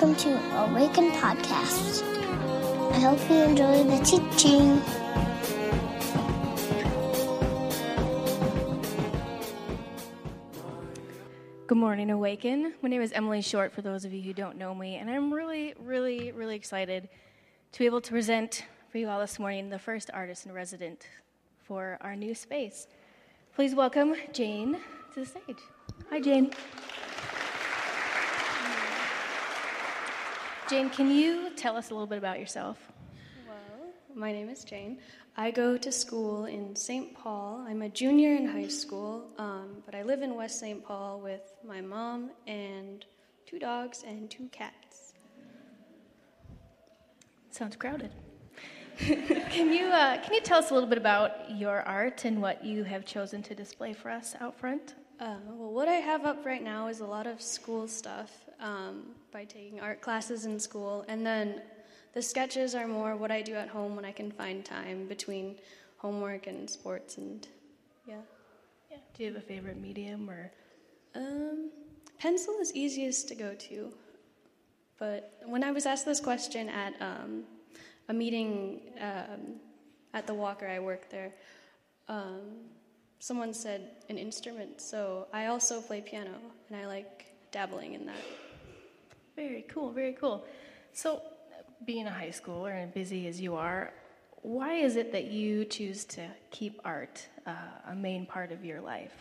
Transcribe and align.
welcome 0.00 0.14
to 0.14 0.56
Awaken 0.56 1.10
Podcast. 1.10 2.04
I 2.92 3.00
hope 3.00 3.18
you 3.28 3.34
enjoy 3.34 3.82
the 3.82 3.98
teaching. 4.04 4.80
Good 11.66 11.78
morning, 11.78 12.10
Awaken. 12.10 12.74
My 12.80 12.88
name 12.88 13.02
is 13.02 13.10
Emily 13.10 13.42
Short, 13.42 13.72
for 13.72 13.82
those 13.82 14.04
of 14.04 14.12
you 14.12 14.22
who 14.22 14.32
don't 14.32 14.56
know 14.56 14.72
me, 14.72 14.94
and 14.94 15.10
I'm 15.10 15.34
really, 15.34 15.74
really, 15.80 16.30
really 16.30 16.54
excited 16.54 17.08
to 17.72 17.78
be 17.80 17.86
able 17.86 18.00
to 18.00 18.10
present 18.12 18.66
for 18.92 18.98
you 18.98 19.08
all 19.08 19.18
this 19.18 19.40
morning 19.40 19.68
the 19.68 19.80
first 19.80 20.12
artist 20.14 20.46
in 20.46 20.52
resident 20.52 21.08
for 21.64 21.98
our 22.02 22.14
new 22.14 22.36
space. 22.36 22.86
Please 23.56 23.74
welcome 23.74 24.14
Jane 24.32 24.78
to 25.14 25.20
the 25.20 25.26
stage. 25.26 25.58
Hi, 26.08 26.20
Jane. 26.20 26.52
Jane, 30.68 30.90
can 30.90 31.10
you 31.10 31.48
tell 31.56 31.78
us 31.78 31.88
a 31.88 31.94
little 31.94 32.06
bit 32.06 32.18
about 32.18 32.38
yourself? 32.38 32.76
Well, 33.46 33.56
my 34.14 34.32
name 34.32 34.50
is 34.50 34.64
Jane. 34.64 34.98
I 35.34 35.50
go 35.50 35.78
to 35.78 35.90
school 35.90 36.44
in 36.44 36.76
St. 36.76 37.14
Paul. 37.14 37.64
I'm 37.66 37.80
a 37.80 37.88
junior 37.88 38.34
in 38.34 38.46
high 38.46 38.68
school, 38.68 39.30
um, 39.38 39.82
but 39.86 39.94
I 39.94 40.02
live 40.02 40.20
in 40.20 40.34
West 40.34 40.60
St. 40.60 40.84
Paul 40.84 41.20
with 41.20 41.40
my 41.66 41.80
mom 41.80 42.32
and 42.46 43.06
two 43.46 43.58
dogs 43.58 44.04
and 44.06 44.30
two 44.30 44.50
cats. 44.52 45.14
Sounds 47.50 47.74
crowded. 47.74 48.10
can 48.98 49.72
you 49.72 49.86
uh, 49.86 50.20
can 50.20 50.34
you 50.34 50.42
tell 50.42 50.58
us 50.58 50.70
a 50.70 50.74
little 50.74 50.88
bit 50.88 50.98
about 50.98 51.50
your 51.50 51.80
art 51.82 52.26
and 52.26 52.42
what 52.42 52.62
you 52.62 52.84
have 52.84 53.06
chosen 53.06 53.42
to 53.44 53.54
display 53.54 53.94
for 53.94 54.10
us 54.10 54.34
out 54.38 54.58
front? 54.58 54.96
Uh, 55.18 55.36
well, 55.46 55.72
what 55.72 55.88
I 55.88 55.94
have 55.94 56.26
up 56.26 56.44
right 56.44 56.62
now 56.62 56.88
is 56.88 57.00
a 57.00 57.06
lot 57.06 57.26
of 57.26 57.40
school 57.40 57.88
stuff 57.88 58.47
um, 58.60 59.02
by 59.32 59.44
taking 59.44 59.80
art 59.80 60.00
classes 60.00 60.44
in 60.46 60.58
school, 60.58 61.04
and 61.08 61.24
then 61.24 61.62
the 62.14 62.22
sketches 62.22 62.74
are 62.74 62.86
more 62.86 63.16
what 63.16 63.30
I 63.30 63.42
do 63.42 63.54
at 63.54 63.68
home 63.68 63.94
when 63.96 64.04
I 64.04 64.12
can 64.12 64.30
find 64.30 64.64
time 64.64 65.06
between 65.06 65.56
homework 65.98 66.46
and 66.46 66.68
sports 66.68 67.18
and 67.18 67.46
yeah. 68.06 68.16
Yeah. 68.90 68.96
Do 69.14 69.24
you 69.24 69.32
have 69.32 69.42
a 69.42 69.44
favorite 69.44 69.76
medium 69.80 70.30
or? 70.30 70.50
Um, 71.14 71.70
pencil 72.18 72.54
is 72.60 72.74
easiest 72.74 73.28
to 73.28 73.34
go 73.34 73.54
to, 73.54 73.92
but 74.98 75.38
when 75.46 75.62
I 75.62 75.70
was 75.70 75.86
asked 75.86 76.06
this 76.06 76.20
question 76.20 76.68
at 76.68 76.94
um, 77.00 77.44
a 78.08 78.14
meeting 78.14 78.80
um, 79.00 79.56
at 80.14 80.26
the 80.26 80.34
Walker, 80.34 80.66
I 80.66 80.78
work 80.78 81.10
there. 81.10 81.32
Um, 82.08 82.40
someone 83.18 83.52
said 83.52 83.90
an 84.08 84.16
instrument, 84.16 84.80
so 84.80 85.26
I 85.32 85.46
also 85.46 85.80
play 85.80 86.00
piano, 86.00 86.34
and 86.68 86.76
I 86.76 86.86
like 86.86 87.26
dabbling 87.50 87.94
in 87.94 88.06
that. 88.06 88.16
Very 89.38 89.64
cool, 89.68 89.92
very 89.92 90.14
cool. 90.14 90.44
So, 90.92 91.22
being 91.86 92.08
a 92.08 92.10
high 92.10 92.30
schooler 92.30 92.74
and 92.82 92.92
busy 92.92 93.28
as 93.28 93.40
you 93.40 93.54
are, 93.54 93.92
why 94.42 94.74
is 94.74 94.96
it 94.96 95.12
that 95.12 95.26
you 95.26 95.64
choose 95.64 96.04
to 96.06 96.26
keep 96.50 96.80
art 96.84 97.24
uh, 97.46 97.52
a 97.86 97.94
main 97.94 98.26
part 98.26 98.50
of 98.50 98.64
your 98.64 98.80
life? 98.80 99.14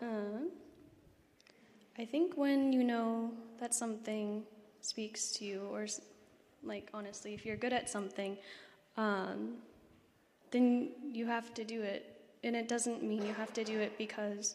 Um, 0.00 0.50
I 1.98 2.04
think 2.04 2.36
when 2.36 2.72
you 2.72 2.84
know 2.84 3.32
that 3.58 3.74
something 3.74 4.44
speaks 4.80 5.32
to 5.38 5.44
you, 5.44 5.62
or 5.72 5.88
like 6.62 6.88
honestly, 6.94 7.34
if 7.34 7.44
you're 7.44 7.56
good 7.56 7.72
at 7.72 7.90
something, 7.90 8.38
um, 8.96 9.54
then 10.52 10.90
you 11.12 11.26
have 11.26 11.52
to 11.54 11.64
do 11.64 11.82
it. 11.82 12.16
And 12.44 12.54
it 12.54 12.68
doesn't 12.68 13.02
mean 13.02 13.26
you 13.26 13.34
have 13.34 13.52
to 13.54 13.64
do 13.64 13.76
it 13.76 13.98
because 13.98 14.54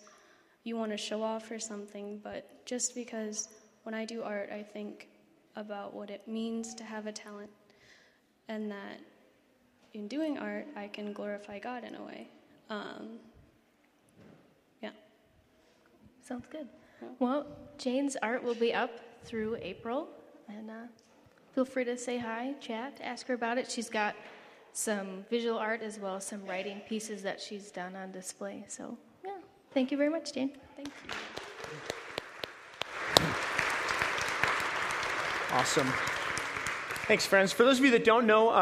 you 0.63 0.77
want 0.77 0.91
to 0.91 0.97
show 0.97 1.23
off 1.23 1.51
or 1.51 1.59
something, 1.59 2.21
but 2.23 2.65
just 2.65 2.95
because 2.95 3.49
when 3.83 3.95
I 3.95 4.05
do 4.05 4.23
art, 4.23 4.49
I 4.51 4.63
think 4.63 5.07
about 5.55 5.93
what 5.93 6.09
it 6.09 6.27
means 6.27 6.73
to 6.75 6.83
have 6.83 7.07
a 7.07 7.11
talent, 7.11 7.49
and 8.47 8.71
that 8.71 8.99
in 9.93 10.07
doing 10.07 10.37
art, 10.37 10.67
I 10.75 10.87
can 10.87 11.13
glorify 11.13 11.59
God 11.59 11.83
in 11.83 11.95
a 11.95 12.03
way. 12.03 12.27
Um, 12.69 13.19
yeah. 14.81 14.91
Sounds 16.21 16.45
good. 16.51 16.67
Well, 17.19 17.47
Jane's 17.77 18.15
art 18.21 18.43
will 18.43 18.55
be 18.55 18.73
up 18.73 18.91
through 19.23 19.57
April, 19.61 20.07
and 20.47 20.69
uh, 20.69 20.73
feel 21.53 21.65
free 21.65 21.85
to 21.85 21.97
say 21.97 22.17
hi, 22.17 22.53
chat, 22.59 22.99
ask 23.01 23.27
her 23.27 23.33
about 23.33 23.57
it. 23.57 23.71
She's 23.71 23.89
got 23.89 24.15
some 24.73 25.25
visual 25.29 25.57
art 25.57 25.81
as 25.81 25.97
well 25.99 26.17
as 26.17 26.25
some 26.25 26.45
writing 26.45 26.81
pieces 26.87 27.23
that 27.23 27.41
she's 27.41 27.71
done 27.71 27.95
on 27.95 28.11
display. 28.11 28.65
So, 28.67 28.97
yeah, 29.25 29.31
thank 29.73 29.91
you 29.91 29.97
very 29.97 30.09
much, 30.09 30.33
Jane. 30.33 30.51
Thank 30.75 30.89
you. 30.89 31.13
Awesome. 35.51 35.91
Thanks, 37.07 37.25
friends. 37.25 37.51
For 37.51 37.63
those 37.63 37.79
of 37.79 37.85
you 37.85 37.89
that 37.91 38.03
don't 38.03 38.27
know 38.27 38.49
uh, 38.49 38.53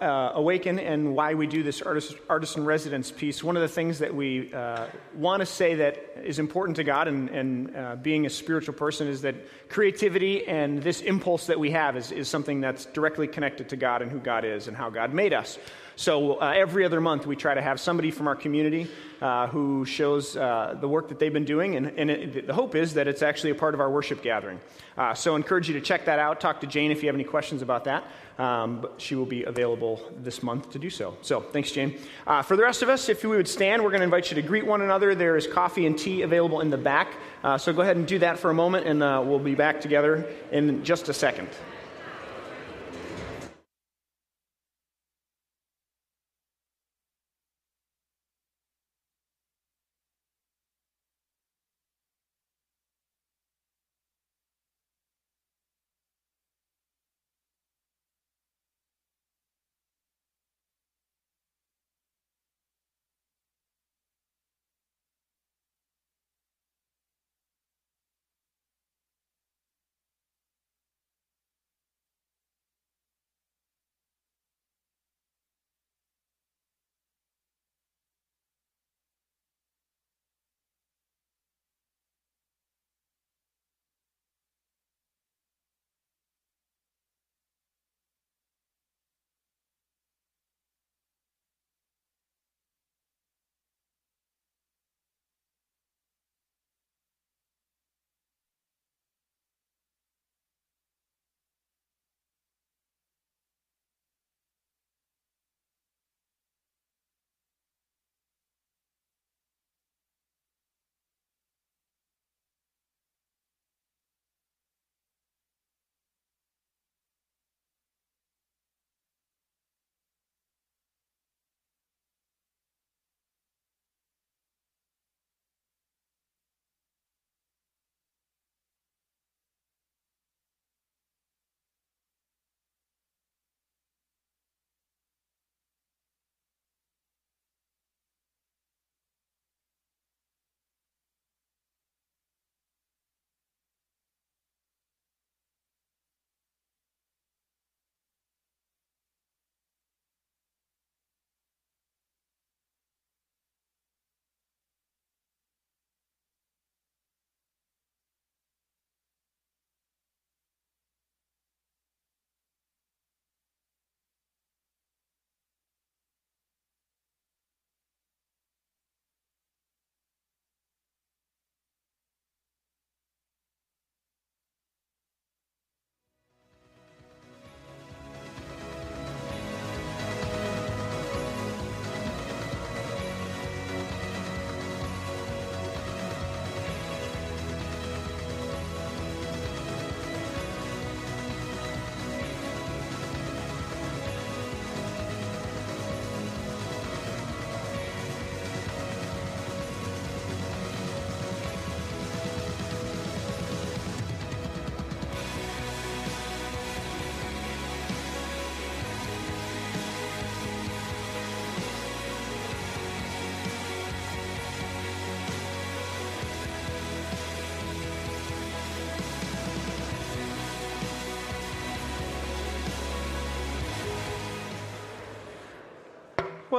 uh, 0.00 0.02
uh, 0.02 0.32
Awaken 0.36 0.78
and 0.78 1.14
why 1.14 1.34
we 1.34 1.46
do 1.46 1.62
this 1.62 1.82
artist, 1.82 2.16
artist 2.26 2.56
in 2.56 2.64
residence 2.64 3.12
piece, 3.12 3.44
one 3.44 3.54
of 3.54 3.60
the 3.60 3.68
things 3.68 3.98
that 3.98 4.14
we 4.14 4.50
uh, 4.54 4.86
want 5.14 5.40
to 5.40 5.46
say 5.46 5.74
that 5.74 6.16
is 6.24 6.38
important 6.38 6.76
to 6.76 6.84
God 6.84 7.06
and, 7.06 7.28
and 7.28 7.76
uh, 7.76 7.96
being 7.96 8.24
a 8.24 8.30
spiritual 8.30 8.72
person 8.72 9.08
is 9.08 9.20
that 9.20 9.34
creativity 9.68 10.46
and 10.46 10.82
this 10.82 11.02
impulse 11.02 11.48
that 11.48 11.60
we 11.60 11.70
have 11.72 11.94
is, 11.98 12.12
is 12.12 12.28
something 12.28 12.62
that's 12.62 12.86
directly 12.86 13.26
connected 13.26 13.68
to 13.68 13.76
God 13.76 14.00
and 14.00 14.10
who 14.10 14.20
God 14.20 14.46
is 14.46 14.68
and 14.68 14.76
how 14.76 14.88
God 14.88 15.12
made 15.12 15.34
us. 15.34 15.58
So 15.96 16.40
uh, 16.40 16.52
every 16.56 16.84
other 16.84 17.00
month, 17.00 17.26
we 17.26 17.36
try 17.36 17.54
to 17.54 17.62
have 17.62 17.78
somebody 17.78 18.10
from 18.10 18.26
our 18.28 18.34
community 18.34 18.88
uh, 19.20 19.46
who 19.46 19.84
shows 19.84 20.36
uh, 20.36 20.76
the 20.80 20.88
work 20.88 21.08
that 21.08 21.18
they've 21.18 21.32
been 21.32 21.44
doing, 21.44 21.76
and, 21.76 21.86
and 21.98 22.10
it, 22.10 22.46
the 22.46 22.54
hope 22.54 22.74
is 22.74 22.94
that 22.94 23.06
it's 23.06 23.22
actually 23.22 23.50
a 23.50 23.54
part 23.54 23.74
of 23.74 23.80
our 23.80 23.90
worship 23.90 24.22
gathering. 24.22 24.58
Uh, 24.96 25.14
so 25.14 25.34
I 25.34 25.36
encourage 25.36 25.68
you 25.68 25.74
to 25.74 25.80
check 25.80 26.06
that 26.06 26.18
out. 26.18 26.40
Talk 26.40 26.60
to 26.62 26.66
Jane 26.66 26.90
if 26.90 27.02
you 27.02 27.08
have 27.08 27.14
any 27.14 27.24
questions 27.24 27.62
about 27.62 27.84
that. 27.84 28.04
Um, 28.38 28.86
she 28.96 29.14
will 29.14 29.26
be 29.26 29.44
available 29.44 30.00
this 30.18 30.42
month 30.42 30.70
to 30.70 30.78
do 30.78 30.90
so. 30.90 31.16
So 31.22 31.40
thanks, 31.40 31.70
Jane. 31.70 31.98
Uh, 32.26 32.42
for 32.42 32.56
the 32.56 32.62
rest 32.62 32.82
of 32.82 32.88
us, 32.88 33.08
if 33.08 33.22
we 33.22 33.36
would 33.36 33.48
stand, 33.48 33.82
we're 33.82 33.90
going 33.90 34.00
to 34.00 34.04
invite 34.04 34.30
you 34.30 34.34
to 34.34 34.42
greet 34.42 34.66
one 34.66 34.82
another. 34.82 35.14
There 35.14 35.36
is 35.36 35.46
coffee 35.46 35.86
and 35.86 35.98
tea 35.98 36.22
available 36.22 36.60
in 36.60 36.70
the 36.70 36.78
back. 36.78 37.12
Uh, 37.44 37.58
so 37.58 37.72
go 37.72 37.82
ahead 37.82 37.96
and 37.96 38.06
do 38.06 38.18
that 38.20 38.38
for 38.38 38.50
a 38.50 38.54
moment, 38.54 38.86
and 38.86 39.00
we'll 39.00 39.38
be 39.38 39.54
back 39.54 39.80
together 39.80 40.26
in 40.50 40.82
just 40.84 41.08
a 41.08 41.14
second. 41.14 41.48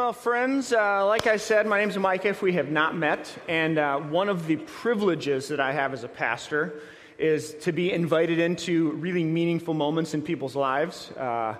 Well, 0.04 0.12
friends, 0.12 0.74
uh, 0.74 1.06
like 1.06 1.28
I 1.28 1.38
said, 1.38 1.66
my 1.66 1.80
name 1.80 1.88
is 1.88 1.98
Micah 1.98 2.28
if 2.28 2.42
we 2.42 2.52
have 2.56 2.70
not 2.70 2.94
met. 2.94 3.34
And 3.48 3.78
uh, 3.78 4.00
one 4.00 4.28
of 4.28 4.48
the 4.48 4.58
privileges 4.58 5.48
that 5.48 5.62
I 5.62 5.72
have 5.72 5.94
as 5.94 6.04
a 6.04 6.10
pastor 6.10 6.82
is 7.18 7.54
to 7.62 7.72
be 7.72 7.94
invited 7.94 8.38
into 8.38 8.92
really 8.92 9.24
meaningful 9.24 9.74
moments 9.74 10.14
in 10.14 10.22
people's 10.22 10.58
lives 10.58 11.10
uh, 11.12 11.56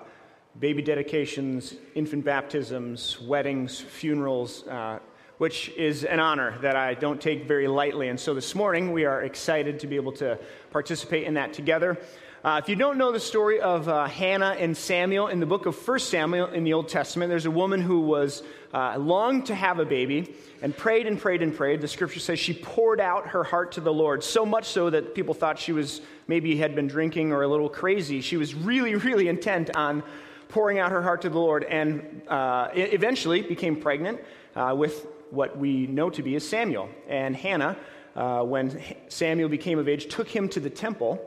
baby 0.60 0.82
dedications, 0.82 1.76
infant 1.94 2.26
baptisms, 2.26 3.18
weddings, 3.18 3.80
funerals, 3.80 4.68
uh, 4.68 4.98
which 5.38 5.68
is 5.70 6.04
an 6.04 6.20
honor 6.20 6.56
that 6.60 6.76
I 6.76 6.94
don't 6.94 7.20
take 7.20 7.46
very 7.46 7.66
lightly. 7.68 8.08
And 8.08 8.18
so 8.18 8.34
this 8.34 8.54
morning, 8.54 8.92
we 8.92 9.04
are 9.04 9.22
excited 9.22 9.80
to 9.80 9.86
be 9.86 9.96
able 9.96 10.12
to 10.12 10.38
participate 10.70 11.24
in 11.24 11.34
that 11.34 11.52
together. 11.52 11.98
Uh, 12.44 12.60
if 12.62 12.68
you 12.68 12.76
don't 12.76 12.98
know 12.98 13.10
the 13.10 13.18
story 13.18 13.58
of 13.58 13.88
uh, 13.88 14.04
Hannah 14.04 14.54
and 14.58 14.76
Samuel 14.76 15.28
in 15.28 15.40
the 15.40 15.46
book 15.46 15.64
of 15.64 15.88
1 15.88 15.98
Samuel 15.98 16.48
in 16.48 16.62
the 16.62 16.74
Old 16.74 16.90
Testament, 16.90 17.30
there's 17.30 17.46
a 17.46 17.50
woman 17.50 17.80
who 17.80 18.00
was 18.00 18.42
uh, 18.74 18.98
longed 18.98 19.46
to 19.46 19.54
have 19.54 19.78
a 19.78 19.84
baby 19.86 20.34
and 20.60 20.76
prayed 20.76 21.06
and 21.06 21.18
prayed 21.18 21.40
and 21.40 21.56
prayed. 21.56 21.80
The 21.80 21.88
scripture 21.88 22.20
says 22.20 22.38
she 22.38 22.52
poured 22.52 23.00
out 23.00 23.28
her 23.28 23.44
heart 23.44 23.72
to 23.72 23.80
the 23.80 23.92
Lord, 23.92 24.22
so 24.22 24.44
much 24.44 24.66
so 24.66 24.90
that 24.90 25.14
people 25.14 25.32
thought 25.32 25.58
she 25.58 25.72
was 25.72 26.02
maybe 26.28 26.54
had 26.56 26.74
been 26.74 26.86
drinking 26.86 27.32
or 27.32 27.42
a 27.42 27.48
little 27.48 27.70
crazy. 27.70 28.20
She 28.20 28.36
was 28.36 28.54
really, 28.54 28.94
really 28.94 29.28
intent 29.28 29.74
on 29.74 30.02
pouring 30.48 30.78
out 30.78 30.92
her 30.92 31.02
heart 31.02 31.22
to 31.22 31.30
the 31.30 31.38
Lord 31.38 31.64
and 31.64 32.22
uh, 32.28 32.68
eventually 32.74 33.40
became 33.40 33.76
pregnant 33.76 34.20
uh, 34.54 34.74
with 34.76 35.06
what 35.30 35.58
we 35.58 35.86
know 35.86 36.10
to 36.10 36.22
be 36.22 36.36
as 36.36 36.46
Samuel. 36.46 36.88
And 37.08 37.34
Hannah, 37.34 37.76
uh, 38.14 38.42
when 38.42 38.82
Samuel 39.08 39.48
became 39.48 39.78
of 39.78 39.88
age, 39.88 40.08
took 40.08 40.28
him 40.28 40.48
to 40.50 40.60
the 40.60 40.70
temple 40.70 41.20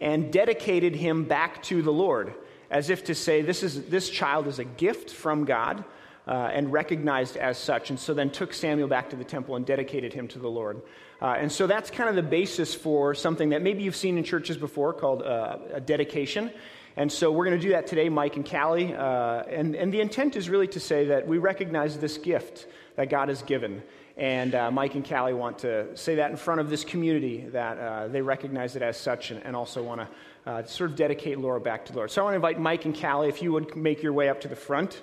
and 0.00 0.32
dedicated 0.32 0.94
him 0.94 1.24
back 1.24 1.62
to 1.64 1.82
the 1.82 1.92
Lord, 1.92 2.34
as 2.70 2.90
if 2.90 3.04
to 3.04 3.14
say, 3.14 3.42
This, 3.42 3.62
is, 3.62 3.84
this 3.86 4.08
child 4.08 4.46
is 4.46 4.58
a 4.58 4.64
gift 4.64 5.10
from 5.10 5.44
God. 5.44 5.84
Uh, 6.28 6.48
and 6.52 6.70
recognized 6.70 7.36
as 7.36 7.58
such. 7.58 7.90
And 7.90 7.98
so 7.98 8.14
then 8.14 8.30
took 8.30 8.52
Samuel 8.52 8.86
back 8.86 9.10
to 9.10 9.16
the 9.16 9.24
temple 9.24 9.56
and 9.56 9.66
dedicated 9.66 10.12
him 10.12 10.28
to 10.28 10.38
the 10.38 10.50
Lord. 10.50 10.80
Uh, 11.20 11.34
and 11.38 11.50
so 11.50 11.66
that's 11.66 11.90
kind 11.90 12.08
of 12.08 12.14
the 12.14 12.22
basis 12.22 12.72
for 12.74 13.14
something 13.14 13.48
that 13.48 13.62
maybe 13.62 13.82
you've 13.82 13.96
seen 13.96 14.16
in 14.16 14.22
churches 14.22 14.56
before 14.56 14.92
called 14.92 15.22
uh, 15.22 15.56
a 15.72 15.80
dedication. 15.80 16.52
And 16.96 17.10
so 17.10 17.30
we're 17.32 17.44
going 17.44 17.58
to 17.58 17.62
do 17.62 17.70
that 17.70 17.86
today, 17.86 18.08
Mike 18.08 18.36
and 18.36 18.48
Callie. 18.48 18.94
Uh, 18.94 19.42
and, 19.44 19.74
and 19.74 19.92
the 19.92 20.00
intent 20.00 20.36
is 20.36 20.48
really 20.48 20.68
to 20.68 20.80
say 20.80 21.06
that 21.06 21.26
we 21.26 21.38
recognize 21.38 21.98
this 21.98 22.18
gift 22.18 22.66
that 23.00 23.08
God 23.08 23.30
has 23.30 23.40
given. 23.40 23.82
And 24.18 24.54
uh, 24.54 24.70
Mike 24.70 24.94
and 24.94 25.08
Callie 25.08 25.32
want 25.32 25.60
to 25.60 25.96
say 25.96 26.16
that 26.16 26.30
in 26.30 26.36
front 26.36 26.60
of 26.60 26.68
this 26.68 26.84
community, 26.84 27.46
that 27.48 27.78
uh, 27.78 28.08
they 28.08 28.20
recognize 28.20 28.76
it 28.76 28.82
as 28.82 28.98
such 28.98 29.30
and, 29.30 29.42
and 29.42 29.56
also 29.56 29.82
want 29.82 30.02
to 30.02 30.50
uh, 30.50 30.64
sort 30.64 30.90
of 30.90 30.96
dedicate 30.98 31.38
Laura 31.38 31.62
back 31.62 31.86
to 31.86 31.92
the 31.92 31.96
Lord. 31.96 32.10
So 32.10 32.20
I 32.20 32.24
want 32.24 32.32
to 32.34 32.36
invite 32.36 32.60
Mike 32.60 32.84
and 32.84 32.94
Callie, 32.94 33.30
if 33.30 33.40
you 33.40 33.52
would 33.52 33.74
make 33.74 34.02
your 34.02 34.12
way 34.12 34.28
up 34.28 34.38
to 34.42 34.48
the 34.48 34.56
front. 34.56 35.00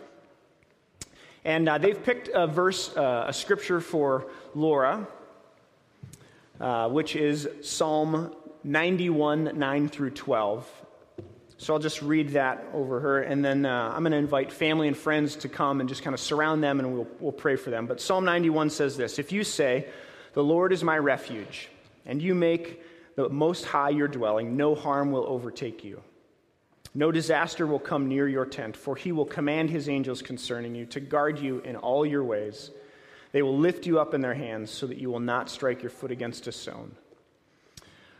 And 1.44 1.68
uh, 1.68 1.80
they've 1.80 2.04
picked 2.04 2.30
a 2.32 2.46
verse, 2.46 2.96
uh, 2.96 3.26
a 3.28 3.34
scripture 3.34 3.82
for 3.82 4.28
Laura, 4.54 5.08
uh, 6.62 6.90
which 6.90 7.16
is 7.16 7.50
Psalm 7.64 8.36
91, 8.64 9.58
9 9.58 9.90
through 9.90 10.12
12. 10.12 10.70
So 11.60 11.74
I'll 11.74 11.80
just 11.80 12.04
read 12.04 12.30
that 12.30 12.64
over 12.74 13.00
her, 13.00 13.22
and 13.22 13.44
then 13.44 13.66
uh, 13.66 13.92
I'm 13.94 14.04
going 14.04 14.12
to 14.12 14.18
invite 14.18 14.52
family 14.52 14.88
and 14.88 14.96
friends 14.96 15.36
to 15.38 15.50
come 15.50 15.80
and 15.80 15.90
just 15.90 16.04
kind 16.04 16.14
of 16.14 16.20
surround 16.20 16.64
them, 16.64 16.80
and 16.80 16.94
we'll, 16.94 17.08
we'll 17.20 17.32
pray 17.32 17.56
for 17.56 17.72
them. 17.72 17.88
But 17.88 18.00
Psalm 18.00 18.26
91 18.26 18.70
says 18.70 18.96
this 18.96 19.18
If 19.18 19.32
you 19.32 19.44
say, 19.44 19.88
The 20.34 20.44
Lord 20.44 20.72
is 20.72 20.84
my 20.84 20.98
refuge, 20.98 21.70
and 22.06 22.22
you 22.22 22.36
make 22.36 22.84
the 23.16 23.28
Most 23.30 23.66
High 23.66 23.90
your 23.90 24.08
dwelling, 24.08 24.56
no 24.56 24.76
harm 24.76 25.12
will 25.12 25.26
overtake 25.26 25.84
you. 25.84 26.04
No 26.94 27.12
disaster 27.12 27.66
will 27.66 27.80
come 27.80 28.08
near 28.08 28.28
your 28.28 28.46
tent, 28.46 28.78
for 28.78 28.96
he 28.96 29.12
will 29.12 29.26
command 29.26 29.72
his 29.72 29.90
angels 29.90 30.22
concerning 30.22 30.76
you 30.76 30.86
to 30.88 31.00
guard 31.00 31.40
you 31.40 31.60
in 31.60 31.76
all 31.76 32.06
your 32.06 32.24
ways. 32.24 32.70
They 33.32 33.42
will 33.42 33.58
lift 33.58 33.88
you 33.88 34.00
up 34.00 34.14
in 34.14 34.22
their 34.22 34.34
hands 34.36 34.70
so 34.70 34.86
that 34.88 34.98
you 34.98 35.10
will 35.10 35.20
not 35.20 35.50
strike 35.50 35.82
your 35.82 35.90
foot 35.90 36.12
against 36.12 36.48
a 36.48 36.52
stone. 36.52 36.96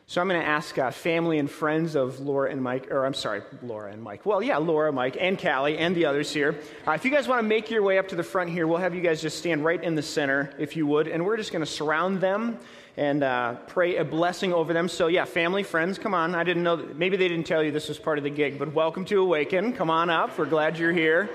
So 0.10 0.22
I'm 0.22 0.30
going 0.30 0.40
to 0.40 0.48
ask 0.48 0.78
uh, 0.80 0.90
family 0.90 1.38
and 1.38 1.52
friends 1.52 1.94
of 1.98 2.22
Laura 2.22 2.50
and 2.50 2.64
Mike, 2.64 2.90
or 2.92 3.06
I'm 3.06 3.14
sorry, 3.14 3.42
Laura 3.62 3.92
and 3.92 4.02
Mike. 4.02 4.26
Well, 4.26 4.42
yeah, 4.42 4.56
Laura, 4.56 4.90
Mike, 4.94 5.18
and 5.20 5.38
Callie, 5.38 5.78
and 5.78 5.94
the 5.94 6.06
others 6.06 6.34
here. 6.34 6.58
Uh, 6.88 6.94
if 6.94 7.04
you 7.04 7.12
guys 7.12 7.28
want 7.28 7.40
to 7.40 7.44
make 7.46 7.70
your 7.70 7.84
way 7.84 7.98
up 7.98 8.08
to 8.08 8.16
the 8.16 8.24
front 8.24 8.50
here, 8.50 8.68
we'll 8.68 8.78
have 8.78 8.96
you 8.96 9.02
guys 9.02 9.22
just 9.22 9.38
stand 9.38 9.66
right 9.66 9.84
in 9.84 9.96
the 9.96 10.02
center, 10.02 10.50
if 10.58 10.78
you 10.78 10.88
would, 10.88 11.10
and 11.10 11.26
we're 11.26 11.36
just 11.36 11.52
going 11.52 11.60
to 11.60 11.70
surround 11.70 12.22
them 12.22 12.58
and 12.96 13.22
uh, 13.22 13.56
pray 13.68 13.98
a 13.98 14.06
blessing 14.06 14.54
over 14.54 14.72
them. 14.72 14.88
So, 14.88 15.08
yeah, 15.08 15.26
family, 15.26 15.62
friends, 15.62 16.00
come 16.00 16.14
on. 16.14 16.36
I 16.36 16.46
didn't 16.46 16.64
know, 16.64 16.78
that, 16.78 16.96
maybe 16.96 17.18
they 17.18 17.28
didn't 17.28 17.46
tell 17.46 17.62
you 17.62 17.74
this 17.74 17.90
was 17.90 18.00
part 18.00 18.18
of 18.18 18.24
the 18.24 18.30
gig, 18.30 18.58
but 18.58 18.74
welcome 18.74 19.04
to 19.06 19.20
Awaken. 19.20 19.74
Come 19.74 19.90
on 19.90 20.10
up. 20.10 20.38
We're 20.38 20.46
glad 20.46 20.80
you're 20.80 20.94
here. 20.94 21.30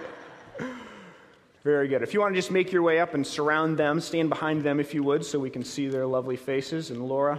Very 1.62 1.88
good. 1.88 2.02
If 2.02 2.14
you 2.14 2.20
want 2.20 2.34
to 2.34 2.38
just 2.38 2.50
make 2.50 2.72
your 2.72 2.82
way 2.82 3.00
up 3.00 3.12
and 3.12 3.26
surround 3.26 3.76
them, 3.76 4.00
stand 4.00 4.30
behind 4.30 4.62
them 4.62 4.80
if 4.80 4.94
you 4.94 5.02
would, 5.02 5.26
so 5.26 5.38
we 5.38 5.50
can 5.50 5.62
see 5.62 5.88
their 5.88 6.06
lovely 6.06 6.36
faces. 6.36 6.90
And 6.90 7.06
Laura, 7.06 7.38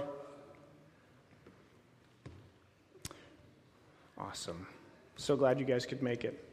Awesome. 4.24 4.66
So 5.16 5.36
glad 5.36 5.60
you 5.60 5.66
guys 5.66 5.86
could 5.86 6.02
make 6.02 6.24
it. 6.24 6.44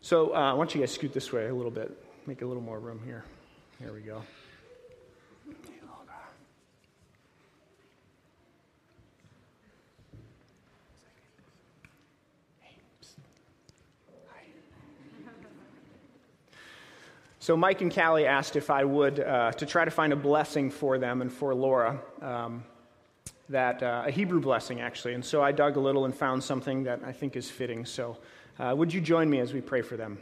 So, 0.00 0.34
uh, 0.34 0.52
why 0.52 0.56
don't 0.56 0.74
you 0.74 0.80
guys 0.80 0.92
scoot 0.92 1.12
this 1.12 1.32
way 1.32 1.46
a 1.46 1.54
little 1.54 1.70
bit? 1.70 1.96
Make 2.26 2.42
a 2.42 2.46
little 2.46 2.62
more 2.62 2.78
room 2.78 3.00
here. 3.04 3.24
There 3.80 3.92
we 3.92 4.00
go. 4.00 4.22
So 17.42 17.56
Mike 17.56 17.80
and 17.80 17.92
Callie 17.92 18.26
asked 18.26 18.54
if 18.54 18.68
I 18.68 18.84
would 18.84 19.18
uh, 19.18 19.52
to 19.52 19.64
try 19.64 19.86
to 19.86 19.90
find 19.90 20.12
a 20.12 20.16
blessing 20.16 20.70
for 20.70 20.98
them 20.98 21.22
and 21.22 21.32
for 21.32 21.54
Laura. 21.54 21.98
Um, 22.20 22.64
that 23.50 23.82
uh, 23.82 24.04
a 24.06 24.10
Hebrew 24.10 24.40
blessing, 24.40 24.80
actually. 24.80 25.14
And 25.14 25.24
so 25.24 25.42
I 25.42 25.50
dug 25.52 25.76
a 25.76 25.80
little 25.80 26.04
and 26.04 26.14
found 26.14 26.42
something 26.42 26.84
that 26.84 27.00
I 27.04 27.12
think 27.12 27.36
is 27.36 27.50
fitting. 27.50 27.84
So 27.84 28.16
uh, 28.58 28.74
would 28.76 28.94
you 28.94 29.00
join 29.00 29.28
me 29.28 29.40
as 29.40 29.52
we 29.52 29.60
pray 29.60 29.82
for 29.82 29.96
them? 29.96 30.18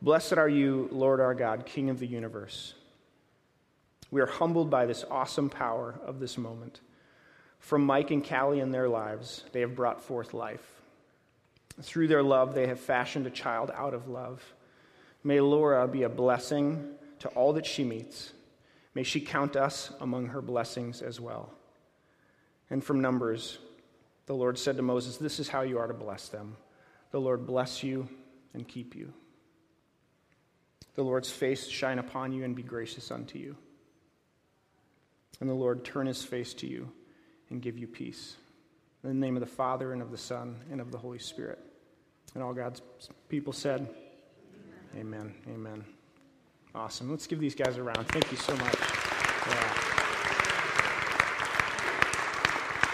Blessed 0.00 0.34
are 0.34 0.48
you, 0.48 0.88
Lord 0.90 1.20
our 1.20 1.34
God, 1.34 1.66
King 1.66 1.90
of 1.90 1.98
the 1.98 2.06
universe. 2.06 2.74
We 4.10 4.22
are 4.22 4.26
humbled 4.26 4.70
by 4.70 4.86
this 4.86 5.04
awesome 5.10 5.50
power 5.50 5.94
of 6.04 6.20
this 6.20 6.38
moment. 6.38 6.80
From 7.58 7.84
Mike 7.84 8.10
and 8.10 8.26
Callie 8.26 8.60
in 8.60 8.70
their 8.70 8.88
lives, 8.88 9.44
they 9.52 9.60
have 9.60 9.76
brought 9.76 10.02
forth 10.02 10.34
life. 10.34 10.66
Through 11.82 12.08
their 12.08 12.22
love, 12.22 12.54
they 12.54 12.66
have 12.66 12.80
fashioned 12.80 13.26
a 13.26 13.30
child 13.30 13.70
out 13.74 13.92
of 13.92 14.08
love. 14.08 14.42
May 15.22 15.40
Laura 15.40 15.86
be 15.86 16.04
a 16.04 16.08
blessing 16.08 16.92
to 17.18 17.28
all 17.30 17.52
that 17.54 17.66
she 17.66 17.84
meets. 17.84 18.32
May 18.94 19.02
she 19.02 19.20
count 19.20 19.56
us 19.56 19.92
among 20.00 20.26
her 20.28 20.40
blessings 20.40 21.02
as 21.02 21.20
well. 21.20 21.52
And 22.70 22.82
from 22.82 23.00
Numbers, 23.00 23.58
the 24.26 24.34
Lord 24.34 24.58
said 24.58 24.76
to 24.76 24.82
Moses, 24.82 25.16
This 25.16 25.38
is 25.38 25.48
how 25.48 25.62
you 25.62 25.78
are 25.78 25.86
to 25.86 25.94
bless 25.94 26.28
them. 26.28 26.56
The 27.10 27.20
Lord 27.20 27.46
bless 27.46 27.82
you 27.82 28.08
and 28.54 28.66
keep 28.66 28.94
you. 28.94 29.12
The 30.94 31.02
Lord's 31.02 31.30
face 31.30 31.68
shine 31.68 31.98
upon 31.98 32.32
you 32.32 32.44
and 32.44 32.54
be 32.54 32.62
gracious 32.62 33.10
unto 33.10 33.38
you. 33.38 33.56
And 35.40 35.48
the 35.48 35.54
Lord 35.54 35.84
turn 35.84 36.06
his 36.06 36.22
face 36.22 36.54
to 36.54 36.66
you 36.66 36.90
and 37.50 37.60
give 37.60 37.78
you 37.78 37.86
peace. 37.86 38.36
In 39.02 39.10
the 39.10 39.26
name 39.26 39.36
of 39.36 39.40
the 39.40 39.46
Father, 39.46 39.92
and 39.92 40.00
of 40.00 40.10
the 40.10 40.18
Son, 40.18 40.56
and 40.70 40.80
of 40.80 40.90
the 40.90 40.96
Holy 40.96 41.18
Spirit. 41.18 41.58
And 42.34 42.42
all 42.42 42.54
God's 42.54 42.80
people 43.28 43.52
said, 43.52 43.86
Amen. 44.96 45.14
Amen. 45.14 45.34
Amen. 45.48 45.84
Awesome. 46.74 47.10
Let's 47.10 47.26
give 47.26 47.38
these 47.38 47.54
guys 47.54 47.76
a 47.76 47.82
round. 47.82 48.08
Thank 48.08 48.30
you 48.30 48.38
so 48.38 48.56
much. 48.56 48.76
Yeah. 49.48 50.03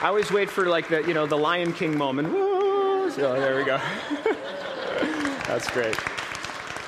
I 0.02 0.06
always 0.06 0.32
wait 0.32 0.48
for 0.48 0.64
like 0.64 0.88
the, 0.88 1.02
you 1.02 1.12
know, 1.12 1.26
the 1.26 1.36
Lion 1.36 1.74
King 1.74 1.98
moment. 1.98 2.28
So 3.12 3.34
there 3.38 3.54
we 3.56 3.64
go. 3.64 3.76
That's 5.46 5.70
great. 5.70 5.94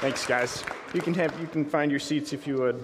Thanks, 0.00 0.26
guys. 0.26 0.64
You 0.94 1.02
can 1.02 1.12
have, 1.14 1.38
you 1.38 1.46
can 1.46 1.66
find 1.66 1.90
your 1.90 2.00
seats 2.00 2.32
if 2.32 2.46
you 2.46 2.56
would. 2.56 2.82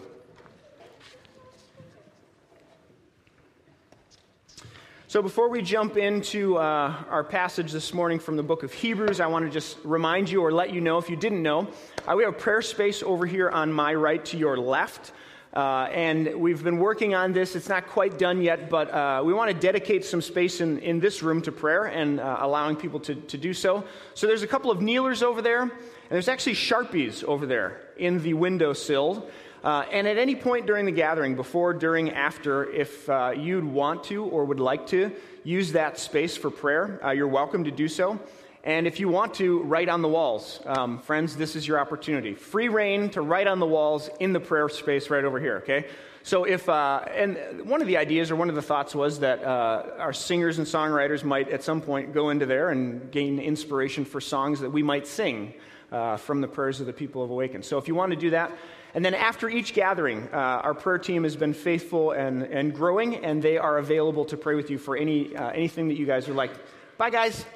So, 5.07 5.23
before 5.23 5.49
we 5.49 5.63
jump 5.63 5.97
into 5.97 6.59
uh, 6.59 7.05
our 7.09 7.25
passage 7.25 7.73
this 7.73 7.95
morning 7.95 8.19
from 8.19 8.37
the 8.37 8.43
book 8.43 8.63
of 8.63 8.71
Hebrews, 8.71 9.21
I 9.21 9.27
want 9.29 9.47
to 9.47 9.51
just 9.51 9.79
remind 9.83 10.29
you 10.29 10.43
or 10.43 10.53
let 10.53 10.75
you 10.75 10.83
know 10.83 10.99
if 10.99 11.09
you 11.09 11.17
didn't 11.17 11.43
know, 11.43 11.69
uh, 12.07 12.15
we 12.15 12.25
have 12.25 12.35
a 12.35 12.37
prayer 12.37 12.61
space 12.61 13.03
over 13.03 13.25
here 13.25 13.49
on 13.49 13.73
my 13.73 13.95
right 13.95 14.23
to 14.27 14.37
your 14.37 14.59
left. 14.59 15.13
Uh, 15.55 15.89
and 15.93 16.35
we've 16.37 16.63
been 16.63 16.79
working 16.79 17.15
on 17.15 17.33
this. 17.33 17.57
It's 17.57 17.69
not 17.69 17.87
quite 17.87 18.19
done 18.19 18.43
yet, 18.43 18.69
but 18.69 18.91
uh, 18.91 19.23
we 19.25 19.33
want 19.33 19.51
to 19.51 19.57
dedicate 19.57 20.05
some 20.05 20.21
space 20.21 20.61
in, 20.61 20.79
in 20.81 21.01
this 21.01 21.23
room 21.23 21.41
to 21.43 21.53
prayer 21.53 21.87
and 21.87 22.21
uh, 22.21 22.39
allowing 22.41 22.77
people 22.77 23.01
to, 23.01 23.15
to 23.15 23.39
do 23.39 23.55
so. 23.55 23.85
So 24.15 24.27
there's 24.27 24.43
a 24.43 24.47
couple 24.47 24.71
of 24.71 24.83
kneelers 24.83 25.23
over 25.23 25.41
there, 25.41 25.63
and 25.63 25.71
there's 26.11 26.29
actually 26.29 26.55
Sharpies 26.55 27.25
over 27.25 27.47
there 27.47 27.81
in 27.97 28.23
the 28.23 28.35
windowsill. 28.35 29.29
Uh, 29.65 29.85
and 29.91 30.07
at 30.07 30.19
any 30.19 30.37
point 30.37 30.67
during 30.67 30.85
the 30.85 30.93
gathering, 30.93 31.35
before, 31.35 31.73
during, 31.73 32.11
after, 32.11 32.71
if 32.71 33.09
uh, 33.09 33.33
you'd 33.37 33.65
want 33.65 34.05
to 34.05 34.25
or 34.25 34.45
would 34.45 34.61
like 34.61 34.87
to 34.89 35.11
use 35.45 35.73
that 35.73 35.99
space 35.99 36.37
for 36.37 36.51
prayer, 36.51 37.01
uh, 37.05 37.11
you're 37.11 37.27
welcome 37.27 37.65
to 37.65 37.71
do 37.71 37.89
so. 37.89 38.21
And 38.65 38.87
if 38.87 38.99
you 39.01 39.09
want 39.09 39.35
to, 39.35 39.63
write 39.63 39.89
on 39.89 40.03
the 40.03 40.09
walls. 40.09 40.61
Um, 40.67 40.99
friends, 40.99 41.37
this 41.37 41.57
is 41.57 41.67
your 41.67 41.79
opportunity. 41.79 42.35
Free 42.35 42.69
rein 42.69 43.09
to 43.11 43.23
write 43.23 43.47
on 43.47 43.61
the 43.61 43.67
walls 43.67 44.11
in 44.21 44.33
the 44.33 44.41
prayer 44.41 44.69
space 44.69 45.11
right 45.11 45.25
over 45.25 45.39
here, 45.39 45.59
okay? 45.59 45.87
So, 46.25 46.45
if, 46.45 46.69
uh, 46.69 47.05
and 47.15 47.67
one 47.67 47.81
of 47.81 47.87
the 47.87 47.97
ideas 47.97 48.31
or 48.31 48.37
one 48.37 48.51
of 48.51 48.55
the 48.55 48.63
thoughts 48.63 48.95
was 48.95 49.21
that 49.21 49.43
uh, 49.43 49.85
our 49.99 50.13
singers 50.13 50.59
and 50.59 50.67
songwriters 50.67 51.25
might 51.25 51.49
at 51.49 51.63
some 51.63 51.81
point 51.81 52.13
go 52.13 52.31
into 52.31 52.45
there 52.45 52.71
and 52.71 53.11
gain 53.11 53.39
inspiration 53.39 54.05
for 54.05 54.21
songs 54.21 54.61
that 54.61 54.71
we 54.71 54.83
might 54.83 55.07
sing 55.07 55.55
uh, 55.91 56.17
from 56.17 56.41
the 56.41 56.49
prayers 56.49 56.81
of 56.81 56.87
the 56.87 56.93
people 56.93 57.23
of 57.23 57.31
Awaken. 57.31 57.63
So, 57.63 57.79
if 57.79 57.89
you 57.89 57.95
want 57.95 58.11
to 58.11 58.17
do 58.19 58.31
that, 58.31 58.53
and 58.95 59.05
then 59.05 59.15
after 59.15 59.49
each 59.49 59.73
gathering, 59.73 60.29
uh, 60.33 60.37
our 60.37 60.75
prayer 60.75 60.99
team 60.99 61.23
has 61.25 61.37
been 61.37 61.55
faithful 61.55 62.11
and, 62.11 62.43
and 62.43 62.75
growing, 62.75 63.25
and 63.25 63.43
they 63.43 63.57
are 63.57 63.79
available 63.79 64.25
to 64.27 64.37
pray 64.37 64.55
with 64.55 64.71
you 64.71 64.79
for 64.79 64.97
any, 64.97 65.35
uh, 65.37 65.51
anything 65.51 65.89
that 65.89 65.97
you 65.97 66.05
guys 66.05 66.27
would 66.27 66.37
like. 66.37 66.51
Bye, 66.99 67.11
guys. 67.11 67.47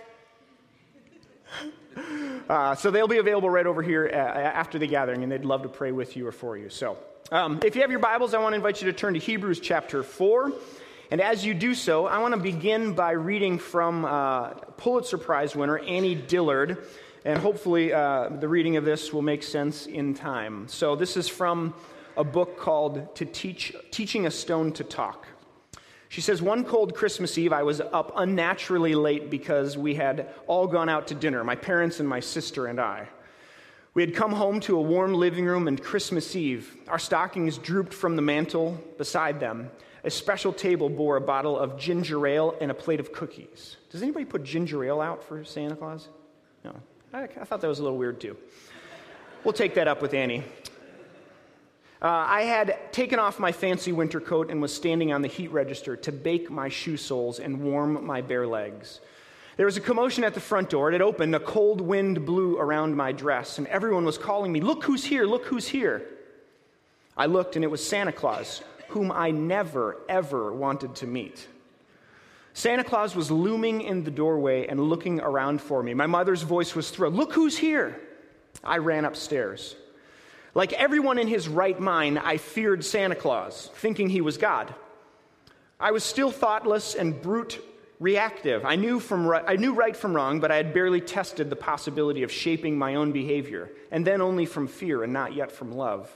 Uh, 2.49 2.75
so 2.75 2.91
they'll 2.91 3.09
be 3.09 3.19
available 3.19 3.49
right 3.49 3.67
over 3.67 3.83
here 3.83 4.11
uh, 4.13 4.17
after 4.17 4.79
the 4.79 4.87
gathering, 4.87 5.23
and 5.23 5.31
they'd 5.31 5.45
love 5.45 5.63
to 5.63 5.69
pray 5.69 5.93
with 5.93 6.17
you 6.17 6.27
or 6.27 6.33
for 6.33 6.57
you. 6.57 6.69
So 6.69 6.99
um, 7.31 7.61
if 7.65 7.75
you 7.75 7.83
have 7.83 7.91
your 7.91 8.01
Bibles, 8.01 8.35
I 8.35 8.39
want 8.41 8.53
to 8.53 8.57
invite 8.57 8.83
you 8.83 8.91
to 8.91 8.93
turn 8.93 9.15
to 9.15 9.21
Hebrews 9.21 9.61
chapter 9.61 10.03
4. 10.03 10.53
And 11.11 11.21
as 11.21 11.45
you 11.45 11.55
do 11.55 11.75
so, 11.75 12.07
I 12.07 12.19
want 12.19 12.35
to 12.35 12.41
begin 12.41 12.95
by 12.95 13.13
reading 13.13 13.59
from 13.59 14.05
uh, 14.05 14.51
Pulitzer 14.79 15.19
Prize 15.19 15.55
winner 15.55 15.79
Annie 15.79 16.15
Dillard. 16.15 16.85
And 17.25 17.39
hopefully, 17.39 17.93
uh, 17.93 18.29
the 18.29 18.49
reading 18.49 18.77
of 18.77 18.85
this 18.85 19.13
will 19.13 19.23
make 19.23 19.43
sense 19.43 19.87
in 19.87 20.15
time. 20.15 20.69
So, 20.69 20.97
this 20.97 21.17
is 21.17 21.29
from 21.29 21.75
a 22.17 22.25
book 22.25 22.59
called 22.59 23.15
to 23.17 23.25
Teach, 23.25 23.75
Teaching 23.91 24.27
a 24.27 24.31
Stone 24.31 24.73
to 24.73 24.85
Talk. 24.85 25.27
She 26.13 26.21
says, 26.21 26.43
One 26.43 26.65
cold 26.65 26.95
Christmas 26.95 27.39
Eve, 27.39 27.55
I 27.55 27.63
was 27.63 27.81
up 27.81 28.13
unnaturally 28.17 28.95
late 28.95 29.31
because 29.31 29.79
we 29.79 29.95
had 29.95 30.29
all 30.47 30.67
gone 30.67 30.91
out 30.91 31.07
to 31.07 31.15
dinner, 31.15 31.43
my 31.43 31.55
parents 31.55 32.01
and 32.01 32.07
my 32.07 32.21
sister 32.21 32.67
and 32.67 32.79
I. 32.79 33.09
We 33.95 34.03
had 34.03 34.15
come 34.15 34.33
home 34.33 34.61
to 34.61 34.77
a 34.77 34.81
warm 34.83 35.15
living 35.15 35.47
room 35.47 35.69
and 35.69 35.83
Christmas 35.83 36.37
Eve. 36.37 36.77
Our 36.87 36.99
stockings 36.99 37.57
drooped 37.57 37.95
from 37.95 38.17
the 38.17 38.21
mantel 38.21 38.79
beside 38.99 39.41
them. 39.41 39.71
A 40.05 40.11
special 40.11 40.53
table 40.53 40.91
bore 40.91 41.17
a 41.17 41.21
bottle 41.23 41.59
of 41.59 41.79
ginger 41.79 42.27
ale 42.27 42.59
and 42.61 42.71
a 42.71 42.75
plate 42.75 43.01
of 43.01 43.15
cookies. 43.15 43.79
Does 43.89 44.03
anybody 44.03 44.27
put 44.27 44.45
ginger 44.45 44.85
ale 44.85 45.01
out 45.01 45.25
for 45.25 45.47
Santa 45.47 45.77
Claus? 45.77 46.09
No. 46.63 46.75
I, 47.15 47.23
I 47.23 47.45
thought 47.45 47.63
that 47.63 47.69
was 47.69 47.79
a 47.79 47.83
little 47.83 47.97
weird 47.97 48.21
too. 48.21 48.37
We'll 49.45 49.55
take 49.55 49.73
that 49.77 49.89
up 49.89 50.03
with 50.03 50.13
Annie. 50.13 50.45
Uh, 52.03 52.27
I 52.29 52.43
had 52.43 52.93
taken 52.93 53.21
off 53.21 53.39
my 53.39 53.53
fancy 53.53 53.93
winter 53.93 54.21
coat 54.21 54.51
and 54.51 54.61
was 54.61 54.75
standing 54.75 55.13
on 55.13 55.23
the 55.23 55.29
heat 55.29 55.53
register 55.53 55.95
to 55.99 56.11
bake 56.11 56.51
my 56.51 56.69
shoe 56.69 56.97
soles 56.97 57.39
and 57.39 57.63
warm 57.63 58.05
my 58.05 58.21
bare 58.21 58.47
legs. 58.47 59.01
There 59.57 59.67
was 59.67 59.77
a 59.77 59.81
commotion 59.81 60.25
at 60.25 60.35
the 60.35 60.41
front 60.41 60.69
door. 60.69 60.89
It 60.89 60.95
had 60.95 61.03
opened. 61.03 61.33
A 61.37 61.41
cold 61.41 61.81
wind 61.81 62.27
blew 62.27 62.59
around 62.59 62.97
my 62.97 63.13
dress, 63.13 63.59
and 63.59 63.69
everyone 63.69 64.05
was 64.05 64.19
calling 64.19 64.51
me, 64.51 64.61
Look 64.61 64.83
who's 64.83 65.05
here! 65.05 65.27
Look 65.27 65.45
who's 65.45 65.69
here! 65.69 66.03
I 67.17 67.27
looked, 67.27 67.55
and 67.55 67.65
it 67.65 67.71
was 67.71 67.87
Santa 67.87 68.11
Claus, 68.11 68.63
whom 68.89 69.13
I 69.13 69.31
never, 69.31 69.99
ever 70.09 70.53
wanted 70.53 70.97
to 70.97 71.07
meet. 71.07 71.47
Santa 72.53 72.83
Claus 72.83 73.15
was 73.15 73.31
looming 73.31 73.81
in 73.81 74.03
the 74.03 74.11
doorway 74.11 74.67
and 74.67 74.81
looking 74.81 75.21
around 75.21 75.61
for 75.61 75.85
me. 75.85 75.95
My 75.95 76.07
mother's 76.07 76.43
voice 76.43 76.75
was 76.75 76.91
thrilled. 76.91 77.15
Look 77.15 77.33
who's 77.33 77.57
here! 77.57 78.01
I 78.65 78.79
ran 78.79 79.05
upstairs. 79.05 79.77
Like 80.55 80.73
everyone 80.75 81.19
in 81.19 81.29
his 81.29 81.49
right 81.49 81.79
mind, 81.79 82.19
I 82.19 82.37
feared 82.37 82.85
Santa 82.85 83.15
Claus, 83.15 83.71
thinking 83.77 84.09
he 84.09 84.21
was 84.21 84.37
God. 84.37 84.75
I 85.81 85.93
was 85.93 86.05
still 86.05 86.31
thoughtless 86.31 86.95
and 86.95 87.21
brute 87.21 87.61
reactive. 87.99 88.65
I 88.65 88.77
knew, 88.77 89.01
from 89.01 89.27
right, 89.27 89.45
I 89.47 89.57
knew 89.57 89.73
right 89.73 89.97
from 89.97 90.15
wrong, 90.15 90.41
but 90.41 90.51
I 90.51 90.57
had 90.57 90.75
barely 90.75 91.01
tested 91.01 91.49
the 91.49 91.57
possibility 91.57 92.23
of 92.23 92.31
shaping 92.31 92.77
my 92.77 92.97
own 92.97 93.13
behavior, 93.13 93.71
and 93.91 94.07
then 94.07 94.21
only 94.21 94.45
from 94.45 94.67
fear 94.67 95.03
and 95.03 95.13
not 95.13 95.35
yet 95.35 95.53
from 95.53 95.73
love. 95.73 96.15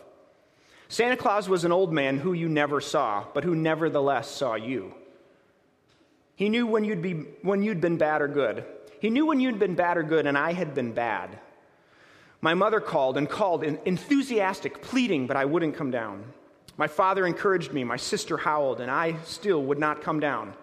Santa 0.88 1.16
Claus 1.16 1.48
was 1.48 1.64
an 1.64 1.72
old 1.72 1.92
man 1.92 2.18
who 2.18 2.32
you 2.32 2.48
never 2.48 2.80
saw, 2.80 3.24
but 3.32 3.44
who 3.44 3.54
nevertheless 3.54 4.30
saw 4.30 4.54
you. 4.54 4.94
He 6.36 6.48
knew 6.48 6.66
when 6.66 6.84
you'd, 6.84 7.02
be, 7.02 7.14
when 7.42 7.62
you'd 7.62 7.80
been 7.80 7.96
bad 7.96 8.20
or 8.20 8.28
good. 8.28 8.64
He 9.00 9.10
knew 9.10 9.26
when 9.26 9.40
you'd 9.40 9.58
been 9.58 9.74
bad 9.74 9.96
or 9.96 10.02
good, 10.02 10.26
and 10.26 10.36
I 10.36 10.52
had 10.52 10.74
been 10.74 10.92
bad. 10.92 11.38
My 12.46 12.54
mother 12.54 12.78
called 12.78 13.16
and 13.16 13.28
called, 13.28 13.64
enthusiastic, 13.64 14.80
pleading, 14.80 15.26
but 15.26 15.36
I 15.36 15.44
wouldn't 15.46 15.74
come 15.74 15.90
down. 15.90 16.22
My 16.76 16.86
father 16.86 17.26
encouraged 17.26 17.72
me, 17.72 17.82
my 17.82 17.96
sister 17.96 18.36
howled, 18.36 18.80
and 18.80 18.88
I 18.88 19.16
still 19.24 19.64
would 19.64 19.80
not 19.80 20.00
come 20.00 20.20
down. 20.20 20.54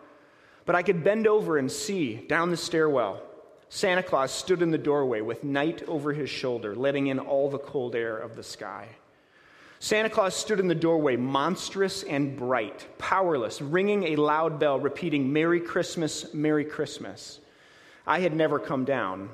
But 0.65 0.75
I 0.75 0.81
could 0.81 1.03
bend 1.03 1.27
over 1.27 1.57
and 1.57 1.69
see 1.69 2.15
down 2.15 2.51
the 2.51 2.55
stairwell. 2.55 3.21
Santa 3.67 4.01
Claus 4.01 4.31
stood 4.31 4.61
in 4.61 4.71
the 4.71 4.77
doorway 4.77 5.19
with 5.19 5.43
night 5.43 5.83
over 5.89 6.13
his 6.13 6.29
shoulder, 6.29 6.73
letting 6.73 7.07
in 7.07 7.19
all 7.19 7.49
the 7.49 7.59
cold 7.59 7.95
air 7.95 8.17
of 8.17 8.37
the 8.37 8.43
sky. 8.43 8.87
Santa 9.79 10.09
Claus 10.09 10.33
stood 10.33 10.61
in 10.61 10.69
the 10.69 10.75
doorway, 10.75 11.17
monstrous 11.17 12.03
and 12.03 12.37
bright, 12.37 12.87
powerless, 12.97 13.61
ringing 13.61 14.05
a 14.05 14.15
loud 14.15 14.57
bell, 14.57 14.79
repeating, 14.79 15.33
Merry 15.33 15.59
Christmas, 15.59 16.33
Merry 16.33 16.63
Christmas. 16.63 17.41
I 18.07 18.21
had 18.21 18.33
never 18.33 18.57
come 18.57 18.85
down. 18.85 19.31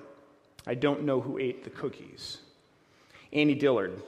I 0.68 0.76
don't 0.76 1.04
know 1.04 1.22
who 1.22 1.38
ate 1.38 1.64
the 1.64 1.70
cookies. 1.70 2.38
Annie 3.32 3.56
Dillard. 3.56 4.02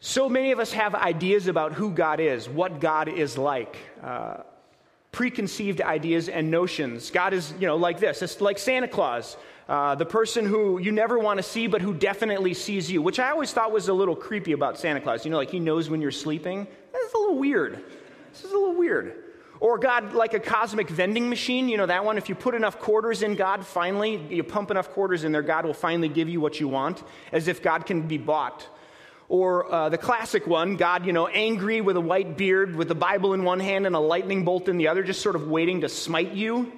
So 0.00 0.28
many 0.28 0.50
of 0.50 0.58
us 0.58 0.72
have 0.72 0.94
ideas 0.94 1.46
about 1.46 1.72
who 1.72 1.90
God 1.92 2.18
is, 2.18 2.48
what 2.48 2.80
God 2.80 3.08
is 3.08 3.38
like. 3.38 3.76
Uh, 4.02 4.38
preconceived 5.12 5.80
ideas 5.80 6.28
and 6.28 6.50
notions. 6.50 7.10
God 7.10 7.34
is, 7.34 7.52
you 7.60 7.66
know, 7.66 7.76
like 7.76 8.00
this. 8.00 8.22
It's 8.22 8.40
like 8.40 8.58
Santa 8.58 8.88
Claus, 8.88 9.36
uh, 9.68 9.94
the 9.94 10.06
person 10.06 10.46
who 10.46 10.80
you 10.80 10.90
never 10.90 11.18
want 11.18 11.36
to 11.36 11.42
see, 11.42 11.66
but 11.66 11.82
who 11.82 11.94
definitely 11.94 12.54
sees 12.54 12.90
you, 12.90 13.02
which 13.02 13.20
I 13.20 13.30
always 13.30 13.52
thought 13.52 13.70
was 13.70 13.88
a 13.88 13.92
little 13.92 14.16
creepy 14.16 14.52
about 14.52 14.78
Santa 14.78 15.00
Claus. 15.00 15.24
You 15.24 15.30
know, 15.30 15.36
like 15.36 15.50
he 15.50 15.60
knows 15.60 15.90
when 15.90 16.00
you're 16.00 16.10
sleeping. 16.10 16.66
That's 16.92 17.14
a 17.14 17.18
little 17.18 17.38
weird. 17.38 17.84
This 18.32 18.44
is 18.44 18.50
a 18.50 18.54
little 18.54 18.74
weird. 18.74 19.21
Or 19.62 19.78
God, 19.78 20.12
like 20.12 20.34
a 20.34 20.40
cosmic 20.40 20.88
vending 20.88 21.28
machine, 21.28 21.68
you 21.68 21.76
know, 21.76 21.86
that 21.86 22.04
one, 22.04 22.18
if 22.18 22.28
you 22.28 22.34
put 22.34 22.56
enough 22.56 22.80
quarters 22.80 23.22
in 23.22 23.36
God, 23.36 23.64
finally, 23.64 24.16
you 24.28 24.42
pump 24.42 24.72
enough 24.72 24.90
quarters 24.90 25.22
in 25.22 25.30
there, 25.30 25.40
God 25.40 25.64
will 25.64 25.72
finally 25.72 26.08
give 26.08 26.28
you 26.28 26.40
what 26.40 26.58
you 26.58 26.66
want, 26.66 27.00
as 27.30 27.46
if 27.46 27.62
God 27.62 27.86
can 27.86 28.08
be 28.08 28.18
bought. 28.18 28.66
Or 29.28 29.72
uh, 29.72 29.88
the 29.88 29.98
classic 29.98 30.48
one, 30.48 30.74
God, 30.74 31.06
you 31.06 31.12
know, 31.12 31.28
angry 31.28 31.80
with 31.80 31.96
a 31.96 32.00
white 32.00 32.36
beard, 32.36 32.74
with 32.74 32.88
the 32.88 32.96
Bible 32.96 33.34
in 33.34 33.44
one 33.44 33.60
hand 33.60 33.86
and 33.86 33.94
a 33.94 34.00
lightning 34.00 34.44
bolt 34.44 34.68
in 34.68 34.78
the 34.78 34.88
other, 34.88 35.04
just 35.04 35.22
sort 35.22 35.36
of 35.36 35.46
waiting 35.46 35.82
to 35.82 35.88
smite 35.88 36.32
you. 36.32 36.72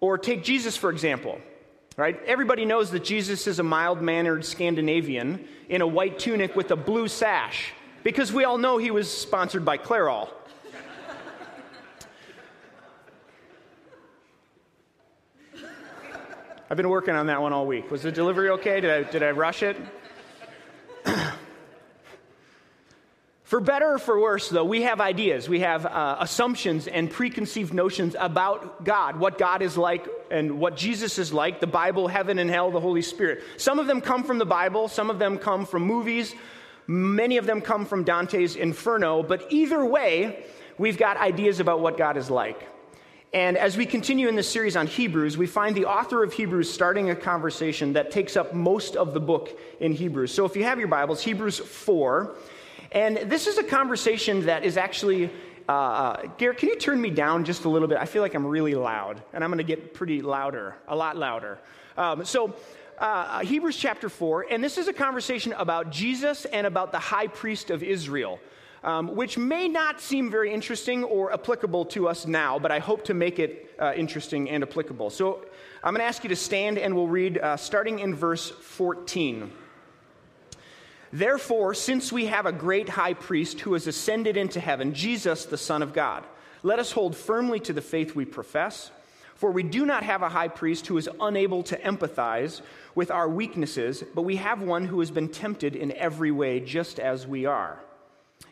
Or 0.00 0.18
take 0.18 0.42
Jesus, 0.42 0.76
for 0.76 0.90
example, 0.90 1.38
right? 1.96 2.20
Everybody 2.26 2.64
knows 2.64 2.90
that 2.90 3.04
Jesus 3.04 3.46
is 3.46 3.60
a 3.60 3.62
mild 3.62 4.02
mannered 4.02 4.44
Scandinavian 4.44 5.46
in 5.68 5.80
a 5.80 5.86
white 5.86 6.18
tunic 6.18 6.56
with 6.56 6.72
a 6.72 6.76
blue 6.76 7.06
sash, 7.06 7.72
because 8.02 8.32
we 8.32 8.42
all 8.42 8.58
know 8.58 8.78
he 8.78 8.90
was 8.90 9.08
sponsored 9.08 9.64
by 9.64 9.78
Clairol. 9.78 10.28
I've 16.70 16.78
been 16.78 16.88
working 16.88 17.14
on 17.14 17.26
that 17.26 17.42
one 17.42 17.52
all 17.52 17.66
week. 17.66 17.90
Was 17.90 18.02
the 18.02 18.10
delivery 18.10 18.48
okay? 18.50 18.80
Did 18.80 18.90
I, 18.90 19.02
did 19.10 19.22
I 19.22 19.32
rush 19.32 19.62
it? 19.62 19.76
for 23.44 23.60
better 23.60 23.92
or 23.92 23.98
for 23.98 24.18
worse, 24.18 24.48
though, 24.48 24.64
we 24.64 24.80
have 24.82 24.98
ideas. 24.98 25.46
We 25.46 25.60
have 25.60 25.84
uh, 25.84 26.16
assumptions 26.20 26.86
and 26.86 27.10
preconceived 27.10 27.74
notions 27.74 28.16
about 28.18 28.82
God, 28.82 29.18
what 29.18 29.36
God 29.36 29.60
is 29.60 29.76
like 29.76 30.08
and 30.30 30.58
what 30.58 30.74
Jesus 30.74 31.18
is 31.18 31.34
like, 31.34 31.60
the 31.60 31.66
Bible, 31.66 32.08
heaven 32.08 32.38
and 32.38 32.48
hell, 32.48 32.70
the 32.70 32.80
Holy 32.80 33.02
Spirit. 33.02 33.44
Some 33.58 33.78
of 33.78 33.86
them 33.86 34.00
come 34.00 34.24
from 34.24 34.38
the 34.38 34.46
Bible, 34.46 34.88
some 34.88 35.10
of 35.10 35.18
them 35.18 35.36
come 35.36 35.66
from 35.66 35.82
movies, 35.82 36.34
many 36.86 37.36
of 37.36 37.44
them 37.44 37.60
come 37.60 37.84
from 37.84 38.04
Dante's 38.04 38.56
Inferno, 38.56 39.22
but 39.22 39.52
either 39.52 39.84
way, 39.84 40.46
we've 40.78 40.96
got 40.96 41.18
ideas 41.18 41.60
about 41.60 41.80
what 41.80 41.98
God 41.98 42.16
is 42.16 42.30
like. 42.30 42.66
And 43.34 43.58
as 43.58 43.76
we 43.76 43.84
continue 43.84 44.28
in 44.28 44.36
this 44.36 44.48
series 44.48 44.76
on 44.76 44.86
Hebrews, 44.86 45.36
we 45.36 45.48
find 45.48 45.74
the 45.74 45.86
author 45.86 46.22
of 46.22 46.32
Hebrews 46.32 46.72
starting 46.72 47.10
a 47.10 47.16
conversation 47.16 47.94
that 47.94 48.12
takes 48.12 48.36
up 48.36 48.54
most 48.54 48.94
of 48.94 49.12
the 49.12 49.18
book 49.18 49.58
in 49.80 49.92
Hebrews. 49.92 50.32
So 50.32 50.44
if 50.44 50.54
you 50.54 50.62
have 50.62 50.78
your 50.78 50.86
Bibles, 50.86 51.20
Hebrews 51.20 51.58
4. 51.58 52.32
And 52.92 53.16
this 53.16 53.48
is 53.48 53.58
a 53.58 53.64
conversation 53.64 54.46
that 54.46 54.64
is 54.64 54.76
actually. 54.76 55.32
Uh, 55.68 55.72
uh 55.72 56.26
Garrett, 56.38 56.58
can 56.58 56.68
you 56.68 56.76
turn 56.76 57.00
me 57.00 57.10
down 57.10 57.44
just 57.44 57.64
a 57.64 57.68
little 57.68 57.88
bit? 57.88 57.98
I 57.98 58.04
feel 58.04 58.22
like 58.22 58.34
I'm 58.34 58.46
really 58.46 58.76
loud, 58.76 59.20
and 59.32 59.42
I'm 59.42 59.50
going 59.50 59.58
to 59.58 59.64
get 59.64 59.94
pretty 59.94 60.22
louder, 60.22 60.76
a 60.86 60.94
lot 60.94 61.16
louder. 61.16 61.58
Um, 61.96 62.24
so, 62.24 62.54
uh, 62.98 63.40
Hebrews 63.40 63.76
chapter 63.76 64.08
4, 64.08 64.46
and 64.50 64.62
this 64.62 64.78
is 64.78 64.86
a 64.86 64.92
conversation 64.92 65.54
about 65.54 65.90
Jesus 65.90 66.44
and 66.44 66.68
about 66.68 66.92
the 66.92 67.00
high 67.00 67.26
priest 67.26 67.70
of 67.70 67.82
Israel 67.82 68.38
um, 68.84 69.16
which 69.16 69.38
may 69.38 69.66
not 69.66 70.00
seem 70.00 70.30
very 70.30 70.52
interesting 70.52 71.02
or 71.04 71.32
applicable 71.32 71.86
to 71.86 72.06
us 72.06 72.26
now, 72.26 72.58
but 72.58 72.70
I 72.70 72.78
hope 72.78 73.04
to 73.06 73.14
make 73.14 73.38
it 73.38 73.74
uh, 73.78 73.94
interesting 73.96 74.50
and 74.50 74.62
applicable. 74.62 75.08
So 75.08 75.44
I'm 75.82 75.94
going 75.94 76.02
to 76.02 76.06
ask 76.06 76.22
you 76.22 76.28
to 76.28 76.36
stand 76.36 76.78
and 76.78 76.94
we'll 76.94 77.08
read 77.08 77.38
uh, 77.38 77.56
starting 77.56 77.98
in 77.98 78.14
verse 78.14 78.50
14. 78.50 79.50
Therefore, 81.12 81.74
since 81.74 82.12
we 82.12 82.26
have 82.26 82.44
a 82.44 82.52
great 82.52 82.88
high 82.88 83.14
priest 83.14 83.60
who 83.60 83.72
has 83.72 83.86
ascended 83.86 84.36
into 84.36 84.60
heaven, 84.60 84.92
Jesus, 84.92 85.46
the 85.46 85.56
Son 85.56 85.80
of 85.82 85.94
God, 85.94 86.24
let 86.62 86.78
us 86.78 86.92
hold 86.92 87.16
firmly 87.16 87.60
to 87.60 87.72
the 87.72 87.80
faith 87.80 88.14
we 88.14 88.24
profess. 88.24 88.90
For 89.36 89.50
we 89.50 89.62
do 89.62 89.86
not 89.86 90.02
have 90.02 90.22
a 90.22 90.28
high 90.28 90.48
priest 90.48 90.86
who 90.86 90.98
is 90.98 91.08
unable 91.20 91.62
to 91.64 91.78
empathize 91.78 92.60
with 92.94 93.10
our 93.10 93.28
weaknesses, 93.28 94.04
but 94.14 94.22
we 94.22 94.36
have 94.36 94.60
one 94.60 94.86
who 94.86 95.00
has 95.00 95.10
been 95.10 95.28
tempted 95.28 95.74
in 95.74 95.92
every 95.92 96.30
way, 96.30 96.60
just 96.60 97.00
as 97.00 97.26
we 97.26 97.46
are. 97.46 97.78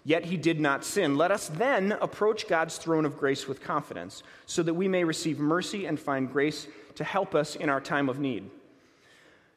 Yet 0.05 0.25
he 0.25 0.37
did 0.37 0.61
not 0.61 0.85
sin. 0.85 1.17
Let 1.17 1.31
us 1.31 1.49
then 1.49 1.93
approach 1.93 2.49
God's 2.49 2.77
throne 2.77 3.05
of 3.05 3.19
grace 3.19 3.47
with 3.47 3.61
confidence, 3.63 4.23
so 4.47 4.63
that 4.63 4.75
we 4.75 4.89
may 4.89 5.05
receive 5.05 5.39
mercy 5.39 5.87
and 5.87 5.99
find 5.99 6.33
grace 6.33 6.67
to 6.97 7.05
help 7.05 7.35
us 7.35 7.55
in 7.55 7.69
our 7.69 7.81
time 7.81 8.09
of 8.09 8.19
need. 8.19 8.51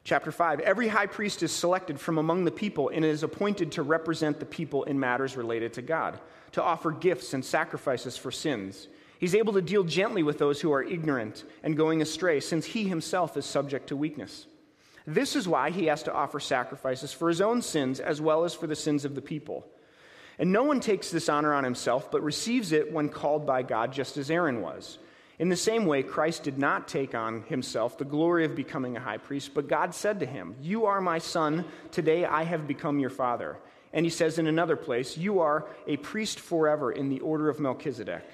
Chapter 0.04 0.30
5 0.30 0.60
Every 0.60 0.86
high 0.86 1.06
priest 1.06 1.42
is 1.42 1.50
selected 1.50 1.98
from 1.98 2.18
among 2.18 2.44
the 2.44 2.52
people 2.52 2.90
and 2.90 3.04
is 3.04 3.24
appointed 3.24 3.72
to 3.72 3.82
represent 3.82 4.38
the 4.38 4.46
people 4.46 4.84
in 4.84 5.00
matters 5.00 5.36
related 5.36 5.72
to 5.74 5.82
God, 5.82 6.20
to 6.52 6.62
offer 6.62 6.92
gifts 6.92 7.34
and 7.34 7.44
sacrifices 7.44 8.16
for 8.16 8.30
sins. 8.30 8.86
He's 9.18 9.34
able 9.34 9.54
to 9.54 9.62
deal 9.62 9.82
gently 9.82 10.22
with 10.22 10.38
those 10.38 10.60
who 10.60 10.72
are 10.72 10.82
ignorant 10.82 11.42
and 11.64 11.76
going 11.76 12.02
astray, 12.02 12.38
since 12.38 12.66
he 12.66 12.86
himself 12.86 13.36
is 13.36 13.46
subject 13.46 13.88
to 13.88 13.96
weakness. 13.96 14.46
This 15.06 15.34
is 15.34 15.48
why 15.48 15.70
he 15.70 15.86
has 15.86 16.02
to 16.04 16.12
offer 16.12 16.38
sacrifices 16.38 17.12
for 17.12 17.28
his 17.28 17.40
own 17.40 17.62
sins 17.62 17.98
as 17.98 18.20
well 18.20 18.44
as 18.44 18.54
for 18.54 18.66
the 18.66 18.76
sins 18.76 19.04
of 19.04 19.14
the 19.14 19.22
people. 19.22 19.66
And 20.38 20.52
no 20.52 20.64
one 20.64 20.80
takes 20.80 21.10
this 21.10 21.28
honor 21.28 21.54
on 21.54 21.64
himself, 21.64 22.10
but 22.10 22.22
receives 22.22 22.72
it 22.72 22.92
when 22.92 23.08
called 23.08 23.46
by 23.46 23.62
God, 23.62 23.92
just 23.92 24.16
as 24.16 24.30
Aaron 24.30 24.60
was. 24.60 24.98
In 25.38 25.48
the 25.48 25.56
same 25.56 25.86
way, 25.86 26.02
Christ 26.02 26.44
did 26.44 26.58
not 26.58 26.88
take 26.88 27.14
on 27.14 27.42
himself 27.42 27.98
the 27.98 28.04
glory 28.04 28.44
of 28.44 28.54
becoming 28.54 28.96
a 28.96 29.00
high 29.00 29.18
priest, 29.18 29.52
but 29.54 29.68
God 29.68 29.94
said 29.94 30.20
to 30.20 30.26
him, 30.26 30.56
You 30.60 30.86
are 30.86 31.00
my 31.00 31.18
son, 31.18 31.64
today 31.90 32.24
I 32.24 32.44
have 32.44 32.66
become 32.66 32.98
your 32.98 33.10
father. 33.10 33.56
And 33.92 34.04
he 34.04 34.10
says 34.10 34.38
in 34.38 34.46
another 34.46 34.76
place, 34.76 35.16
You 35.16 35.40
are 35.40 35.66
a 35.86 35.96
priest 35.98 36.40
forever 36.40 36.90
in 36.90 37.08
the 37.08 37.20
order 37.20 37.48
of 37.48 37.60
Melchizedek. 37.60 38.24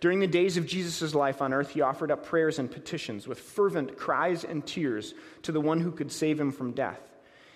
During 0.00 0.20
the 0.20 0.26
days 0.26 0.56
of 0.56 0.66
Jesus' 0.66 1.14
life 1.14 1.40
on 1.40 1.52
earth, 1.52 1.70
he 1.70 1.80
offered 1.80 2.10
up 2.10 2.26
prayers 2.26 2.58
and 2.58 2.70
petitions 2.70 3.26
with 3.26 3.40
fervent 3.40 3.96
cries 3.96 4.44
and 4.44 4.66
tears 4.66 5.14
to 5.42 5.52
the 5.52 5.60
one 5.60 5.80
who 5.80 5.90
could 5.90 6.12
save 6.12 6.38
him 6.38 6.52
from 6.52 6.72
death. 6.72 7.00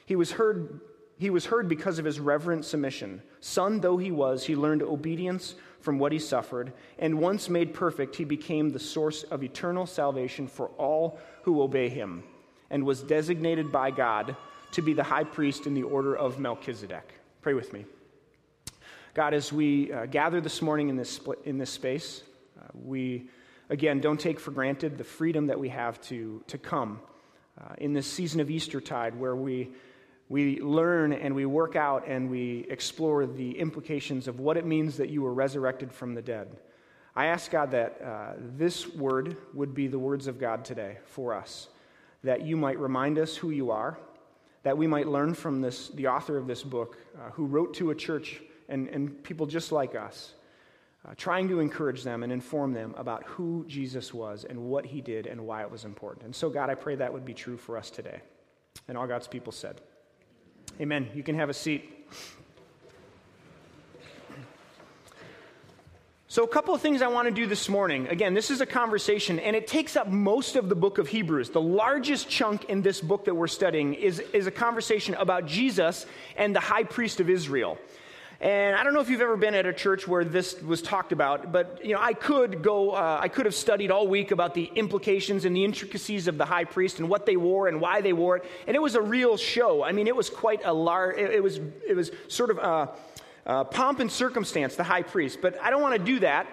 He 0.06 0.16
was 0.16 0.33
heard, 0.33 0.80
he 1.18 1.30
was 1.30 1.46
heard 1.46 1.68
because 1.68 1.98
of 1.98 2.04
his 2.04 2.18
reverent 2.18 2.64
submission. 2.64 3.22
Son 3.40 3.81
though 3.81 3.96
he 3.96 4.11
was, 4.11 4.44
he 4.44 4.55
learned 4.55 4.83
obedience 4.83 5.55
from 5.81 5.98
what 5.98 6.12
he 6.12 6.18
suffered, 6.18 6.72
and 6.98 7.18
once 7.18 7.48
made 7.48 7.72
perfect, 7.72 8.16
he 8.16 8.24
became 8.24 8.70
the 8.70 8.79
source 8.79 9.22
of 9.24 9.42
eternal 9.42 9.87
salvation 9.87 10.46
for 10.46 10.68
all 10.76 11.18
who 11.42 11.62
obey 11.62 11.88
him, 11.88 12.22
and 12.68 12.85
was 12.85 13.03
designated 13.03 13.72
by 13.72 13.90
God 13.90 14.37
to 14.72 14.83
be 14.83 14.92
the 14.92 15.03
high 15.03 15.24
priest 15.24 15.66
in 15.66 15.74
the 15.74 15.83
order 15.83 16.14
of 16.14 16.38
Melchizedek. 16.38 17.14
Pray 17.40 17.55
with 17.55 17.72
me. 17.72 17.87
God, 19.14 19.35
as 19.35 19.53
we 19.53 19.92
uh, 19.92 20.07
gather 20.07 20.40
this 20.40 20.62
morning 20.62 20.88
in 20.88 20.96
this, 20.96 21.18
in 21.44 21.59
this 21.59 21.70
space, 21.70 22.22
uh, 22.61 22.66
we, 22.74 23.29
again, 23.68 24.00
don't 24.00 24.20
take 24.20 24.38
for 24.38 24.53
granted 24.53 24.98
the 24.98 25.05
freedom 25.05 25.48
that 25.48 25.59
we 25.59 25.70
have 25.70 26.00
to, 26.03 26.44
to 26.46 26.59
come 26.59 27.00
uh, 27.61 27.74
in 27.79 27.92
this 27.92 28.07
season 28.07 28.40
of 28.40 28.50
Eastertide 28.50 29.18
where 29.18 29.35
we, 29.35 29.70
we 30.30 30.60
learn 30.60 31.12
and 31.12 31.34
we 31.34 31.44
work 31.44 31.74
out 31.74 32.06
and 32.06 32.30
we 32.30 32.64
explore 32.70 33.26
the 33.26 33.58
implications 33.58 34.28
of 34.28 34.38
what 34.38 34.56
it 34.56 34.64
means 34.64 34.96
that 34.96 35.10
you 35.10 35.22
were 35.22 35.34
resurrected 35.34 35.92
from 35.92 36.14
the 36.14 36.22
dead. 36.22 36.56
I 37.16 37.26
ask 37.26 37.50
God 37.50 37.72
that 37.72 38.00
uh, 38.00 38.32
this 38.56 38.86
word 38.86 39.36
would 39.54 39.74
be 39.74 39.88
the 39.88 39.98
words 39.98 40.28
of 40.28 40.38
God 40.38 40.64
today 40.64 40.98
for 41.04 41.34
us, 41.34 41.68
that 42.22 42.42
you 42.42 42.56
might 42.56 42.78
remind 42.78 43.18
us 43.18 43.36
who 43.36 43.50
you 43.50 43.72
are, 43.72 43.98
that 44.62 44.78
we 44.78 44.86
might 44.86 45.08
learn 45.08 45.34
from 45.34 45.60
this, 45.60 45.88
the 45.88 46.06
author 46.06 46.38
of 46.38 46.46
this 46.46 46.62
book, 46.62 46.96
uh, 47.18 47.30
who 47.32 47.46
wrote 47.46 47.74
to 47.74 47.90
a 47.90 47.94
church 47.94 48.40
and, 48.68 48.86
and 48.86 49.24
people 49.24 49.46
just 49.46 49.72
like 49.72 49.96
us, 49.96 50.34
uh, 51.08 51.12
trying 51.16 51.48
to 51.48 51.58
encourage 51.58 52.04
them 52.04 52.22
and 52.22 52.32
inform 52.32 52.72
them 52.72 52.94
about 52.96 53.24
who 53.24 53.64
Jesus 53.66 54.14
was 54.14 54.44
and 54.44 54.56
what 54.56 54.86
he 54.86 55.00
did 55.00 55.26
and 55.26 55.44
why 55.44 55.62
it 55.62 55.70
was 55.70 55.84
important. 55.84 56.24
And 56.24 56.36
so, 56.36 56.48
God, 56.48 56.70
I 56.70 56.76
pray 56.76 56.94
that 56.94 57.12
would 57.12 57.24
be 57.24 57.34
true 57.34 57.56
for 57.56 57.76
us 57.76 57.90
today. 57.90 58.20
And 58.86 58.96
all 58.96 59.08
God's 59.08 59.26
people 59.26 59.52
said, 59.52 59.80
Amen. 60.80 61.10
You 61.14 61.22
can 61.22 61.34
have 61.34 61.50
a 61.50 61.54
seat. 61.54 61.90
So, 66.26 66.42
a 66.42 66.48
couple 66.48 66.74
of 66.74 66.80
things 66.80 67.02
I 67.02 67.08
want 67.08 67.28
to 67.28 67.34
do 67.34 67.46
this 67.46 67.68
morning. 67.68 68.08
Again, 68.08 68.32
this 68.32 68.50
is 68.50 68.62
a 68.62 68.66
conversation, 68.66 69.38
and 69.40 69.54
it 69.54 69.66
takes 69.66 69.94
up 69.94 70.06
most 70.08 70.56
of 70.56 70.70
the 70.70 70.74
book 70.74 70.96
of 70.96 71.08
Hebrews. 71.08 71.50
The 71.50 71.60
largest 71.60 72.30
chunk 72.30 72.64
in 72.70 72.80
this 72.80 73.02
book 73.02 73.26
that 73.26 73.34
we're 73.34 73.46
studying 73.46 73.92
is, 73.92 74.20
is 74.32 74.46
a 74.46 74.50
conversation 74.50 75.14
about 75.16 75.44
Jesus 75.44 76.06
and 76.36 76.56
the 76.56 76.60
high 76.60 76.84
priest 76.84 77.20
of 77.20 77.28
Israel. 77.28 77.76
And 78.40 78.74
I 78.74 78.85
don't 78.85 78.94
know 78.94 79.00
if 79.00 79.11
you've 79.11 79.20
ever 79.20 79.37
been 79.37 79.55
at 79.55 79.66
a 79.66 79.72
church 79.72 80.09
where 80.09 80.24
this 80.24 80.62
was 80.62 80.81
talked 80.81 81.12
about, 81.12 81.53
but 81.53 81.85
you 81.85 81.92
know, 81.92 82.00
I 82.00 82.14
could 82.14 82.62
go, 82.62 82.92
uh, 82.92 83.18
I 83.20 83.29
could 83.29 83.44
have 83.44 83.55
studied 83.55 83.90
all 83.90 84.09
week 84.09 84.31
about 84.31 84.55
the 84.55 84.64
implications 84.74 85.44
and 85.44 85.55
the 85.55 85.62
intricacies 85.62 86.26
of 86.26 86.38
the 86.38 86.46
high 86.46 86.64
priest 86.64 87.00
and 87.00 87.11
what 87.11 87.26
they 87.26 87.37
wore 87.37 87.68
and 87.68 87.83
why 87.83 88.00
they 88.00 88.14
wore 88.14 88.38
it. 88.38 88.44
And 88.66 88.74
it 88.74 88.81
was 88.81 88.94
a 88.94 89.03
real 89.03 89.37
show. 89.37 89.85
I 89.85 89.92
mean, 89.92 90.07
it 90.07 90.16
was 90.16 90.31
quite 90.31 90.62
a 90.64 90.72
large, 90.72 91.18
it, 91.18 91.33
it, 91.33 91.42
was, 91.42 91.61
it 91.87 91.94
was 91.94 92.11
sort 92.29 92.50
of 92.50 92.57
a, 92.59 92.88
a 93.44 93.64
pomp 93.66 94.00
and 94.00 94.11
circumstance, 94.11 94.74
the 94.74 94.85
high 94.85 95.03
priest. 95.03 95.40
But 95.42 95.61
I 95.61 95.68
don't 95.68 95.83
want 95.83 95.98
to 95.98 96.03
do 96.03 96.20
that. 96.20 96.46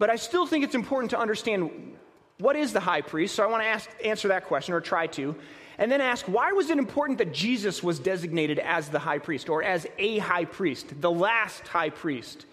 But 0.00 0.10
I 0.10 0.16
still 0.16 0.46
think 0.46 0.64
it's 0.64 0.74
important 0.74 1.10
to 1.12 1.18
understand 1.18 1.96
what 2.42 2.56
is 2.56 2.72
the 2.72 2.80
high 2.80 3.00
priest. 3.00 3.34
So 3.34 3.44
I 3.44 3.46
want 3.46 3.62
to 3.62 3.68
ask, 3.68 3.88
answer 4.04 4.28
that 4.28 4.46
question 4.46 4.74
or 4.74 4.80
try 4.80 5.06
to 5.08 5.34
and 5.78 5.90
then 5.90 6.00
ask 6.00 6.26
why 6.26 6.52
was 6.52 6.70
it 6.70 6.78
important 6.78 7.18
that 7.18 7.32
Jesus 7.32 7.82
was 7.82 7.98
designated 7.98 8.58
as 8.58 8.88
the 8.88 8.98
high 8.98 9.18
priest 9.18 9.48
or 9.48 9.62
as 9.62 9.86
a 9.98 10.18
high 10.18 10.44
priest, 10.44 11.00
the 11.00 11.10
last 11.10 11.66
high 11.66 11.90
priest? 11.90 12.46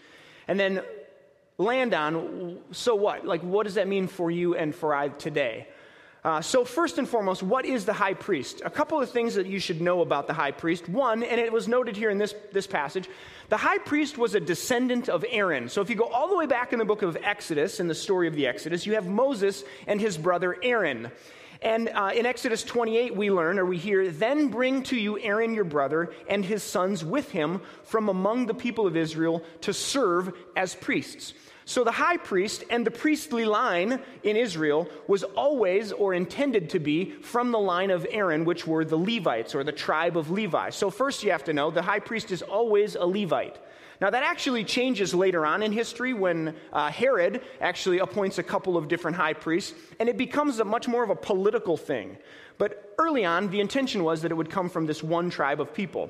And 0.48 0.60
then 0.60 0.82
land 1.58 1.94
on 1.94 2.60
so 2.72 2.96
what? 2.96 3.26
Like, 3.26 3.42
what 3.42 3.66
does 3.66 3.76
that 3.76 3.88
mean 3.88 4.08
for 4.08 4.32
you 4.32 4.56
and 4.56 4.74
for 4.74 4.96
I 4.96 5.10
today? 5.10 5.68
Uh, 6.22 6.42
so, 6.42 6.66
first 6.66 6.98
and 6.98 7.08
foremost, 7.08 7.42
what 7.42 7.66
is 7.66 7.86
the 7.86 7.94
high 7.94 8.14
priest? 8.14 8.62
A 8.66 8.70
couple 8.70 9.02
of 9.02 9.10
things 9.10 9.36
that 9.36 9.46
you 9.48 9.58
should 9.58 9.80
know 9.80 10.02
about 10.02 10.28
the 10.28 10.34
high 10.34 10.52
priest. 10.52 10.90
One, 10.90 11.24
and 11.24 11.40
it 11.40 11.54
was 11.54 11.70
noted 11.70 11.96
here 11.96 12.10
in 12.10 12.18
this, 12.18 12.36
this 12.52 12.68
passage, 12.68 13.10
the 13.48 13.56
high 13.56 13.78
priest 13.78 14.18
was 14.18 14.36
a 14.36 14.40
descendant 14.42 15.08
of 15.08 15.24
Aaron. 15.30 15.70
So, 15.70 15.82
if 15.82 15.90
you 15.90 15.96
go 15.96 16.08
all 16.08 16.28
the 16.28 16.36
way 16.36 16.46
back 16.46 16.74
in 16.74 16.80
the 16.80 16.86
book 16.86 17.04
of 17.04 17.16
Exodus, 17.24 17.80
in 17.80 17.88
the 17.88 17.96
story 17.96 18.28
of 18.28 18.36
the 18.36 18.48
Exodus, 18.48 18.86
you 18.86 18.96
have 18.96 19.08
Moses 19.08 19.64
and 19.88 20.02
his 20.02 20.18
brother 20.18 20.58
Aaron. 20.62 21.10
And 21.62 21.90
uh, 21.90 22.12
in 22.14 22.26
Exodus 22.26 22.64
28, 22.64 23.16
we 23.16 23.32
learn, 23.32 23.58
or 23.58 23.66
we 23.66 23.78
hear, 23.78 24.12
then 24.12 24.48
bring 24.48 24.84
to 24.84 24.98
you 24.98 25.20
Aaron 25.20 25.54
your 25.54 25.66
brother 25.66 26.12
and 26.30 26.44
his 26.44 26.64
sons 26.64 27.04
with 27.04 27.32
him 27.32 27.62
from 27.84 28.10
among 28.10 28.46
the 28.46 28.54
people 28.54 28.88
of 28.88 28.96
Israel 28.96 29.44
to 29.62 29.74
serve 29.74 30.34
as 30.56 30.76
priests. 30.76 31.34
So 31.70 31.84
the 31.84 31.92
high 31.92 32.18
priest 32.18 32.64
and 32.72 32.84
the 32.84 32.90
priestly 32.90 33.46
line 33.46 34.02
in 34.24 34.36
Israel 34.36 34.90
was 35.08 35.24
always 35.24 35.92
or 35.92 36.16
intended 36.16 36.72
to 36.72 36.80
be 36.80 37.12
from 37.22 37.52
the 37.52 37.60
line 37.60 37.92
of 37.92 38.08
Aaron, 38.10 38.44
which 38.44 38.66
were 38.66 38.84
the 38.84 38.98
Levites 38.98 39.54
or 39.54 39.64
the 39.64 39.72
tribe 39.72 40.18
of 40.18 40.32
Levi. 40.32 40.72
So, 40.72 40.90
first 40.90 41.22
you 41.22 41.30
have 41.30 41.44
to 41.44 41.54
know 41.54 41.70
the 41.70 41.84
high 41.84 42.00
priest 42.00 42.32
is 42.32 42.42
always 42.42 42.96
a 42.96 43.06
Levite. 43.06 43.60
Now, 44.02 44.10
that 44.10 44.24
actually 44.24 44.64
changes 44.64 45.14
later 45.14 45.46
on 45.46 45.62
in 45.62 45.72
history 45.72 46.12
when 46.12 46.56
uh, 46.74 46.90
Herod 46.90 47.44
actually 47.62 48.00
appoints 48.00 48.40
a 48.40 48.44
couple 48.44 48.76
of 48.76 48.88
different 48.88 49.18
high 49.18 49.34
priests, 49.34 49.76
and 50.00 50.10
it 50.10 50.18
becomes 50.18 50.60
a 50.60 50.66
much 50.66 50.88
more 50.88 51.04
of 51.04 51.12
a 51.12 51.16
political 51.16 51.78
thing. 51.78 52.18
But 52.58 52.96
early 52.98 53.26
on, 53.26 53.48
the 53.52 53.60
intention 53.60 54.04
was 54.04 54.24
that 54.24 54.32
it 54.32 54.36
would 54.36 54.50
come 54.50 54.70
from 54.70 54.88
this 54.88 55.04
one 55.04 55.30
tribe 55.30 55.62
of 55.62 55.72
people, 55.72 56.10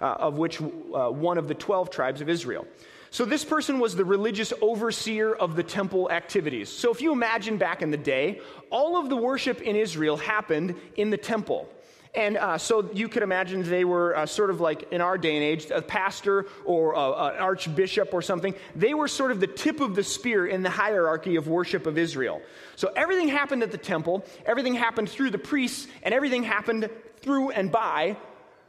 uh, 0.00 0.04
of 0.04 0.38
which 0.38 0.60
uh, 0.62 1.10
one 1.10 1.36
of 1.36 1.48
the 1.48 1.54
12 1.54 1.90
tribes 1.90 2.20
of 2.20 2.28
Israel. 2.28 2.64
So, 3.12 3.24
this 3.24 3.44
person 3.44 3.80
was 3.80 3.96
the 3.96 4.04
religious 4.04 4.52
overseer 4.60 5.34
of 5.34 5.56
the 5.56 5.64
temple 5.64 6.10
activities. 6.10 6.68
So, 6.68 6.92
if 6.92 7.02
you 7.02 7.12
imagine 7.12 7.56
back 7.56 7.82
in 7.82 7.90
the 7.90 7.96
day, 7.96 8.40
all 8.70 8.96
of 8.96 9.08
the 9.08 9.16
worship 9.16 9.60
in 9.60 9.74
Israel 9.74 10.16
happened 10.16 10.76
in 10.96 11.10
the 11.10 11.16
temple. 11.16 11.68
And 12.14 12.36
uh, 12.36 12.58
so 12.58 12.90
you 12.92 13.08
could 13.08 13.22
imagine 13.22 13.62
they 13.62 13.84
were 13.84 14.16
uh, 14.16 14.26
sort 14.26 14.50
of 14.50 14.60
like 14.60 14.92
in 14.92 15.00
our 15.00 15.16
day 15.16 15.36
and 15.36 15.44
age, 15.44 15.70
a 15.70 15.80
pastor 15.80 16.46
or 16.64 16.94
an 16.94 17.40
archbishop 17.40 18.12
or 18.12 18.20
something. 18.20 18.54
They 18.74 18.94
were 18.94 19.06
sort 19.06 19.30
of 19.30 19.38
the 19.38 19.46
tip 19.46 19.80
of 19.80 19.94
the 19.94 20.02
spear 20.02 20.46
in 20.46 20.62
the 20.62 20.70
hierarchy 20.70 21.36
of 21.36 21.46
worship 21.46 21.86
of 21.86 21.96
Israel. 21.96 22.42
So 22.74 22.88
everything 22.96 23.28
happened 23.28 23.62
at 23.62 23.70
the 23.70 23.78
temple, 23.78 24.24
everything 24.44 24.74
happened 24.74 25.08
through 25.08 25.30
the 25.30 25.38
priests, 25.38 25.86
and 26.02 26.12
everything 26.12 26.42
happened 26.42 26.90
through 27.20 27.50
and 27.50 27.70
by 27.70 28.16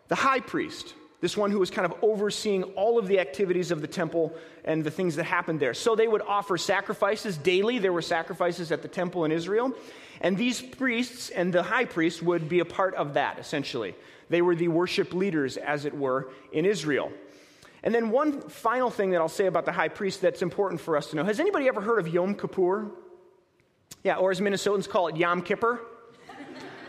the 0.08 0.16
high 0.16 0.42
priest 0.42 0.94
this 1.22 1.38
one 1.38 1.52
who 1.52 1.60
was 1.60 1.70
kind 1.70 1.86
of 1.86 1.94
overseeing 2.02 2.64
all 2.64 2.98
of 2.98 3.08
the 3.08 3.20
activities 3.20 3.70
of 3.72 3.82
the 3.82 3.88
temple 3.88 4.36
and 4.66 4.84
the 4.84 4.92
things 4.92 5.16
that 5.16 5.24
happened 5.24 5.60
there. 5.60 5.76
So 5.76 5.96
they 5.96 6.08
would 6.08 6.24
offer 6.24 6.58
sacrifices 6.58 7.38
daily. 7.38 7.78
There 7.78 7.94
were 7.94 8.02
sacrifices 8.02 8.72
at 8.72 8.82
the 8.82 8.88
temple 8.88 9.24
in 9.24 9.32
Israel. 9.32 9.72
And 10.20 10.36
these 10.36 10.62
priests 10.62 11.30
and 11.30 11.54
the 11.54 11.64
high 11.64 11.86
priest 11.86 12.24
would 12.24 12.50
be 12.50 12.60
a 12.60 12.66
part 12.66 12.96
of 12.96 13.14
that, 13.14 13.38
essentially. 13.40 13.96
They 14.30 14.42
were 14.42 14.56
the 14.56 14.68
worship 14.68 15.14
leaders, 15.14 15.58
as 15.58 15.86
it 15.86 15.96
were, 15.96 16.30
in 16.52 16.66
Israel. 16.66 17.12
And 17.84 17.94
then, 17.94 18.12
one 18.12 18.42
final 18.42 18.90
thing 18.90 19.12
that 19.12 19.22
I'll 19.22 19.28
say 19.28 19.48
about 19.48 19.66
the 19.66 19.72
high 19.72 19.90
priest 19.90 20.22
that's 20.22 20.42
important 20.42 20.82
for 20.82 20.96
us 20.96 21.08
to 21.10 21.16
know. 21.16 21.24
Has 21.24 21.40
anybody 21.40 21.68
ever 21.68 21.82
heard 21.82 22.00
of 22.00 22.08
Yom 22.08 22.36
Kippur? 22.36 22.92
Yeah, 24.04 24.16
or 24.16 24.32
as 24.32 24.40
Minnesotans 24.40 24.88
call 24.88 25.08
it, 25.08 25.18
Yom 25.18 25.42
Kippur? 25.42 25.80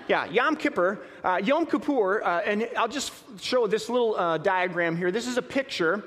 Yeah, 0.08 0.24
Yom 0.26 0.56
Kippur, 0.56 0.98
uh, 1.22 1.40
Yom 1.44 1.64
Kippur, 1.64 2.24
uh, 2.24 2.40
and 2.40 2.68
I'll 2.76 2.88
just 2.88 3.12
show 3.40 3.68
this 3.68 3.88
little 3.88 4.16
uh, 4.16 4.38
diagram 4.38 4.96
here. 4.96 5.12
This 5.12 5.28
is 5.28 5.36
a 5.36 5.42
picture 5.42 6.02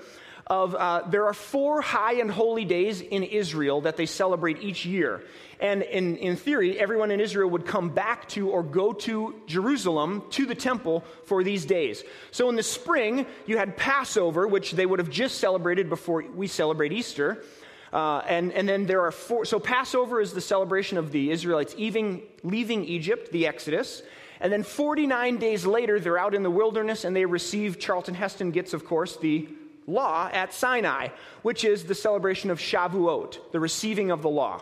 of 0.47 0.75
uh, 0.75 1.03
there 1.07 1.25
are 1.25 1.33
four 1.33 1.81
high 1.81 2.15
and 2.15 2.29
holy 2.29 2.65
days 2.65 3.01
in 3.01 3.23
Israel 3.23 3.81
that 3.81 3.95
they 3.95 4.05
celebrate 4.05 4.61
each 4.61 4.85
year. 4.85 5.23
And 5.59 5.81
in, 5.81 6.17
in 6.17 6.35
theory, 6.35 6.77
everyone 6.77 7.09
in 7.11 7.21
Israel 7.21 7.49
would 7.51 7.65
come 7.65 7.89
back 7.89 8.27
to 8.29 8.49
or 8.49 8.61
go 8.61 8.91
to 8.91 9.33
Jerusalem, 9.47 10.23
to 10.31 10.45
the 10.45 10.55
temple, 10.55 11.03
for 11.23 11.43
these 11.43 11.65
days. 11.65 12.03
So 12.31 12.49
in 12.49 12.55
the 12.57 12.63
spring, 12.63 13.25
you 13.45 13.57
had 13.57 13.77
Passover, 13.77 14.47
which 14.47 14.73
they 14.73 14.85
would 14.85 14.99
have 14.99 15.09
just 15.09 15.37
celebrated 15.37 15.87
before 15.89 16.25
we 16.35 16.47
celebrate 16.47 16.91
Easter. 16.91 17.43
Uh, 17.95 18.21
and, 18.27 18.51
and 18.51 18.67
then 18.67 18.85
there 18.85 18.99
are 19.03 19.11
four. 19.11 19.45
So 19.45 19.57
Passover 19.57 20.19
is 20.19 20.33
the 20.33 20.41
celebration 20.41 20.97
of 20.97 21.13
the 21.13 21.31
Israelites 21.31 21.75
leaving, 21.77 22.23
leaving 22.43 22.83
Egypt, 22.83 23.31
the 23.31 23.47
Exodus. 23.47 24.01
And 24.41 24.51
then 24.51 24.63
49 24.63 25.37
days 25.37 25.65
later, 25.65 25.97
they're 25.97 26.17
out 26.17 26.35
in 26.35 26.43
the 26.43 26.51
wilderness 26.51 27.05
and 27.05 27.15
they 27.15 27.23
receive, 27.23 27.79
Charlton 27.79 28.13
Heston 28.13 28.51
gets, 28.51 28.73
of 28.73 28.83
course, 28.83 29.15
the 29.15 29.47
law 29.87 30.29
at 30.33 30.53
Sinai, 30.53 31.07
which 31.41 31.63
is 31.63 31.85
the 31.85 31.95
celebration 31.95 32.51
of 32.51 32.59
Shavuot, 32.59 33.53
the 33.53 33.61
receiving 33.61 34.11
of 34.11 34.21
the 34.21 34.29
law. 34.29 34.61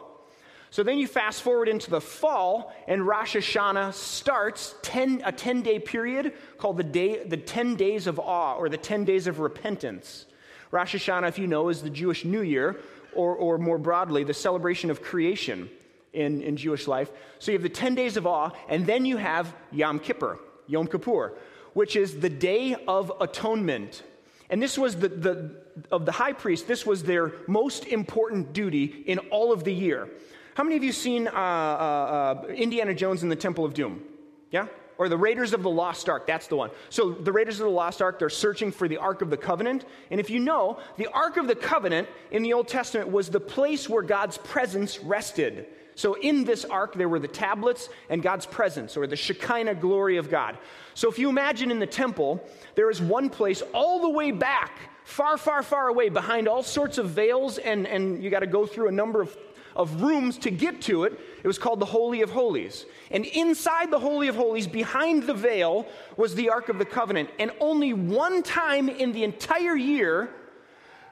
So 0.70 0.84
then 0.84 1.00
you 1.00 1.08
fast 1.08 1.42
forward 1.42 1.68
into 1.68 1.90
the 1.90 2.02
fall, 2.02 2.72
and 2.88 3.08
Rosh 3.08 3.36
Hashanah 3.36 3.96
starts 3.96 4.76
10, 4.84 5.24
a 5.26 5.32
10 5.32 5.64
day 5.64 5.80
period 5.80 6.34
called 6.60 6.78
the, 6.78 6.84
day, 6.84 7.24
the 7.24 7.38
10 7.38 7.78
days 7.78 8.06
of 8.06 8.20
awe 8.20 8.58
or 8.58 8.70
the 8.70 8.78
10 8.78 9.06
days 9.06 9.26
of 9.26 9.40
repentance. 9.40 10.28
Rosh 10.70 10.94
Hashanah, 10.94 11.30
if 11.30 11.40
you 11.40 11.48
know, 11.48 11.70
is 11.70 11.82
the 11.82 11.90
Jewish 11.90 12.26
New 12.26 12.42
Year, 12.42 12.80
or, 13.16 13.36
or 13.36 13.58
more 13.58 13.78
broadly, 13.78 14.24
the 14.24 14.34
celebration 14.34 14.90
of 14.90 15.02
creation 15.02 15.70
in, 16.14 16.42
in 16.42 16.58
Jewish 16.58 16.88
life. 16.88 17.12
So 17.40 17.52
you 17.52 17.58
have 17.58 17.64
the 17.64 17.70
10 17.70 17.96
days 17.96 18.18
of 18.18 18.28
awe, 18.28 18.52
and 18.70 18.86
then 18.86 19.06
you 19.06 19.18
have 19.18 19.54
Yom 19.72 20.00
Kippur, 20.00 20.40
Yom 20.68 20.88
Kippur, 20.88 21.34
which 21.74 21.96
is 21.96 22.20
the 22.20 22.30
day 22.30 22.76
of 22.88 23.12
atonement. 23.20 24.04
And 24.50 24.62
this 24.62 24.78
was 24.78 24.96
the, 24.96 25.10
the 25.10 25.64
of 25.92 26.06
the 26.06 26.12
high 26.12 26.34
priest, 26.34 26.68
this 26.68 26.86
was 26.86 27.04
their 27.04 27.34
most 27.48 27.86
important 27.88 28.54
duty 28.54 29.04
in 29.06 29.20
all 29.20 29.52
of 29.52 29.64
the 29.64 29.74
year. 29.74 30.10
How 30.56 30.64
many 30.64 30.76
of 30.76 30.84
you 30.84 30.92
seen 30.92 31.28
uh, 31.28 31.32
uh, 31.32 32.44
uh, 32.46 32.48
Indiana 32.50 32.94
Jones 32.94 33.24
in 33.24 33.30
the 33.30 33.36
Temple 33.36 33.66
of 33.66 33.74
Doom? 33.74 34.04
Yeah? 34.52 34.68
Or 34.98 35.10
the 35.10 35.18
Raiders 35.18 35.54
of 35.54 35.64
the 35.64 35.70
Lost 35.70 36.08
Ark, 36.08 36.28
that's 36.28 36.48
the 36.48 36.56
one. 36.56 36.70
So 36.90 37.12
the 37.12 37.32
Raiders 37.32 37.60
of 37.60 37.66
the 37.66 37.72
Lost 37.72 38.02
Ark, 38.02 38.20
they're 38.20 38.30
searching 38.30 38.72
for 38.72 38.88
the 38.88 38.98
Ark 38.98 39.22
of 39.22 39.30
the 39.30 39.38
Covenant. 39.38 39.86
And 40.12 40.20
if 40.20 40.30
you 40.30 40.40
know, 40.40 40.80
the 40.98 41.08
Ark 41.08 41.38
of 41.38 41.48
the 41.48 41.56
Covenant 41.56 42.08
in 42.32 42.44
the 42.44 42.54
Old 42.54 42.68
Testament 42.68 43.12
was 43.12 43.30
the 43.30 43.40
place 43.40 43.90
where 43.90 44.04
God's 44.04 44.38
presence 44.38 45.00
rested. 45.00 45.68
So 45.96 46.16
in 46.16 46.44
this 46.44 46.66
ark, 46.66 46.96
there 46.96 47.10
were 47.10 47.20
the 47.20 47.28
tablets 47.28 47.90
and 48.10 48.24
God's 48.24 48.46
presence, 48.46 48.98
or 48.98 49.06
the 49.08 49.16
Shekinah 49.16 49.76
glory 49.76 50.18
of 50.18 50.30
God. 50.30 50.58
So 50.96 51.10
if 51.10 51.20
you 51.20 51.30
imagine 51.30 51.72
in 51.72 51.80
the 51.80 51.88
temple, 51.88 52.44
there 52.76 52.90
is 52.90 53.02
one 53.02 53.30
place 53.30 53.62
all 53.74 54.02
the 54.02 54.10
way 54.10 54.32
back, 54.32 54.80
far, 55.04 55.38
far, 55.38 55.62
far 55.64 55.88
away, 55.88 56.10
behind 56.10 56.48
all 56.48 56.64
sorts 56.64 56.98
of 56.98 57.10
veils, 57.10 57.58
and, 57.58 57.86
and 57.88 58.24
you 58.24 58.30
got 58.30 58.40
to 58.40 58.48
go 58.48 58.66
through 58.66 58.88
a 58.88 58.92
number 58.92 59.22
of, 59.22 59.38
of 59.76 60.02
rooms 60.02 60.38
to 60.40 60.52
get 60.52 60.82
to 60.84 61.04
it. 61.04 61.20
It 61.44 61.48
was 61.48 61.58
called 61.58 61.80
the 61.80 61.86
Holy 61.86 62.22
of 62.22 62.32
Holies. 62.32 62.86
And 63.12 63.26
inside 63.26 63.92
the 63.92 64.00
Holy 64.00 64.28
of 64.28 64.36
Holies, 64.36 64.68
behind 64.68 65.24
the 65.24 65.34
veil, 65.34 65.88
was 66.18 66.36
the 66.36 66.50
Ark 66.50 66.70
of 66.70 66.78
the 66.78 66.86
Covenant. 66.86 67.30
And 67.40 67.52
only 67.60 67.94
one 67.94 68.44
time 68.44 68.90
in 68.90 69.12
the 69.12 69.24
entire 69.24 69.76
year 69.76 70.30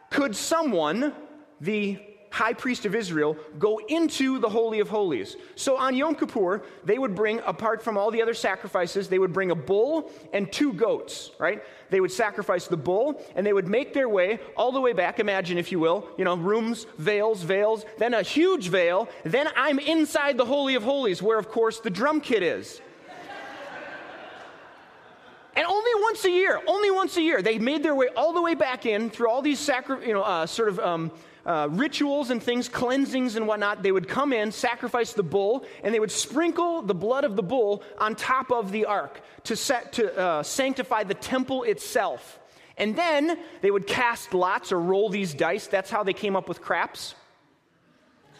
could 0.09 0.35
someone, 0.35 1.13
the 1.59 1.99
high 2.31 2.53
priest 2.53 2.85
of 2.85 2.95
Israel, 2.95 3.37
go 3.59 3.79
into 3.87 4.39
the 4.39 4.49
Holy 4.49 4.79
of 4.79 4.89
Holies. 4.89 5.35
So 5.55 5.77
on 5.77 5.95
Yom 5.95 6.15
Kippur, 6.15 6.63
they 6.83 6.97
would 6.97 7.13
bring, 7.13 7.39
apart 7.45 7.83
from 7.83 7.97
all 7.97 8.09
the 8.09 8.21
other 8.21 8.33
sacrifices, 8.33 9.09
they 9.09 9.19
would 9.19 9.33
bring 9.33 9.51
a 9.51 9.55
bull 9.55 10.09
and 10.33 10.51
two 10.51 10.73
goats, 10.73 11.31
right? 11.39 11.61
They 11.89 11.99
would 11.99 12.11
sacrifice 12.11 12.67
the 12.67 12.77
bull 12.77 13.21
and 13.35 13.45
they 13.45 13.51
would 13.51 13.67
make 13.67 13.93
their 13.93 14.07
way 14.07 14.39
all 14.55 14.71
the 14.71 14.81
way 14.81 14.93
back, 14.93 15.19
imagine 15.19 15.57
if 15.57 15.71
you 15.73 15.79
will, 15.79 16.07
you 16.17 16.23
know, 16.23 16.35
rooms, 16.35 16.87
veils, 16.97 17.43
veils, 17.43 17.85
then 17.97 18.13
a 18.13 18.21
huge 18.21 18.69
veil. 18.69 19.09
Then 19.23 19.49
I'm 19.57 19.77
inside 19.77 20.37
the 20.37 20.45
Holy 20.45 20.75
of 20.75 20.83
Holies, 20.83 21.21
where 21.21 21.37
of 21.37 21.49
course 21.49 21.81
the 21.81 21.89
drum 21.89 22.21
kit 22.21 22.43
is. 22.43 22.81
And 25.53 25.65
only 25.65 25.91
once 26.01 26.23
a 26.23 26.31
year, 26.31 26.61
only 26.65 26.91
once 26.91 27.17
a 27.17 27.21
year, 27.21 27.41
they 27.41 27.59
made 27.59 27.83
their 27.83 27.93
way 27.93 28.07
all 28.15 28.31
the 28.31 28.41
way 28.41 28.55
back 28.55 28.85
in 28.85 29.09
through 29.09 29.29
all 29.29 29.41
these 29.41 29.59
sacri- 29.59 30.07
you 30.07 30.13
know, 30.13 30.23
uh, 30.23 30.45
sort 30.45 30.69
of 30.69 30.79
um, 30.79 31.11
uh, 31.45 31.67
rituals 31.71 32.29
and 32.29 32.41
things, 32.41 32.69
cleansings 32.69 33.35
and 33.35 33.47
whatnot, 33.47 33.83
they 33.83 33.91
would 33.91 34.07
come 34.07 34.33
in, 34.33 34.51
sacrifice 34.51 35.13
the 35.13 35.23
bull, 35.23 35.65
and 35.83 35.93
they 35.93 35.99
would 35.99 36.11
sprinkle 36.11 36.81
the 36.81 36.93
blood 36.93 37.23
of 37.23 37.35
the 37.35 37.43
bull 37.43 37.83
on 37.97 38.15
top 38.15 38.51
of 38.51 38.71
the 38.71 38.85
ark 38.85 39.21
to, 39.45 39.55
set, 39.55 39.93
to 39.93 40.17
uh, 40.17 40.43
sanctify 40.43 41.03
the 41.03 41.13
temple 41.13 41.63
itself. 41.63 42.39
And 42.77 42.95
then 42.95 43.37
they 43.61 43.71
would 43.71 43.87
cast 43.87 44.33
lots 44.33 44.71
or 44.71 44.79
roll 44.79 45.09
these 45.09 45.33
dice. 45.33 45.67
That's 45.67 45.89
how 45.89 46.03
they 46.03 46.13
came 46.13 46.35
up 46.35 46.47
with 46.47 46.61
craps. 46.61 47.15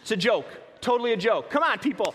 It's 0.02 0.10
a 0.10 0.16
joke, 0.16 0.46
totally 0.80 1.12
a 1.12 1.16
joke. 1.16 1.50
Come 1.50 1.62
on, 1.62 1.78
people. 1.78 2.14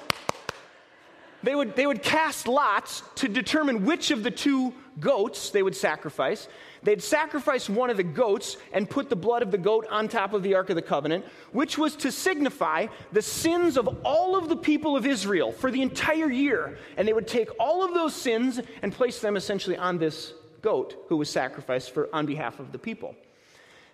They 1.43 1.56
would, 1.56 1.76
they 1.76 1.86
would 1.86 2.02
cast 2.02 2.47
lots 2.47 3.04
to 3.15 3.28
determine 3.28 3.86
which 3.86 4.12
of 4.12 4.23
the 4.23 4.32
two 4.32 4.73
goats 5.00 5.52
they 5.52 5.63
would 5.63 5.76
sacrifice. 5.76 6.47
They'd 6.88 7.04
sacrifice 7.04 7.69
one 7.69 7.89
of 7.89 7.97
the 7.97 8.04
goats 8.04 8.56
and 8.71 8.89
put 8.89 9.10
the 9.10 9.17
blood 9.17 9.41
of 9.41 9.52
the 9.52 9.58
goat 9.58 9.86
on 9.91 10.08
top 10.08 10.32
of 10.32 10.41
the 10.41 10.56
Ark 10.56 10.69
of 10.69 10.78
the 10.78 10.82
Covenant, 10.82 11.26
which 11.52 11.78
was 11.78 11.97
to 11.97 12.13
signify 12.13 12.88
the 13.12 13.21
sins 13.21 13.76
of 13.76 13.89
all 14.06 14.38
of 14.38 14.47
the 14.47 14.56
people 14.56 14.95
of 14.95 15.06
Israel 15.06 15.52
for 15.52 15.69
the 15.69 15.82
entire 15.82 16.32
year. 16.32 16.78
And 16.95 17.06
they 17.06 17.12
would 17.12 17.28
take 17.28 17.50
all 17.60 17.84
of 17.84 17.93
those 17.93 18.15
sins 18.15 18.62
and 18.82 18.93
place 18.93 19.19
them 19.19 19.36
essentially 19.36 19.76
on 19.76 19.97
this 19.97 20.32
goat 20.62 20.95
who 21.10 21.17
was 21.17 21.30
sacrificed 21.30 21.91
for, 21.91 22.08
on 22.13 22.26
behalf 22.26 22.58
of 22.58 22.71
the 22.71 22.80
people. 22.80 23.15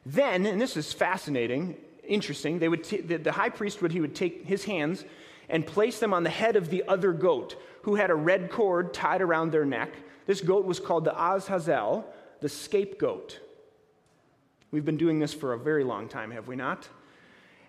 Then, 0.06 0.46
and 0.46 0.62
this 0.62 0.78
is 0.78 0.94
fascinating, 0.94 1.78
interesting, 2.08 2.60
they 2.60 2.70
would 2.70 2.84
t- 2.84 3.02
the, 3.02 3.18
the 3.18 3.32
high 3.32 3.50
priest 3.50 3.82
would, 3.82 3.92
he 3.92 4.02
would 4.02 4.14
take 4.14 4.46
his 4.46 4.66
hands 4.66 5.04
and 5.50 5.66
place 5.66 5.98
them 5.98 6.14
on 6.14 6.22
the 6.22 6.30
head 6.30 6.56
of 6.56 6.70
the 6.70 6.84
other 6.88 7.12
goat 7.12 7.56
who 7.82 7.96
had 7.96 8.12
a 8.12 8.16
red 8.16 8.52
cord 8.52 8.94
tied 8.94 9.24
around 9.24 9.52
their 9.52 9.66
neck. 9.66 9.90
This 10.28 10.42
goat 10.42 10.66
was 10.66 10.80
called 10.80 11.06
the 11.06 11.20
Azazel, 11.20 12.06
the 12.44 12.50
scapegoat. 12.50 13.40
We've 14.70 14.84
been 14.84 14.98
doing 14.98 15.18
this 15.18 15.34
for 15.34 15.54
a 15.54 15.58
very 15.58 15.86
long 15.86 16.10
time, 16.10 16.32
have 16.32 16.50
we 16.50 16.58
not? 16.58 16.90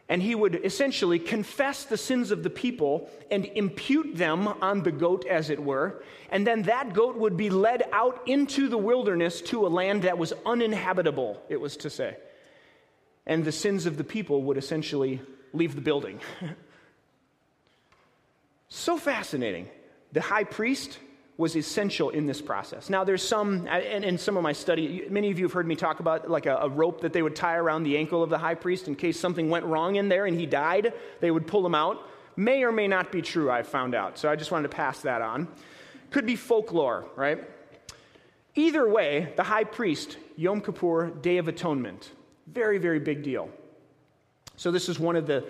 And 0.09 0.21
he 0.21 0.35
would 0.35 0.57
essentially 0.65 1.21
confess 1.21 1.85
the 1.85 1.97
sins 1.97 2.33
of 2.33 2.43
the 2.43 2.51
people 2.51 3.09
and 3.31 3.45
impute 3.45 4.17
them 4.17 4.49
on 4.49 4.83
the 4.83 4.91
goat, 4.91 5.27
as 5.27 5.49
it 5.49 5.63
were. 5.63 6.03
And 6.29 6.45
then 6.45 6.63
that 6.63 6.93
goat 6.93 7.17
would 7.17 7.37
be 7.37 7.51
led 7.51 7.85
out 7.93 8.21
into 8.27 8.69
the 8.69 8.77
wilderness 8.77 9.41
to 9.43 9.65
a 9.65 9.69
land 9.69 10.03
that 10.03 10.19
was 10.19 10.33
uninhabitable, 10.45 11.41
it 11.49 11.61
was 11.61 11.77
to 11.79 11.89
say. 11.89 12.17
And 13.27 13.45
the 13.45 13.53
sins 13.53 13.87
of 13.87 13.97
the 13.97 14.05
people 14.05 14.43
would 14.43 14.59
essentially 14.59 15.21
leave 15.53 15.77
the 15.77 15.83
building. 15.83 16.19
so 18.69 18.99
fascinating. 18.99 19.69
The 20.11 20.21
high 20.21 20.45
priest 20.45 20.99
was 21.37 21.57
essential 21.57 22.11
in 22.11 22.27
this 22.27 22.41
process. 22.41 22.89
Now, 22.89 23.03
there's 23.03 23.27
some, 23.27 23.67
and 23.67 24.05
in 24.05 24.19
some 24.19 24.37
of 24.37 24.43
my 24.43 24.53
study, 24.53 25.05
many 25.11 25.31
of 25.31 25.39
you 25.39 25.47
have 25.47 25.53
heard 25.53 25.67
me 25.67 25.75
talk 25.75 25.99
about 25.99 26.31
like 26.31 26.47
a, 26.47 26.57
a, 26.57 26.69
rope 26.69 27.01
that 27.01 27.13
they 27.13 27.23
would 27.23 27.35
tie 27.35 27.57
around 27.57 27.83
the 27.83 27.97
ankle 27.97 28.23
of 28.23 28.31
the 28.31 28.39
high 28.39 28.55
priest 28.55 28.87
in 28.87 28.95
case 28.95 29.19
something 29.19 29.51
went 29.51 29.65
wrong 29.65 29.97
in 29.97 30.09
there 30.09 30.27
and 30.27 30.39
he 30.39 30.47
died. 30.47 30.93
They 31.21 31.33
would 31.33 31.47
pull 31.47 31.67
him 31.67 31.75
out. 31.75 32.09
May 32.37 32.63
or 32.63 32.71
may 32.71 32.87
not 32.87 33.11
be 33.11 33.21
true, 33.21 33.51
I've 33.51 33.67
found 33.67 33.95
out. 33.97 34.17
So 34.17 34.31
I 34.31 34.37
just 34.37 34.53
wanted 34.53 34.71
to 34.71 34.77
pass 34.77 35.01
that 35.01 35.23
on. 35.23 35.49
Could 36.11 36.27
be 36.27 36.37
folklore, 36.37 37.07
right? 37.17 37.43
Either 38.55 38.89
way, 38.89 39.33
the 39.37 39.43
high 39.43 39.65
priest, 39.65 40.17
Yom 40.37 40.61
Kippur, 40.61 41.11
Day 41.11 41.39
of 41.39 41.49
Atonement, 41.49 42.13
very, 42.47 42.79
very 42.79 43.01
big 43.01 43.25
deal. 43.25 43.49
So 44.57 44.71
this 44.71 44.89
is 44.89 45.01
one 45.01 45.17
of 45.17 45.27
the 45.27 45.45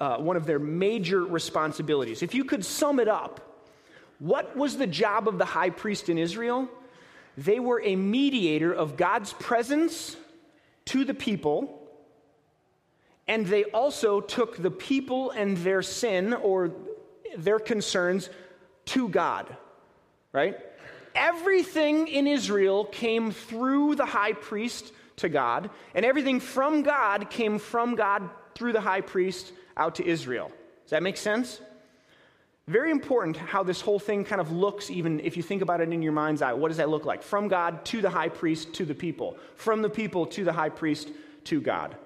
uh, 0.00 0.16
one 0.16 0.36
of 0.36 0.46
their 0.46 0.60
major 0.60 1.24
responsibilities. 1.24 2.22
If 2.22 2.32
you 2.32 2.44
could 2.44 2.64
sum 2.64 3.00
it 3.00 3.08
up, 3.08 3.47
what 4.18 4.56
was 4.56 4.76
the 4.76 4.86
job 4.86 5.28
of 5.28 5.38
the 5.38 5.44
high 5.44 5.70
priest 5.70 6.08
in 6.08 6.18
Israel? 6.18 6.68
They 7.36 7.60
were 7.60 7.80
a 7.82 7.94
mediator 7.94 8.72
of 8.72 8.96
God's 8.96 9.32
presence 9.32 10.16
to 10.86 11.04
the 11.04 11.14
people, 11.14 11.88
and 13.28 13.46
they 13.46 13.64
also 13.64 14.20
took 14.20 14.56
the 14.56 14.70
people 14.70 15.30
and 15.30 15.56
their 15.58 15.82
sin 15.82 16.32
or 16.32 16.72
their 17.36 17.58
concerns 17.58 18.28
to 18.86 19.08
God, 19.08 19.54
right? 20.32 20.58
Everything 21.14 22.08
in 22.08 22.26
Israel 22.26 22.86
came 22.86 23.30
through 23.30 23.94
the 23.96 24.06
high 24.06 24.32
priest 24.32 24.92
to 25.16 25.28
God, 25.28 25.70
and 25.94 26.04
everything 26.04 26.40
from 26.40 26.82
God 26.82 27.30
came 27.30 27.58
from 27.58 27.94
God 27.94 28.28
through 28.54 28.72
the 28.72 28.80
high 28.80 29.00
priest 29.02 29.52
out 29.76 29.96
to 29.96 30.06
Israel. 30.06 30.50
Does 30.84 30.90
that 30.90 31.02
make 31.02 31.16
sense? 31.16 31.60
Very 32.68 32.90
important 32.90 33.36
how 33.36 33.62
this 33.62 33.80
whole 33.80 33.98
thing 33.98 34.24
kind 34.24 34.40
of 34.40 34.52
looks, 34.52 34.90
even 34.90 35.18
if 35.20 35.36
you 35.36 35.42
think 35.42 35.62
about 35.62 35.80
it 35.80 35.90
in 35.90 36.02
your 36.02 36.12
mind's 36.12 36.42
eye. 36.42 36.52
What 36.52 36.68
does 36.68 36.76
that 36.76 36.88
look 36.88 37.04
like? 37.04 37.22
From 37.22 37.48
God 37.48 37.84
to 37.86 38.00
the 38.00 38.10
high 38.10 38.28
priest 38.28 38.74
to 38.74 38.84
the 38.84 38.94
people, 38.94 39.36
from 39.56 39.82
the 39.82 39.90
people 39.90 40.26
to 40.26 40.44
the 40.44 40.52
high 40.52 40.68
priest 40.68 41.10
to 41.44 41.60
God. 41.60 41.96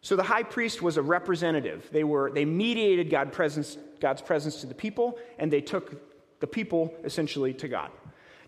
So 0.00 0.16
the 0.16 0.22
high 0.22 0.42
priest 0.42 0.80
was 0.80 0.96
a 0.96 1.02
representative. 1.02 1.88
They, 1.92 2.02
were, 2.02 2.32
they 2.32 2.46
mediated 2.46 3.10
God 3.10 3.30
presence, 3.30 3.76
God's 4.00 4.22
presence 4.22 4.62
to 4.62 4.66
the 4.66 4.74
people, 4.74 5.18
and 5.38 5.52
they 5.52 5.60
took 5.60 6.40
the 6.40 6.46
people 6.46 6.94
essentially 7.04 7.52
to 7.54 7.68
God. 7.68 7.90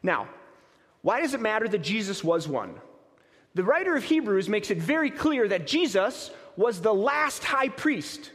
Now, 0.02 0.28
why 1.02 1.20
does 1.20 1.34
it 1.34 1.40
matter 1.40 1.68
that 1.68 1.82
Jesus 1.82 2.24
was 2.24 2.48
one? 2.48 2.80
the 3.54 3.64
writer 3.64 3.94
of 3.94 4.04
Hebrews 4.04 4.48
makes 4.48 4.70
it 4.70 4.78
very 4.78 5.10
clear 5.10 5.46
that 5.48 5.66
Jesus 5.66 6.30
was 6.56 6.80
the 6.80 6.94
last 6.94 7.44
high 7.44 7.68
priest. 7.68 8.30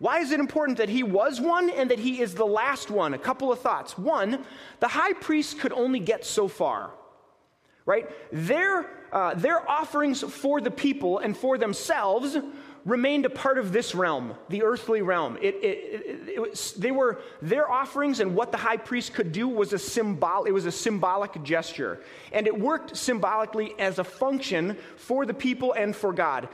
Why 0.00 0.20
is 0.20 0.30
it 0.30 0.40
important 0.40 0.78
that 0.78 0.88
he 0.88 1.02
was 1.02 1.42
one 1.42 1.68
and 1.68 1.90
that 1.90 1.98
he 1.98 2.22
is 2.22 2.34
the 2.34 2.46
last 2.46 2.90
one? 2.90 3.12
A 3.12 3.18
couple 3.18 3.52
of 3.52 3.60
thoughts. 3.60 3.98
One, 3.98 4.46
the 4.80 4.88
high 4.88 5.12
priest 5.12 5.60
could 5.60 5.72
only 5.72 6.00
get 6.00 6.24
so 6.24 6.48
far, 6.48 6.90
right? 7.84 8.08
Their, 8.32 8.88
uh, 9.12 9.34
their 9.34 9.70
offerings 9.70 10.22
for 10.22 10.62
the 10.62 10.70
people 10.70 11.18
and 11.18 11.36
for 11.36 11.58
themselves 11.58 12.38
remained 12.86 13.26
a 13.26 13.30
part 13.30 13.58
of 13.58 13.72
this 13.72 13.94
realm, 13.94 14.34
the 14.48 14.62
earthly 14.62 15.02
realm. 15.02 15.36
It, 15.42 15.56
it, 15.56 16.28
it, 16.34 16.40
was, 16.40 16.72
they 16.72 16.90
were, 16.90 17.20
their 17.42 17.70
offerings 17.70 18.20
and 18.20 18.34
what 18.34 18.52
the 18.52 18.58
high 18.58 18.78
priest 18.78 19.12
could 19.12 19.32
do 19.32 19.46
was 19.48 19.74
a, 19.74 19.78
symbol, 19.78 20.44
it 20.44 20.52
was 20.52 20.64
a 20.64 20.72
symbolic 20.72 21.42
gesture. 21.42 22.00
And 22.32 22.46
it 22.46 22.58
worked 22.58 22.96
symbolically 22.96 23.74
as 23.78 23.98
a 23.98 24.04
function 24.04 24.78
for 24.96 25.26
the 25.26 25.34
people 25.34 25.74
and 25.74 25.94
for 25.94 26.14
God. 26.14 26.48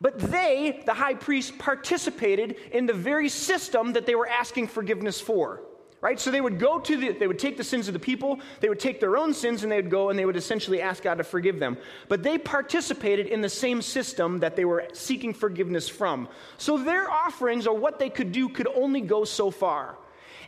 But 0.00 0.18
they, 0.18 0.82
the 0.84 0.94
high 0.94 1.14
priest, 1.14 1.58
participated 1.58 2.56
in 2.72 2.86
the 2.86 2.92
very 2.92 3.28
system 3.28 3.92
that 3.94 4.06
they 4.06 4.14
were 4.14 4.28
asking 4.28 4.68
forgiveness 4.68 5.20
for. 5.20 5.62
Right? 6.02 6.20
So 6.20 6.30
they 6.30 6.42
would 6.42 6.58
go 6.58 6.78
to 6.78 6.96
the, 6.96 7.12
they 7.12 7.26
would 7.26 7.38
take 7.38 7.56
the 7.56 7.64
sins 7.64 7.88
of 7.88 7.94
the 7.94 7.98
people, 7.98 8.38
they 8.60 8.68
would 8.68 8.78
take 8.78 9.00
their 9.00 9.16
own 9.16 9.32
sins, 9.32 9.62
and 9.62 9.72
they 9.72 9.76
would 9.76 9.90
go 9.90 10.10
and 10.10 10.18
they 10.18 10.26
would 10.26 10.36
essentially 10.36 10.80
ask 10.80 11.02
God 11.02 11.18
to 11.18 11.24
forgive 11.24 11.58
them. 11.58 11.78
But 12.08 12.22
they 12.22 12.36
participated 12.36 13.26
in 13.26 13.40
the 13.40 13.48
same 13.48 13.80
system 13.80 14.38
that 14.40 14.56
they 14.56 14.66
were 14.66 14.86
seeking 14.92 15.32
forgiveness 15.32 15.88
from. 15.88 16.28
So 16.58 16.76
their 16.76 17.10
offerings 17.10 17.66
or 17.66 17.76
what 17.76 17.98
they 17.98 18.10
could 18.10 18.30
do 18.30 18.50
could 18.50 18.68
only 18.68 19.00
go 19.00 19.24
so 19.24 19.50
far. 19.50 19.96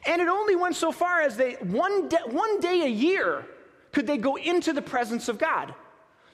And 0.06 0.20
it 0.20 0.28
only 0.28 0.54
went 0.54 0.76
so 0.76 0.92
far 0.92 1.22
as 1.22 1.36
they, 1.36 1.54
one, 1.54 2.08
one 2.26 2.60
day 2.60 2.82
a 2.82 2.88
year, 2.88 3.46
could 3.90 4.06
they 4.06 4.18
go 4.18 4.36
into 4.36 4.72
the 4.72 4.82
presence 4.82 5.28
of 5.28 5.38
God. 5.38 5.74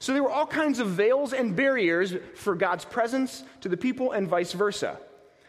So 0.04 0.12
there 0.12 0.22
were 0.22 0.30
all 0.30 0.46
kinds 0.46 0.80
of 0.80 0.88
veils 0.88 1.32
and 1.32 1.56
barriers 1.56 2.14
for 2.34 2.54
God's 2.54 2.84
presence 2.84 3.42
to 3.62 3.70
the 3.70 3.76
people 3.78 4.12
and 4.12 4.28
vice 4.28 4.52
versa. 4.52 4.98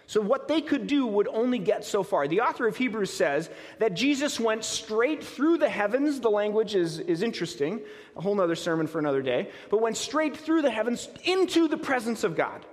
So 0.07 0.21
what 0.21 0.47
they 0.47 0.61
could 0.61 0.87
do 0.87 1.05
would 1.05 1.27
only 1.27 1.59
get 1.59 1.83
so 1.83 2.03
far. 2.03 2.25
The 2.29 2.39
author 2.39 2.65
of 2.65 2.77
Hebrews 2.77 3.11
says 3.11 3.49
that 3.79 3.95
Jesus 3.95 4.39
went 4.39 4.63
straight 4.63 5.21
through 5.21 5.57
the 5.57 5.67
heavens. 5.67 6.21
The 6.21 6.29
language 6.29 6.73
is, 6.73 6.99
is 6.99 7.21
interesting, 7.21 7.81
a 8.15 8.21
whole 8.21 8.39
other 8.39 8.55
sermon 8.55 8.87
for 8.87 8.97
another 8.97 9.21
day, 9.21 9.49
but 9.69 9.81
went 9.81 9.97
straight 9.97 10.37
through 10.37 10.61
the 10.61 10.71
heavens 10.71 11.09
into 11.25 11.67
the 11.67 11.75
presence 11.75 12.23
of 12.23 12.37
God. 12.37 12.65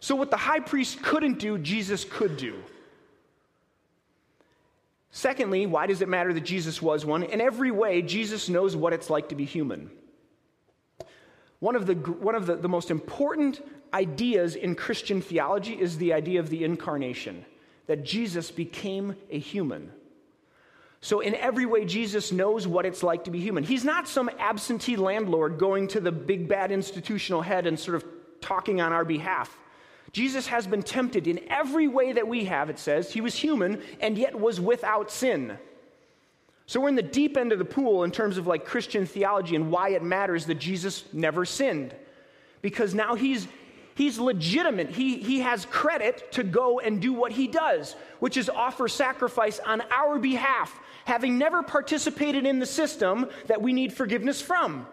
So 0.00 0.14
what 0.14 0.30
the 0.30 0.36
high 0.36 0.60
priest 0.60 1.02
couldn't 1.02 1.38
do, 1.38 1.56
Jesus 1.56 2.04
could 2.04 2.36
do. 2.36 2.62
Secondly, 5.12 5.64
why 5.64 5.86
does 5.86 6.02
it 6.02 6.10
matter 6.10 6.34
that 6.34 6.44
Jesus 6.44 6.82
was 6.82 7.06
one? 7.06 7.22
In 7.22 7.40
every 7.40 7.70
way, 7.70 8.02
Jesus 8.02 8.50
knows 8.50 8.76
what 8.76 8.92
it's 8.92 9.08
like 9.08 9.30
to 9.30 9.34
be 9.34 9.46
human. 9.46 9.90
One 11.60 11.76
of, 11.76 11.86
the, 11.86 11.94
one 11.94 12.34
of 12.34 12.46
the, 12.46 12.56
the 12.56 12.68
most 12.68 12.90
important 12.90 13.64
ideas 13.92 14.56
in 14.56 14.74
Christian 14.74 15.22
theology 15.22 15.80
is 15.80 15.98
the 15.98 16.12
idea 16.12 16.40
of 16.40 16.50
the 16.50 16.64
incarnation, 16.64 17.44
that 17.86 18.04
Jesus 18.04 18.50
became 18.50 19.16
a 19.30 19.38
human. 19.38 19.90
So, 21.00 21.20
in 21.20 21.34
every 21.34 21.66
way, 21.66 21.84
Jesus 21.84 22.32
knows 22.32 22.66
what 22.66 22.86
it's 22.86 23.02
like 23.02 23.24
to 23.24 23.30
be 23.30 23.38
human. 23.38 23.62
He's 23.62 23.84
not 23.84 24.08
some 24.08 24.30
absentee 24.38 24.96
landlord 24.96 25.58
going 25.58 25.88
to 25.88 26.00
the 26.00 26.10
big 26.10 26.48
bad 26.48 26.72
institutional 26.72 27.42
head 27.42 27.66
and 27.66 27.78
sort 27.78 27.96
of 27.96 28.04
talking 28.40 28.80
on 28.80 28.92
our 28.92 29.04
behalf. 29.04 29.58
Jesus 30.12 30.46
has 30.46 30.66
been 30.66 30.82
tempted 30.82 31.26
in 31.26 31.40
every 31.48 31.88
way 31.88 32.12
that 32.12 32.26
we 32.26 32.44
have, 32.44 32.70
it 32.70 32.78
says. 32.78 33.12
He 33.12 33.20
was 33.20 33.34
human 33.34 33.82
and 34.00 34.16
yet 34.16 34.38
was 34.38 34.60
without 34.60 35.10
sin. 35.10 35.58
So 36.66 36.80
we're 36.80 36.88
in 36.88 36.94
the 36.94 37.02
deep 37.02 37.36
end 37.36 37.52
of 37.52 37.58
the 37.58 37.64
pool 37.64 38.04
in 38.04 38.10
terms 38.10 38.38
of 38.38 38.46
like 38.46 38.64
Christian 38.64 39.06
theology 39.06 39.54
and 39.54 39.70
why 39.70 39.90
it 39.90 40.02
matters 40.02 40.46
that 40.46 40.56
Jesus 40.56 41.04
never 41.12 41.44
sinned. 41.44 41.94
Because 42.62 42.94
now 42.94 43.14
he's 43.14 43.46
he's 43.94 44.18
legitimate. 44.18 44.90
He, 44.90 45.18
he 45.18 45.40
has 45.40 45.66
credit 45.66 46.32
to 46.32 46.42
go 46.42 46.80
and 46.80 47.00
do 47.00 47.12
what 47.12 47.32
he 47.32 47.46
does, 47.46 47.94
which 48.18 48.36
is 48.36 48.48
offer 48.48 48.88
sacrifice 48.88 49.58
on 49.60 49.82
our 49.92 50.18
behalf, 50.18 50.78
having 51.04 51.38
never 51.38 51.62
participated 51.62 52.46
in 52.46 52.58
the 52.58 52.66
system 52.66 53.28
that 53.46 53.60
we 53.60 53.72
need 53.72 53.92
forgiveness 53.92 54.40
from. 54.40 54.86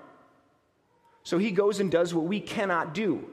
So 1.24 1.38
he 1.38 1.52
goes 1.52 1.80
and 1.80 1.92
does 1.92 2.14
what 2.14 2.26
we 2.26 2.40
cannot 2.40 2.94
do. 2.94 3.26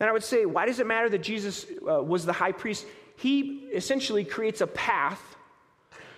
And 0.00 0.08
I 0.08 0.12
would 0.12 0.24
say, 0.24 0.44
why 0.44 0.66
does 0.66 0.80
it 0.80 0.86
matter 0.86 1.08
that 1.08 1.22
Jesus 1.22 1.64
uh, 1.88 2.02
was 2.02 2.26
the 2.26 2.32
high 2.32 2.52
priest? 2.52 2.84
He 3.16 3.68
essentially 3.72 4.24
creates 4.24 4.60
a 4.60 4.66
path 4.66 5.35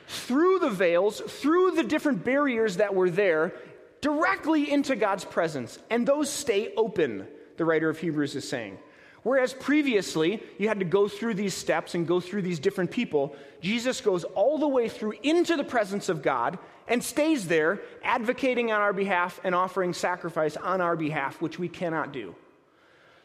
through 0.09 0.59
the 0.59 0.71
veils, 0.71 1.21
through 1.21 1.73
the 1.73 1.85
different 1.85 2.25
barriers 2.25 2.79
that 2.79 2.95
were 2.95 3.11
there, 3.11 3.55
directly 4.01 4.71
into 4.71 4.97
God's 4.97 5.25
presence. 5.25 5.79
And 5.91 6.07
those 6.07 6.31
stay 6.31 6.73
open, 6.77 7.27
the 7.57 7.65
writer 7.65 7.89
of 7.89 7.99
Hebrews 7.99 8.35
is 8.35 8.49
saying. 8.49 8.79
Whereas 9.23 9.53
previously, 9.53 10.43
you 10.59 10.69
had 10.69 10.79
to 10.79 10.85
go 10.85 11.09
through 11.09 11.35
these 11.35 11.53
steps 11.53 11.95
and 11.95 12.07
go 12.07 12.21
through 12.21 12.43
these 12.43 12.59
different 12.59 12.91
people, 12.91 13.37
Jesus 13.61 14.01
goes 14.01 14.25
all 14.25 14.59
the 14.59 14.69
way 14.69 14.89
through 14.89 15.15
into 15.23 15.57
the 15.57 15.65
presence 15.65 16.09
of 16.09 16.23
God 16.23 16.59
and 16.87 17.05
stays 17.05 17.47
there, 17.47 17.83
advocating 18.03 18.73
on 18.73 18.81
our 18.81 18.95
behalf 18.95 19.41
and 19.45 19.55
offering 19.55 19.93
sacrifice 19.93 20.57
on 20.57 20.81
our 20.81 20.97
behalf, 20.97 21.43
which 21.43 21.59
we 21.59 21.69
cannot 21.69 22.13
do. 22.13 22.35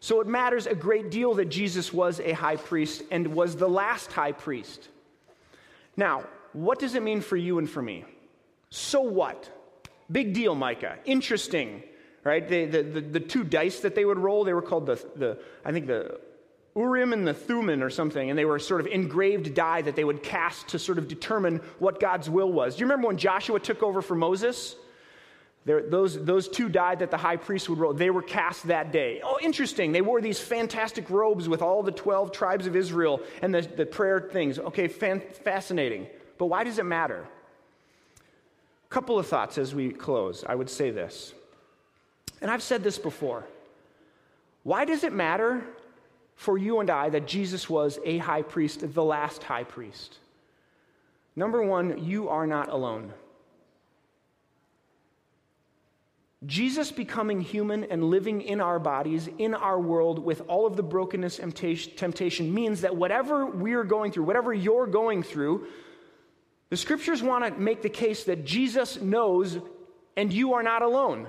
So 0.01 0.19
it 0.19 0.27
matters 0.27 0.67
a 0.67 0.75
great 0.75 1.11
deal 1.11 1.35
that 1.35 1.45
Jesus 1.45 1.93
was 1.93 2.19
a 2.19 2.33
high 2.33 2.57
priest 2.57 3.03
and 3.09 3.27
was 3.27 3.55
the 3.55 3.69
last 3.69 4.11
high 4.11 4.33
priest. 4.33 4.89
Now, 5.95 6.23
what 6.53 6.79
does 6.79 6.95
it 6.95 7.03
mean 7.03 7.21
for 7.21 7.37
you 7.37 7.57
and 7.57 7.69
for 7.69 7.81
me? 7.81 8.05
So 8.69 9.01
what? 9.01 9.49
Big 10.11 10.33
deal, 10.33 10.55
Micah. 10.55 10.97
Interesting, 11.05 11.83
right? 12.23 12.47
the, 12.47 12.65
the, 12.65 12.83
the, 12.83 13.19
two 13.19 13.43
dice 13.43 13.79
that 13.81 13.95
they 13.95 14.05
would 14.05 14.19
roll, 14.19 14.43
they 14.43 14.53
were 14.53 14.61
called 14.61 14.85
the, 14.85 14.95
the 15.15 15.39
I 15.65 15.71
think 15.71 15.87
the 15.87 16.19
Urim 16.75 17.13
and 17.13 17.27
the 17.27 17.33
Thummim 17.33 17.83
or 17.83 17.89
something, 17.89 18.29
and 18.29 18.37
they 18.37 18.45
were 18.45 18.59
sort 18.59 18.81
of 18.81 18.87
engraved 18.87 19.53
die 19.53 19.81
that 19.81 19.95
they 19.95 20.03
would 20.03 20.23
cast 20.23 20.69
to 20.69 20.79
sort 20.79 20.97
of 20.97 21.07
determine 21.07 21.57
what 21.79 21.99
God's 21.99 22.29
will 22.29 22.51
was. 22.51 22.75
Do 22.75 22.81
you 22.81 22.85
remember 22.85 23.07
when 23.07 23.17
Joshua 23.17 23.59
took 23.59 23.83
over 23.83 24.01
for 24.01 24.15
Moses? 24.15 24.75
There, 25.65 25.81
those, 25.81 26.21
those 26.21 26.49
two 26.49 26.67
died 26.67 26.99
that 26.99 27.11
the 27.11 27.17
high 27.17 27.37
priest 27.37 27.69
would 27.69 27.77
roll. 27.77 27.93
They 27.93 28.09
were 28.09 28.21
cast 28.21 28.67
that 28.67 28.91
day. 28.91 29.21
Oh, 29.23 29.37
interesting. 29.41 29.91
They 29.91 30.01
wore 30.01 30.19
these 30.19 30.39
fantastic 30.39 31.09
robes 31.09 31.47
with 31.47 31.61
all 31.61 31.83
the 31.83 31.91
12 31.91 32.31
tribes 32.31 32.67
of 32.67 32.75
Israel 32.75 33.21
and 33.41 33.53
the, 33.53 33.61
the 33.61 33.85
prayer 33.85 34.19
things. 34.19 34.59
Okay, 34.59 34.87
fan, 34.89 35.21
fascinating. 35.43 36.07
But 36.37 36.47
why 36.47 36.63
does 36.63 36.79
it 36.79 36.85
matter? 36.85 37.25
A 38.85 38.93
couple 38.93 39.17
of 39.19 39.27
thoughts 39.27 39.57
as 39.57 39.73
we 39.73 39.91
close. 39.91 40.43
I 40.47 40.55
would 40.55 40.69
say 40.69 40.91
this. 40.91 41.33
And 42.41 42.51
I've 42.51 42.63
said 42.63 42.83
this 42.83 42.97
before. 42.97 43.45
Why 44.63 44.85
does 44.85 45.03
it 45.03 45.13
matter 45.13 45.63
for 46.35 46.57
you 46.57 46.79
and 46.79 46.89
I 46.89 47.09
that 47.09 47.27
Jesus 47.27 47.69
was 47.69 47.99
a 48.05 48.17
high 48.17 48.41
priest, 48.41 48.93
the 48.93 49.03
last 49.03 49.43
high 49.43 49.63
priest? 49.63 50.17
Number 51.35 51.63
one, 51.63 52.03
you 52.03 52.29
are 52.29 52.45
not 52.45 52.69
alone. 52.69 53.13
Jesus 56.45 56.91
becoming 56.91 57.39
human 57.39 57.85
and 57.85 58.03
living 58.03 58.41
in 58.41 58.59
our 58.59 58.77
bodies, 58.77 59.29
in 59.37 59.53
our 59.53 59.79
world, 59.79 60.19
with 60.19 60.41
all 60.47 60.65
of 60.65 60.75
the 60.75 60.83
brokenness 60.83 61.39
and 61.39 61.55
temptation, 61.55 62.53
means 62.53 62.81
that 62.81 62.95
whatever 62.95 63.45
we're 63.45 63.85
going 63.85 64.11
through, 64.11 64.25
whatever 64.25 64.53
you're 64.53 64.87
going 64.87 65.23
through, 65.23 65.67
the 66.73 66.77
scriptures 66.77 67.21
want 67.21 67.45
to 67.45 67.61
make 67.61 67.83
the 67.83 67.87
case 67.87 68.23
that 68.23 68.45
Jesus 68.45 68.99
knows 68.99 69.59
and 70.17 70.33
you 70.33 70.55
are 70.55 70.63
not 70.63 70.81
alone. 70.81 71.27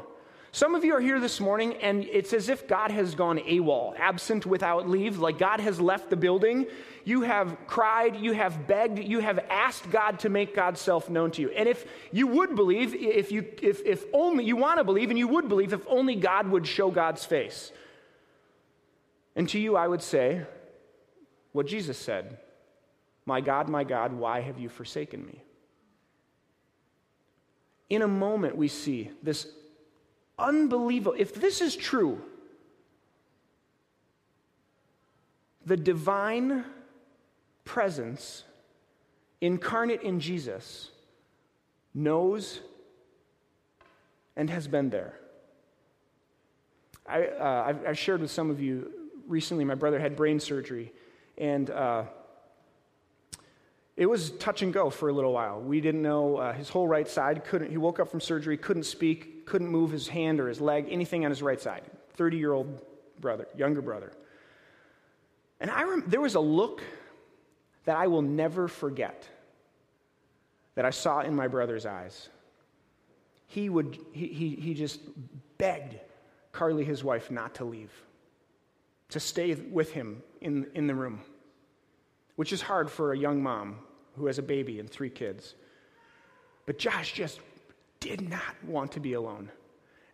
Some 0.52 0.74
of 0.74 0.87
you 0.87 0.94
are 0.94 1.02
here 1.02 1.20
this 1.20 1.38
morning 1.38 1.74
and 1.83 2.02
it's 2.04 2.33
as 2.33 2.48
if 2.48 2.66
God 2.66 2.90
has 2.90 3.14
gone 3.14 3.37
AWOL, 3.37 3.94
absent 3.98 4.46
without 4.46 4.88
leave, 4.88 5.18
like 5.18 5.37
God 5.37 5.61
has 5.61 5.78
left 5.78 6.09
the 6.09 6.16
building. 6.16 6.64
You 7.04 7.20
have 7.20 7.59
cried, 7.66 8.16
you 8.16 8.33
have 8.33 8.66
begged, 8.66 8.98
you 8.98 9.18
have 9.18 9.38
asked 9.50 9.90
God 9.90 10.18
to 10.20 10.30
make 10.30 10.57
God's 10.57 10.80
self 10.80 11.11
known 11.11 11.30
to 11.33 11.42
you. 11.42 11.50
And 11.50 11.68
if 11.68 11.85
you 12.11 12.26
would 12.26 12.57
believe, 12.57 12.94
if 12.94 13.30
you 13.30 13.44
if, 13.61 13.85
if 13.85 14.07
only 14.14 14.44
you 14.46 14.57
want 14.57 14.78
to 14.78 14.85
believe, 14.85 15.11
and 15.11 15.18
you 15.18 15.28
would 15.28 15.50
believe 15.50 15.74
if 15.74 15.87
only 15.88 16.14
God 16.14 16.48
would 16.48 16.66
show 16.66 16.90
God's 16.90 17.26
face. 17.26 17.70
And 19.37 19.46
to 19.50 19.59
you, 19.59 19.76
I 19.76 19.88
would 19.88 20.00
say 20.00 20.46
what 21.52 21.66
Jesus 21.66 21.98
said 21.98 22.38
my 23.26 23.40
God, 23.40 23.68
my 23.68 23.84
God, 23.84 24.12
why 24.12 24.40
have 24.40 24.58
you 24.58 24.68
forsaken 24.68 25.24
me? 25.24 25.42
In 27.88 28.02
a 28.02 28.08
moment, 28.08 28.56
we 28.56 28.68
see 28.68 29.10
this 29.22 29.46
unbelievable. 30.38 31.16
If 31.18 31.34
this 31.34 31.60
is 31.60 31.76
true, 31.76 32.20
the 35.64 35.76
divine 35.76 36.64
presence 37.64 38.44
incarnate 39.40 40.02
in 40.02 40.20
Jesus 40.20 40.90
knows 41.94 42.60
and 44.37 44.50
has 44.50 44.66
been 44.66 44.90
there. 44.90 45.18
I, 47.06 47.26
uh, 47.26 47.64
I've, 47.68 47.87
I've, 47.87 47.98
shared 47.98 48.20
with 48.22 48.30
some 48.30 48.50
of 48.50 48.60
you 48.60 48.90
recently, 49.26 49.64
my 49.64 49.74
brother 49.74 49.98
had 49.98 50.16
brain 50.16 50.40
surgery, 50.40 50.92
and 51.37 51.68
uh, 51.70 52.04
it 53.96 54.07
was 54.07 54.30
touch 54.33 54.62
and 54.62 54.72
go 54.72 54.90
for 54.90 55.09
a 55.09 55.12
little 55.12 55.33
while. 55.33 55.61
We 55.61 55.80
didn't 55.80 56.02
know 56.02 56.37
uh, 56.37 56.52
his 56.52 56.68
whole 56.68 56.88
right 56.88 57.09
side. 57.09 57.44
Couldn't, 57.44 57.70
he 57.70 57.76
woke 57.76 58.00
up 58.00 58.11
from 58.11 58.20
surgery, 58.20 58.57
couldn't 58.57 58.85
speak, 58.85 59.46
couldn't 59.46 59.68
move 59.68 59.92
his 59.92 60.09
hand 60.09 60.40
or 60.40 60.48
his 60.48 60.61
leg, 60.61 60.88
anything 60.90 61.24
on 61.24 61.30
his 61.30 61.42
right 61.42 61.61
side. 61.61 61.83
30 62.14 62.37
year 62.37 62.52
old 62.52 62.80
brother, 63.20 63.46
younger 63.57 63.80
brother. 63.80 64.12
And 65.61 65.70
I 65.70 65.85
rem- 65.85 66.04
there 66.09 66.20
was 66.20 66.35
a 66.35 66.40
look 66.40 66.83
that 67.85 67.96
I 67.96 68.09
will 68.09 68.22
never 68.22 68.66
forget 68.66 69.28
that 70.74 70.85
I 70.85 70.90
saw 70.90 71.20
in 71.20 71.37
my 71.37 71.46
brother's 71.46 71.87
eyes. 71.87 72.28
He, 73.46 73.68
would, 73.68 73.98
he, 74.12 74.26
he, 74.26 74.48
he 74.57 74.74
just 74.74 75.00
begged 75.57 75.94
Carly, 76.50 76.85
his 76.85 77.04
wife, 77.04 77.30
not 77.30 77.54
to 77.57 77.64
leave, 77.64 77.92
to 79.11 79.20
stay 79.20 79.54
with 79.54 79.92
him 79.92 80.22
in, 80.40 80.66
in 80.74 80.88
the 80.88 80.94
room 80.94 81.20
which 82.36 82.52
is 82.52 82.62
hard 82.62 82.90
for 82.90 83.12
a 83.12 83.18
young 83.18 83.42
mom 83.42 83.78
who 84.16 84.26
has 84.26 84.38
a 84.38 84.42
baby 84.42 84.80
and 84.80 84.88
three 84.88 85.10
kids. 85.10 85.54
But 86.66 86.78
Josh 86.78 87.12
just 87.12 87.40
did 88.00 88.28
not 88.28 88.64
want 88.64 88.92
to 88.92 89.00
be 89.00 89.14
alone. 89.14 89.50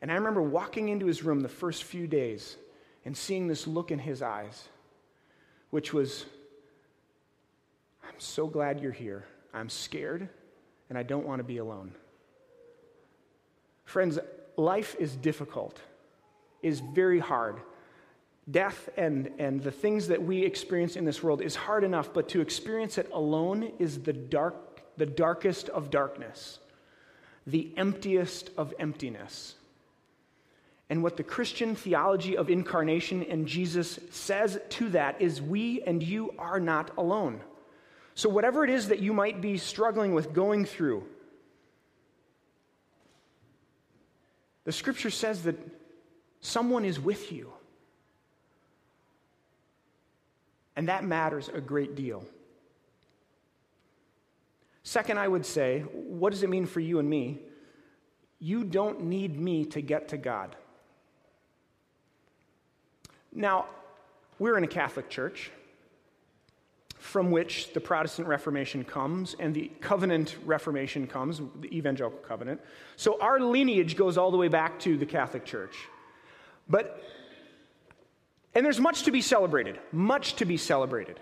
And 0.02 0.10
I 0.10 0.14
remember 0.14 0.42
walking 0.42 0.88
into 0.88 1.06
his 1.06 1.22
room 1.22 1.40
the 1.40 1.48
first 1.48 1.84
few 1.84 2.06
days 2.06 2.56
and 3.04 3.16
seeing 3.16 3.48
this 3.48 3.66
look 3.66 3.90
in 3.90 3.98
his 3.98 4.22
eyes, 4.22 4.68
which 5.70 5.92
was, 5.92 6.24
I'm 8.02 8.18
so 8.18 8.46
glad 8.46 8.80
you're 8.80 8.92
here. 8.92 9.26
I'm 9.52 9.68
scared 9.68 10.28
and 10.88 10.98
I 10.98 11.02
don't 11.02 11.26
want 11.26 11.40
to 11.40 11.44
be 11.44 11.58
alone. 11.58 11.92
Friends, 13.84 14.18
life 14.56 14.94
is 14.98 15.16
difficult, 15.16 15.80
is 16.62 16.80
very 16.80 17.18
hard 17.18 17.60
death 18.50 18.88
and, 18.96 19.30
and 19.38 19.62
the 19.62 19.70
things 19.70 20.08
that 20.08 20.22
we 20.22 20.44
experience 20.44 20.96
in 20.96 21.04
this 21.04 21.22
world 21.22 21.42
is 21.42 21.54
hard 21.54 21.84
enough, 21.84 22.12
but 22.12 22.28
to 22.30 22.40
experience 22.40 22.98
it 22.98 23.10
alone 23.12 23.72
is 23.78 24.00
the, 24.00 24.12
dark, 24.12 24.82
the 24.96 25.06
darkest 25.06 25.68
of 25.68 25.90
darkness, 25.90 26.58
the 27.46 27.72
emptiest 27.76 28.50
of 28.56 28.74
emptiness. 28.78 29.54
And 30.88 31.02
what 31.02 31.16
the 31.16 31.22
Christian 31.22 31.76
theology 31.76 32.36
of 32.36 32.50
incarnation 32.50 33.22
and 33.22 33.46
Jesus 33.46 34.00
says 34.10 34.58
to 34.70 34.88
that 34.90 35.20
is 35.20 35.40
we 35.40 35.82
and 35.82 36.02
you 36.02 36.34
are 36.36 36.58
not 36.58 36.90
alone. 36.98 37.40
So, 38.14 38.28
whatever 38.28 38.64
it 38.64 38.70
is 38.70 38.88
that 38.88 38.98
you 38.98 39.12
might 39.12 39.40
be 39.40 39.56
struggling 39.56 40.14
with 40.14 40.32
going 40.32 40.64
through, 40.64 41.04
the 44.64 44.72
scripture 44.72 45.10
says 45.10 45.44
that 45.44 45.56
someone 46.40 46.84
is 46.84 46.98
with 46.98 47.30
you. 47.30 47.52
And 50.80 50.88
that 50.88 51.04
matters 51.04 51.50
a 51.52 51.60
great 51.60 51.94
deal. 51.94 52.24
Second, 54.82 55.18
I 55.18 55.28
would 55.28 55.44
say, 55.44 55.80
what 55.80 56.30
does 56.30 56.42
it 56.42 56.48
mean 56.48 56.64
for 56.64 56.80
you 56.80 56.98
and 57.00 57.10
me? 57.10 57.40
You 58.38 58.64
don't 58.64 59.02
need 59.02 59.38
me 59.38 59.66
to 59.66 59.82
get 59.82 60.08
to 60.08 60.16
God. 60.16 60.56
Now, 63.30 63.66
we're 64.38 64.56
in 64.56 64.64
a 64.64 64.68
Catholic 64.68 65.10
church 65.10 65.50
from 66.96 67.30
which 67.30 67.74
the 67.74 67.80
Protestant 67.80 68.26
Reformation 68.26 68.82
comes 68.82 69.36
and 69.38 69.52
the 69.54 69.70
Covenant 69.82 70.36
Reformation 70.46 71.06
comes, 71.06 71.42
the 71.60 71.76
Evangelical 71.76 72.20
Covenant. 72.20 72.58
So 72.96 73.20
our 73.20 73.38
lineage 73.38 73.98
goes 73.98 74.16
all 74.16 74.30
the 74.30 74.38
way 74.38 74.48
back 74.48 74.78
to 74.78 74.96
the 74.96 75.04
Catholic 75.04 75.44
Church. 75.44 75.76
But 76.70 77.02
and 78.54 78.64
there's 78.64 78.80
much 78.80 79.04
to 79.04 79.10
be 79.10 79.22
celebrated, 79.22 79.78
much 79.92 80.36
to 80.36 80.44
be 80.44 80.56
celebrated. 80.56 81.20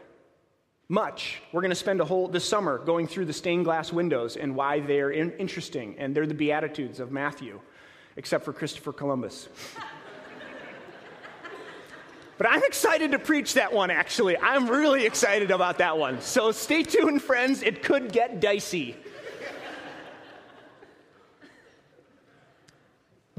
Much. 0.91 1.43
We're 1.53 1.61
going 1.61 1.71
to 1.71 1.77
spend 1.77 2.01
a 2.01 2.05
whole 2.05 2.29
this 2.29 2.49
summer 2.49 2.79
going 2.79 3.07
through 3.07 3.27
the 3.27 3.33
stained 3.35 3.67
glass 3.67 3.93
windows 3.93 4.39
and 4.39 4.55
why 4.55 4.81
they're 4.81 5.11
in, 5.11 5.33
interesting, 5.33 5.95
and 5.99 6.15
they're 6.15 6.27
the 6.27 6.33
beatitudes 6.33 6.99
of 6.99 7.13
Matthew, 7.13 7.61
except 8.17 8.47
for 8.47 8.55
Christopher 8.55 8.95
Columbus. 8.95 9.51
but 12.39 12.49
I'm 12.49 12.63
excited 12.65 13.11
to 13.11 13.19
preach 13.19 13.53
that 13.55 13.71
one. 13.71 13.91
Actually, 13.91 14.39
I'm 14.39 14.71
really 14.71 15.05
excited 15.05 15.51
about 15.51 15.79
that 15.79 15.99
one. 15.99 16.23
So 16.23 16.53
stay 16.53 16.83
tuned, 16.83 17.21
friends. 17.21 17.63
It 17.63 17.83
could 17.83 18.11
get 18.11 18.41
dicey. 18.41 18.97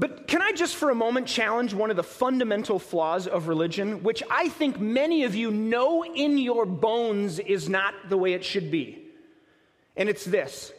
But 0.00 0.26
can 0.26 0.40
I 0.40 0.52
just 0.52 0.76
for 0.76 0.88
a 0.88 0.94
moment 0.94 1.26
challenge 1.26 1.74
one 1.74 1.90
of 1.90 1.96
the 1.96 2.02
fundamental 2.02 2.78
flaws 2.78 3.26
of 3.26 3.48
religion, 3.48 4.02
which 4.02 4.22
I 4.30 4.48
think 4.48 4.80
many 4.80 5.24
of 5.24 5.34
you 5.34 5.50
know 5.50 6.02
in 6.02 6.38
your 6.38 6.64
bones 6.64 7.38
is 7.38 7.68
not 7.68 7.92
the 8.08 8.16
way 8.16 8.32
it 8.32 8.42
should 8.42 8.70
be? 8.70 9.04
And 9.96 10.08
it's 10.08 10.24
this 10.24 10.72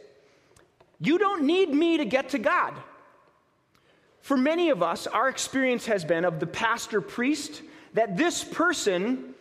you 0.98 1.18
don't 1.18 1.44
need 1.44 1.72
me 1.72 1.98
to 1.98 2.04
get 2.04 2.30
to 2.30 2.38
God. 2.38 2.74
For 4.22 4.36
many 4.36 4.70
of 4.70 4.82
us, 4.82 5.06
our 5.06 5.28
experience 5.28 5.86
has 5.86 6.04
been 6.04 6.24
of 6.24 6.40
the 6.40 6.46
pastor 6.46 7.00
priest 7.00 7.62
that 7.94 8.16
this 8.16 8.42
person, 8.42 9.34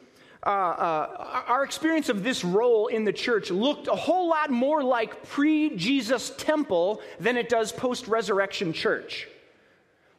uh, 0.45 0.49
uh, 0.49 1.43
our 1.47 1.63
experience 1.63 2.09
of 2.09 2.23
this 2.23 2.43
role 2.43 2.85
in 2.85 3.03
the 3.03 3.13
church 3.13 3.49
looked 3.49 3.87
a 3.87 3.95
whole 3.95 4.29
lot 4.29 4.51
more 4.51 4.83
like 4.83 5.27
pre 5.27 5.75
Jesus 5.75 6.31
temple 6.37 7.01
than 7.19 7.35
it 7.35 7.49
does 7.49 7.71
post 7.71 8.07
resurrection 8.07 8.73
church. 8.73 9.27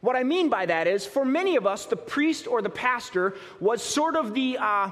What 0.03 0.17
I 0.17 0.23
mean 0.23 0.49
by 0.49 0.65
that 0.65 0.85
is, 0.85 1.05
for 1.05 1.23
many 1.23 1.55
of 1.55 1.65
us, 1.65 1.85
the 1.85 1.95
priest 1.95 2.45
or 2.45 2.61
the 2.61 2.69
pastor 2.69 3.35
was 3.61 3.81
sort 3.81 4.17
of 4.17 4.33
the, 4.33 4.57
uh, 4.59 4.91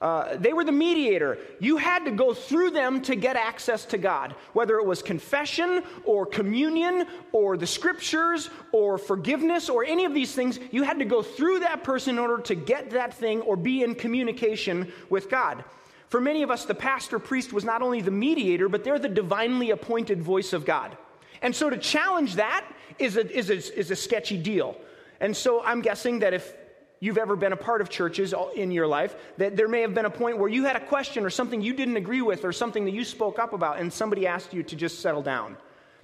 uh, 0.00 0.36
they 0.38 0.52
were 0.52 0.64
the 0.64 0.72
mediator. 0.72 1.38
You 1.60 1.76
had 1.76 2.04
to 2.06 2.10
go 2.10 2.34
through 2.34 2.72
them 2.72 3.00
to 3.02 3.14
get 3.14 3.36
access 3.36 3.84
to 3.84 3.96
God, 3.96 4.34
whether 4.52 4.78
it 4.78 4.84
was 4.84 5.02
confession 5.02 5.84
or 6.04 6.26
communion 6.26 7.06
or 7.30 7.56
the 7.56 7.66
scriptures 7.66 8.50
or 8.72 8.98
forgiveness 8.98 9.68
or 9.68 9.84
any 9.84 10.04
of 10.04 10.14
these 10.14 10.34
things. 10.34 10.58
You 10.72 10.82
had 10.82 10.98
to 10.98 11.04
go 11.04 11.22
through 11.22 11.60
that 11.60 11.84
person 11.84 12.16
in 12.16 12.18
order 12.18 12.42
to 12.42 12.56
get 12.56 12.90
that 12.90 13.14
thing 13.14 13.42
or 13.42 13.54
be 13.54 13.84
in 13.84 13.94
communication 13.94 14.92
with 15.10 15.30
God. 15.30 15.62
For 16.08 16.20
many 16.20 16.42
of 16.42 16.50
us, 16.50 16.64
the 16.64 16.74
pastor 16.74 17.20
priest 17.20 17.52
was 17.52 17.64
not 17.64 17.82
only 17.82 18.00
the 18.00 18.10
mediator, 18.10 18.68
but 18.68 18.82
they're 18.82 18.98
the 18.98 19.08
divinely 19.08 19.70
appointed 19.70 20.20
voice 20.20 20.52
of 20.52 20.64
God. 20.64 20.96
And 21.40 21.54
so 21.54 21.70
to 21.70 21.78
challenge 21.78 22.34
that 22.34 22.64
is 23.00 23.16
a, 23.16 23.30
is 23.36 23.50
a, 23.50 23.78
is 23.78 23.90
a 23.90 23.96
sketchy 23.96 24.36
deal. 24.36 24.76
And 25.20 25.36
so 25.36 25.62
I'm 25.62 25.82
guessing 25.82 26.20
that 26.20 26.34
if 26.34 26.54
you've 27.00 27.18
ever 27.18 27.34
been 27.36 27.52
a 27.52 27.56
part 27.56 27.80
of 27.80 27.88
churches 27.88 28.34
in 28.54 28.70
your 28.70 28.86
life, 28.86 29.14
that 29.38 29.56
there 29.56 29.68
may 29.68 29.80
have 29.80 29.94
been 29.94 30.04
a 30.04 30.10
point 30.10 30.38
where 30.38 30.48
you 30.48 30.64
had 30.64 30.76
a 30.76 30.86
question 30.86 31.24
or 31.24 31.30
something 31.30 31.60
you 31.60 31.72
didn't 31.72 31.96
agree 31.96 32.22
with 32.22 32.44
or 32.44 32.52
something 32.52 32.84
that 32.84 32.92
you 32.92 33.04
spoke 33.04 33.38
up 33.38 33.52
about, 33.52 33.78
and 33.78 33.92
somebody 33.92 34.26
asked 34.26 34.52
you 34.52 34.62
to 34.62 34.76
just 34.76 35.00
settle 35.00 35.22
down, 35.22 35.56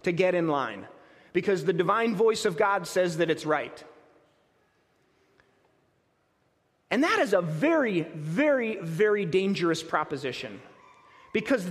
to 0.02 0.12
get 0.12 0.34
in 0.34 0.48
line, 0.48 0.86
because 1.32 1.64
the 1.64 1.72
divine 1.72 2.14
voice 2.14 2.44
of 2.44 2.56
God 2.56 2.86
says 2.86 3.18
that 3.18 3.30
it's 3.30 3.44
right. 3.44 3.84
And 6.90 7.02
that 7.02 7.18
is 7.18 7.32
a 7.32 7.42
very, 7.42 8.02
very, 8.14 8.76
very 8.76 9.26
dangerous 9.26 9.82
proposition 9.82 10.60
because 11.32 11.68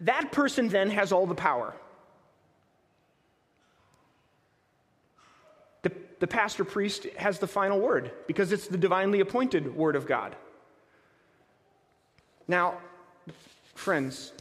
that 0.00 0.32
person 0.32 0.68
then 0.68 0.90
has 0.90 1.12
all 1.12 1.26
the 1.26 1.34
power. 1.34 1.74
The 6.22 6.28
pastor 6.28 6.62
priest 6.62 7.08
has 7.16 7.40
the 7.40 7.48
final 7.48 7.80
word 7.80 8.12
because 8.28 8.52
it's 8.52 8.68
the 8.68 8.78
divinely 8.78 9.18
appointed 9.18 9.74
word 9.74 9.96
of 9.96 10.06
God. 10.06 10.36
Now, 12.46 12.78
friends, 13.74 14.32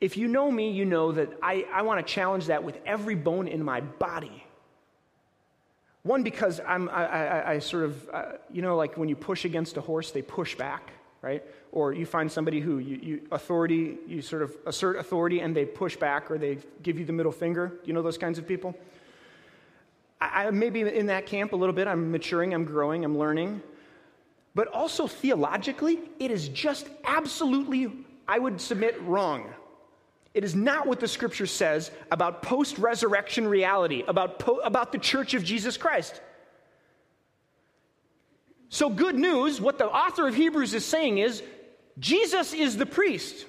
if 0.00 0.16
you 0.16 0.26
know 0.26 0.50
me, 0.50 0.72
you 0.72 0.84
know 0.84 1.12
that 1.12 1.28
I, 1.40 1.64
I 1.72 1.82
want 1.82 2.04
to 2.04 2.12
challenge 2.12 2.46
that 2.46 2.64
with 2.64 2.76
every 2.84 3.14
bone 3.14 3.46
in 3.46 3.62
my 3.62 3.82
body. 3.82 4.44
One, 6.02 6.24
because 6.24 6.60
I'm, 6.66 6.88
I, 6.88 7.06
I, 7.06 7.50
I 7.52 7.58
sort 7.60 7.84
of, 7.84 8.10
uh, 8.12 8.24
you 8.50 8.62
know, 8.62 8.74
like 8.74 8.96
when 8.96 9.08
you 9.08 9.14
push 9.14 9.44
against 9.44 9.76
a 9.76 9.80
horse, 9.80 10.10
they 10.10 10.22
push 10.22 10.56
back, 10.56 10.90
right? 11.22 11.42
or 11.72 11.94
you 11.94 12.04
find 12.04 12.30
somebody 12.30 12.60
who 12.60 12.78
you, 12.78 12.98
you, 13.02 13.20
authority 13.32 13.96
you 14.06 14.20
sort 14.20 14.42
of 14.42 14.54
assert 14.66 14.96
authority 14.96 15.40
and 15.40 15.56
they 15.56 15.64
push 15.64 15.96
back 15.96 16.30
or 16.30 16.38
they 16.38 16.58
give 16.82 16.98
you 16.98 17.04
the 17.04 17.12
middle 17.12 17.32
finger. 17.32 17.72
You 17.84 17.94
know 17.94 18.02
those 18.02 18.18
kinds 18.18 18.38
of 18.38 18.46
people? 18.46 18.76
I, 20.20 20.46
I 20.46 20.50
maybe 20.50 20.82
in 20.82 21.06
that 21.06 21.26
camp 21.26 21.54
a 21.54 21.56
little 21.56 21.74
bit 21.74 21.88
i'm 21.88 22.12
maturing 22.12 22.54
i'm 22.54 22.64
growing 22.64 23.04
i'm 23.04 23.18
learning. 23.18 23.62
But 24.54 24.68
also 24.68 25.06
theologically 25.06 25.98
it 26.20 26.30
is 26.30 26.48
just 26.48 26.86
absolutely 27.04 27.90
i 28.28 28.38
would 28.38 28.60
submit 28.60 29.00
wrong. 29.02 29.48
It 30.34 30.44
is 30.44 30.54
not 30.54 30.86
what 30.86 30.98
the 30.98 31.08
scripture 31.08 31.46
says 31.46 31.90
about 32.10 32.42
post 32.42 32.78
resurrection 32.78 33.46
reality 33.46 34.02
about, 34.08 34.38
po- 34.38 34.60
about 34.60 34.92
the 34.92 34.98
church 34.98 35.34
of 35.34 35.42
jesus 35.42 35.76
christ 35.78 36.20
so, 38.72 38.88
good 38.88 39.16
news, 39.16 39.60
what 39.60 39.76
the 39.76 39.86
author 39.86 40.26
of 40.26 40.34
Hebrews 40.34 40.72
is 40.72 40.82
saying 40.82 41.18
is 41.18 41.42
Jesus 41.98 42.54
is 42.54 42.78
the 42.78 42.86
priest. 42.86 43.44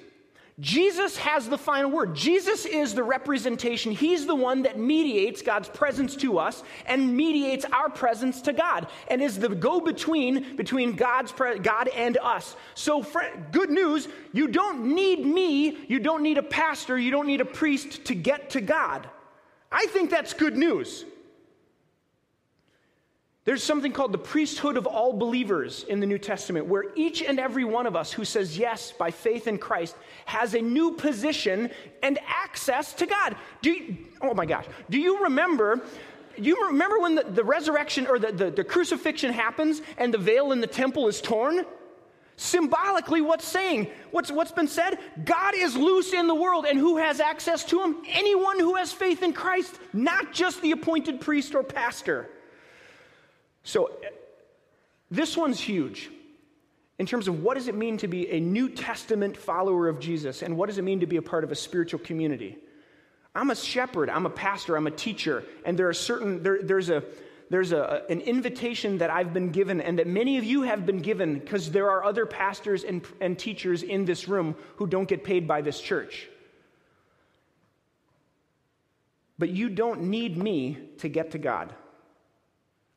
Jesus 0.60 1.16
has 1.16 1.48
the 1.48 1.56
final 1.56 1.90
word. 1.90 2.14
Jesus 2.14 2.66
is 2.66 2.92
the 2.94 3.02
representation. 3.02 3.92
He's 3.92 4.26
the 4.26 4.34
one 4.34 4.64
that 4.64 4.78
mediates 4.78 5.40
God's 5.40 5.70
presence 5.70 6.14
to 6.16 6.38
us 6.38 6.62
and 6.84 7.16
mediates 7.16 7.64
our 7.64 7.88
presence 7.88 8.42
to 8.42 8.52
God 8.52 8.86
and 9.08 9.22
is 9.22 9.38
the 9.38 9.48
go 9.48 9.80
between 9.80 10.56
between 10.56 10.94
God's 10.94 11.32
pre- 11.32 11.58
God 11.58 11.88
and 11.88 12.18
us. 12.18 12.54
So 12.74 13.02
good 13.50 13.70
news, 13.70 14.08
you 14.34 14.46
don't 14.46 14.94
need 14.94 15.24
me, 15.24 15.86
you 15.88 16.00
don't 16.00 16.22
need 16.22 16.36
a 16.36 16.42
pastor, 16.42 16.98
you 16.98 17.10
don't 17.10 17.26
need 17.26 17.40
a 17.40 17.46
priest 17.46 18.04
to 18.04 18.14
get 18.14 18.50
to 18.50 18.60
God. 18.60 19.08
I 19.72 19.86
think 19.86 20.10
that's 20.10 20.34
good 20.34 20.58
news. 20.58 21.06
There's 23.44 23.62
something 23.62 23.92
called 23.92 24.12
the 24.12 24.18
priesthood 24.18 24.78
of 24.78 24.86
all 24.86 25.12
believers 25.12 25.84
in 25.84 26.00
the 26.00 26.06
New 26.06 26.18
Testament, 26.18 26.64
where 26.64 26.86
each 26.94 27.22
and 27.22 27.38
every 27.38 27.64
one 27.64 27.86
of 27.86 27.94
us 27.94 28.10
who 28.10 28.24
says 28.24 28.56
yes 28.56 28.92
by 28.92 29.10
faith 29.10 29.46
in 29.46 29.58
Christ 29.58 29.96
has 30.24 30.54
a 30.54 30.62
new 30.62 30.92
position 30.92 31.70
and 32.02 32.18
access 32.26 32.94
to 32.94 33.06
God. 33.06 33.36
Do 33.60 33.70
you, 33.70 33.98
oh 34.22 34.32
my 34.32 34.46
gosh, 34.46 34.64
do 34.88 34.98
you 34.98 35.24
remember? 35.24 35.82
You 36.38 36.68
remember 36.68 36.98
when 37.00 37.16
the, 37.16 37.22
the 37.24 37.44
resurrection 37.44 38.06
or 38.06 38.18
the, 38.18 38.32
the, 38.32 38.50
the 38.50 38.64
crucifixion 38.64 39.30
happens 39.30 39.82
and 39.98 40.12
the 40.12 40.18
veil 40.18 40.52
in 40.52 40.62
the 40.62 40.66
temple 40.66 41.06
is 41.06 41.20
torn? 41.20 41.66
Symbolically, 42.36 43.20
what's 43.20 43.46
saying? 43.46 43.90
What's, 44.10 44.32
what's 44.32 44.52
been 44.52 44.66
said? 44.66 44.98
God 45.24 45.54
is 45.54 45.76
loose 45.76 46.12
in 46.12 46.26
the 46.26 46.34
world, 46.34 46.64
and 46.64 46.78
who 46.78 46.96
has 46.96 47.20
access 47.20 47.62
to 47.66 47.80
him? 47.80 47.98
Anyone 48.08 48.58
who 48.58 48.74
has 48.74 48.92
faith 48.92 49.22
in 49.22 49.32
Christ, 49.32 49.78
not 49.92 50.32
just 50.32 50.60
the 50.60 50.72
appointed 50.72 51.20
priest 51.20 51.54
or 51.54 51.62
pastor. 51.62 52.30
So, 53.64 53.90
this 55.10 55.36
one's 55.36 55.60
huge 55.60 56.10
in 56.98 57.06
terms 57.06 57.28
of 57.28 57.42
what 57.42 57.54
does 57.54 57.68
it 57.68 57.74
mean 57.74 57.96
to 57.98 58.08
be 58.08 58.30
a 58.30 58.40
New 58.40 58.68
Testament 58.68 59.36
follower 59.36 59.88
of 59.88 59.98
Jesus 59.98 60.42
and 60.42 60.56
what 60.56 60.66
does 60.66 60.78
it 60.78 60.82
mean 60.82 61.00
to 61.00 61.06
be 61.06 61.16
a 61.16 61.22
part 61.22 61.44
of 61.44 61.50
a 61.50 61.54
spiritual 61.54 62.00
community. 62.00 62.56
I'm 63.34 63.50
a 63.50 63.56
shepherd, 63.56 64.08
I'm 64.10 64.26
a 64.26 64.30
pastor, 64.30 64.76
I'm 64.76 64.86
a 64.86 64.92
teacher, 64.92 65.44
and 65.64 65.76
there 65.76 65.88
are 65.88 65.94
certain, 65.94 66.42
there, 66.44 66.62
there's, 66.62 66.88
a, 66.88 67.02
there's 67.50 67.72
a, 67.72 68.04
an 68.08 68.20
invitation 68.20 68.98
that 68.98 69.10
I've 69.10 69.32
been 69.32 69.50
given 69.50 69.80
and 69.80 69.98
that 69.98 70.06
many 70.06 70.38
of 70.38 70.44
you 70.44 70.62
have 70.62 70.86
been 70.86 71.00
given 71.00 71.40
because 71.40 71.72
there 71.72 71.90
are 71.90 72.04
other 72.04 72.26
pastors 72.26 72.84
and, 72.84 73.04
and 73.20 73.36
teachers 73.36 73.82
in 73.82 74.04
this 74.04 74.28
room 74.28 74.54
who 74.76 74.86
don't 74.86 75.08
get 75.08 75.24
paid 75.24 75.48
by 75.48 75.62
this 75.62 75.80
church. 75.80 76.28
But 79.36 79.50
you 79.50 79.68
don't 79.68 80.02
need 80.02 80.36
me 80.36 80.78
to 80.98 81.08
get 81.08 81.32
to 81.32 81.38
God. 81.38 81.74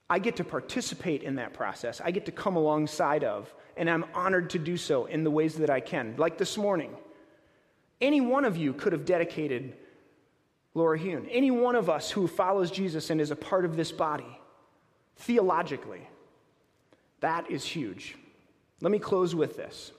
I 0.10 0.20
get 0.20 0.38
to 0.38 0.44
participate 0.44 1.24
in 1.24 1.36
that 1.36 1.54
process. 1.54 2.02
I 2.04 2.12
get 2.12 2.26
to 2.26 2.32
come 2.32 2.56
alongside 2.56 3.24
of, 3.24 3.54
and 3.76 3.90
I'm 3.90 4.06
honored 4.14 4.52
to 4.52 4.60
do 4.60 4.78
so 4.78 5.06
in 5.06 5.24
the 5.24 5.32
ways 5.32 5.56
that 5.56 5.70
I 5.70 5.80
can. 5.80 6.16
Like 6.18 6.38
this 6.38 6.58
morning, 6.58 6.96
any 8.00 8.22
one 8.22 8.46
of 8.46 8.56
you 8.56 8.74
could 8.74 8.94
have 8.94 9.06
dedicated 9.06 9.76
Laura 10.74 10.98
Hune. 10.98 11.28
Any 11.32 11.52
one 11.52 11.76
of 11.76 11.90
us 11.90 12.12
who 12.12 12.28
follows 12.28 12.72
Jesus 12.72 13.10
and 13.10 13.20
is 13.20 13.32
a 13.32 13.36
part 13.36 13.66
of 13.66 13.76
this 13.76 13.92
body, 13.92 14.40
theologically, 15.18 16.08
that 17.20 17.50
is 17.50 17.66
huge. 17.66 18.16
Let 18.80 18.92
me 18.92 19.00
close 19.00 19.34
with 19.34 19.58
this. 19.58 19.92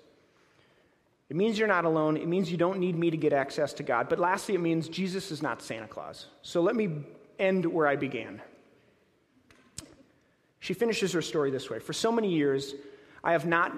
It 1.28 1.36
means 1.36 1.58
you're 1.58 1.68
not 1.68 1.84
alone. 1.84 2.16
It 2.16 2.28
means 2.28 2.50
you 2.50 2.56
don't 2.56 2.78
need 2.78 2.96
me 2.96 3.10
to 3.10 3.16
get 3.16 3.32
access 3.32 3.74
to 3.74 3.82
God. 3.82 4.08
But 4.08 4.18
lastly, 4.18 4.54
it 4.54 4.60
means 4.60 4.88
Jesus 4.88 5.30
is 5.30 5.42
not 5.42 5.60
Santa 5.60 5.88
Claus. 5.88 6.26
So 6.42 6.62
let 6.62 6.74
me 6.74 7.04
end 7.38 7.66
where 7.66 7.86
I 7.86 7.96
began. 7.96 8.40
She 10.60 10.74
finishes 10.74 11.12
her 11.12 11.22
story 11.22 11.50
this 11.50 11.70
way 11.70 11.78
For 11.78 11.92
so 11.92 12.10
many 12.12 12.32
years, 12.32 12.74
I 13.22 13.32
have 13.32 13.46
not, 13.46 13.72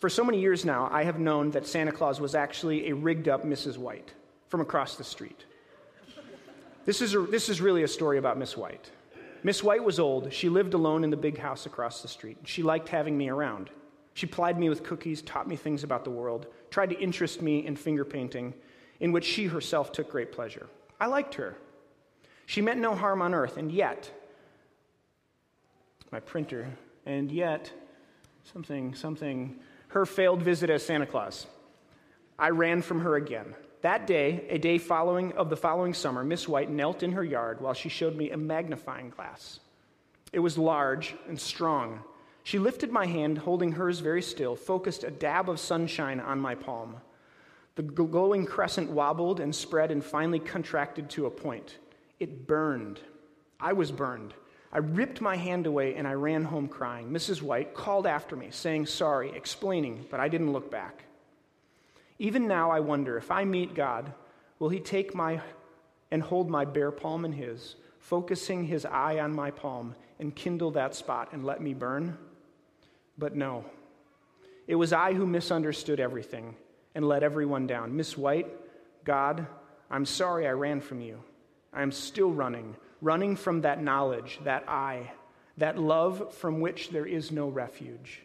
for 0.00 0.08
so 0.08 0.24
many 0.24 0.40
years 0.40 0.64
now, 0.64 0.88
I 0.92 1.04
have 1.04 1.18
known 1.18 1.50
that 1.52 1.66
Santa 1.66 1.92
Claus 1.92 2.20
was 2.20 2.34
actually 2.34 2.88
a 2.90 2.94
rigged 2.94 3.28
up 3.28 3.44
Mrs. 3.44 3.78
White 3.78 4.12
from 4.48 4.60
across 4.60 4.96
the 4.96 5.04
street. 5.04 5.44
This 6.84 7.00
is, 7.00 7.14
a, 7.14 7.20
this 7.20 7.48
is 7.48 7.60
really 7.60 7.82
a 7.82 7.88
story 7.88 8.18
about 8.18 8.38
Miss 8.38 8.56
White. 8.56 8.90
Miss 9.42 9.62
White 9.62 9.82
was 9.82 9.98
old. 9.98 10.32
She 10.32 10.48
lived 10.48 10.74
alone 10.74 11.02
in 11.02 11.10
the 11.10 11.16
big 11.16 11.38
house 11.38 11.66
across 11.66 12.02
the 12.02 12.08
street. 12.08 12.36
She 12.44 12.62
liked 12.62 12.88
having 12.88 13.16
me 13.16 13.28
around. 13.28 13.70
She 14.14 14.26
plied 14.26 14.58
me 14.58 14.68
with 14.68 14.84
cookies, 14.84 15.22
taught 15.22 15.48
me 15.48 15.56
things 15.56 15.82
about 15.82 16.04
the 16.04 16.10
world, 16.10 16.46
tried 16.70 16.90
to 16.90 17.00
interest 17.00 17.42
me 17.42 17.66
in 17.66 17.74
finger 17.74 18.04
painting, 18.04 18.54
in 19.00 19.12
which 19.12 19.24
she 19.24 19.46
herself 19.46 19.92
took 19.92 20.10
great 20.10 20.30
pleasure. 20.30 20.66
I 21.00 21.06
liked 21.06 21.34
her. 21.34 21.56
She 22.46 22.60
meant 22.60 22.80
no 22.80 22.94
harm 22.94 23.22
on 23.22 23.34
earth, 23.34 23.56
and 23.56 23.72
yet, 23.72 24.10
my 26.14 26.20
printer, 26.20 26.68
and 27.06 27.32
yet 27.32 27.72
something, 28.44 28.94
something, 28.94 29.56
her 29.88 30.06
failed 30.06 30.40
visit 30.40 30.70
as 30.70 30.86
Santa 30.86 31.06
Claus. 31.06 31.48
I 32.38 32.50
ran 32.50 32.82
from 32.82 33.00
her 33.00 33.16
again. 33.16 33.56
That 33.80 34.06
day, 34.06 34.46
a 34.48 34.56
day 34.56 34.78
following 34.78 35.32
of 35.32 35.50
the 35.50 35.56
following 35.56 35.92
summer, 35.92 36.22
Miss 36.22 36.46
White 36.46 36.70
knelt 36.70 37.02
in 37.02 37.10
her 37.10 37.24
yard 37.24 37.60
while 37.60 37.74
she 37.74 37.88
showed 37.88 38.14
me 38.14 38.30
a 38.30 38.36
magnifying 38.36 39.10
glass. 39.10 39.58
It 40.32 40.38
was 40.38 40.56
large 40.56 41.16
and 41.26 41.40
strong. 41.40 41.98
She 42.44 42.60
lifted 42.60 42.92
my 42.92 43.06
hand, 43.06 43.38
holding 43.38 43.72
hers 43.72 43.98
very 43.98 44.22
still, 44.22 44.54
focused 44.54 45.02
a 45.02 45.10
dab 45.10 45.50
of 45.50 45.58
sunshine 45.58 46.20
on 46.20 46.38
my 46.38 46.54
palm. 46.54 46.94
The 47.74 47.82
glowing 47.82 48.46
crescent 48.46 48.88
wobbled 48.88 49.40
and 49.40 49.52
spread 49.52 49.90
and 49.90 50.04
finally 50.04 50.38
contracted 50.38 51.10
to 51.10 51.26
a 51.26 51.30
point. 51.30 51.78
It 52.20 52.46
burned. 52.46 53.00
I 53.58 53.72
was 53.72 53.90
burned. 53.90 54.32
I 54.74 54.78
ripped 54.78 55.20
my 55.20 55.36
hand 55.36 55.66
away 55.66 55.94
and 55.94 56.06
I 56.06 56.14
ran 56.14 56.42
home 56.42 56.66
crying. 56.66 57.10
Mrs. 57.10 57.40
White 57.40 57.74
called 57.74 58.08
after 58.08 58.34
me, 58.34 58.48
saying 58.50 58.86
sorry, 58.86 59.30
explaining, 59.30 60.04
but 60.10 60.18
I 60.18 60.26
didn't 60.26 60.52
look 60.52 60.68
back. 60.68 61.04
Even 62.18 62.48
now, 62.48 62.72
I 62.72 62.80
wonder 62.80 63.16
if 63.16 63.30
I 63.30 63.44
meet 63.44 63.74
God, 63.74 64.12
will 64.58 64.68
He 64.68 64.80
take 64.80 65.14
my 65.14 65.40
and 66.10 66.20
hold 66.20 66.50
my 66.50 66.64
bare 66.64 66.90
palm 66.90 67.24
in 67.24 67.32
His, 67.32 67.76
focusing 68.00 68.64
His 68.64 68.84
eye 68.84 69.20
on 69.20 69.34
my 69.34 69.52
palm, 69.52 69.94
and 70.18 70.34
kindle 70.34 70.72
that 70.72 70.96
spot 70.96 71.28
and 71.32 71.44
let 71.44 71.62
me 71.62 71.72
burn? 71.72 72.18
But 73.16 73.36
no. 73.36 73.64
It 74.66 74.74
was 74.74 74.92
I 74.92 75.12
who 75.12 75.26
misunderstood 75.26 76.00
everything 76.00 76.56
and 76.96 77.06
let 77.06 77.22
everyone 77.22 77.68
down. 77.68 77.96
Miss 77.96 78.18
White, 78.18 78.48
God, 79.04 79.46
I'm 79.88 80.06
sorry 80.06 80.48
I 80.48 80.52
ran 80.52 80.80
from 80.80 81.00
you. 81.00 81.22
I 81.72 81.82
am 81.82 81.92
still 81.92 82.32
running 82.32 82.76
running 83.04 83.36
from 83.36 83.60
that 83.60 83.82
knowledge, 83.82 84.40
that 84.44 84.66
I, 84.66 85.10
that 85.58 85.78
love 85.78 86.34
from 86.34 86.60
which 86.60 86.88
there 86.88 87.04
is 87.04 87.30
no 87.30 87.48
refuge. 87.48 88.22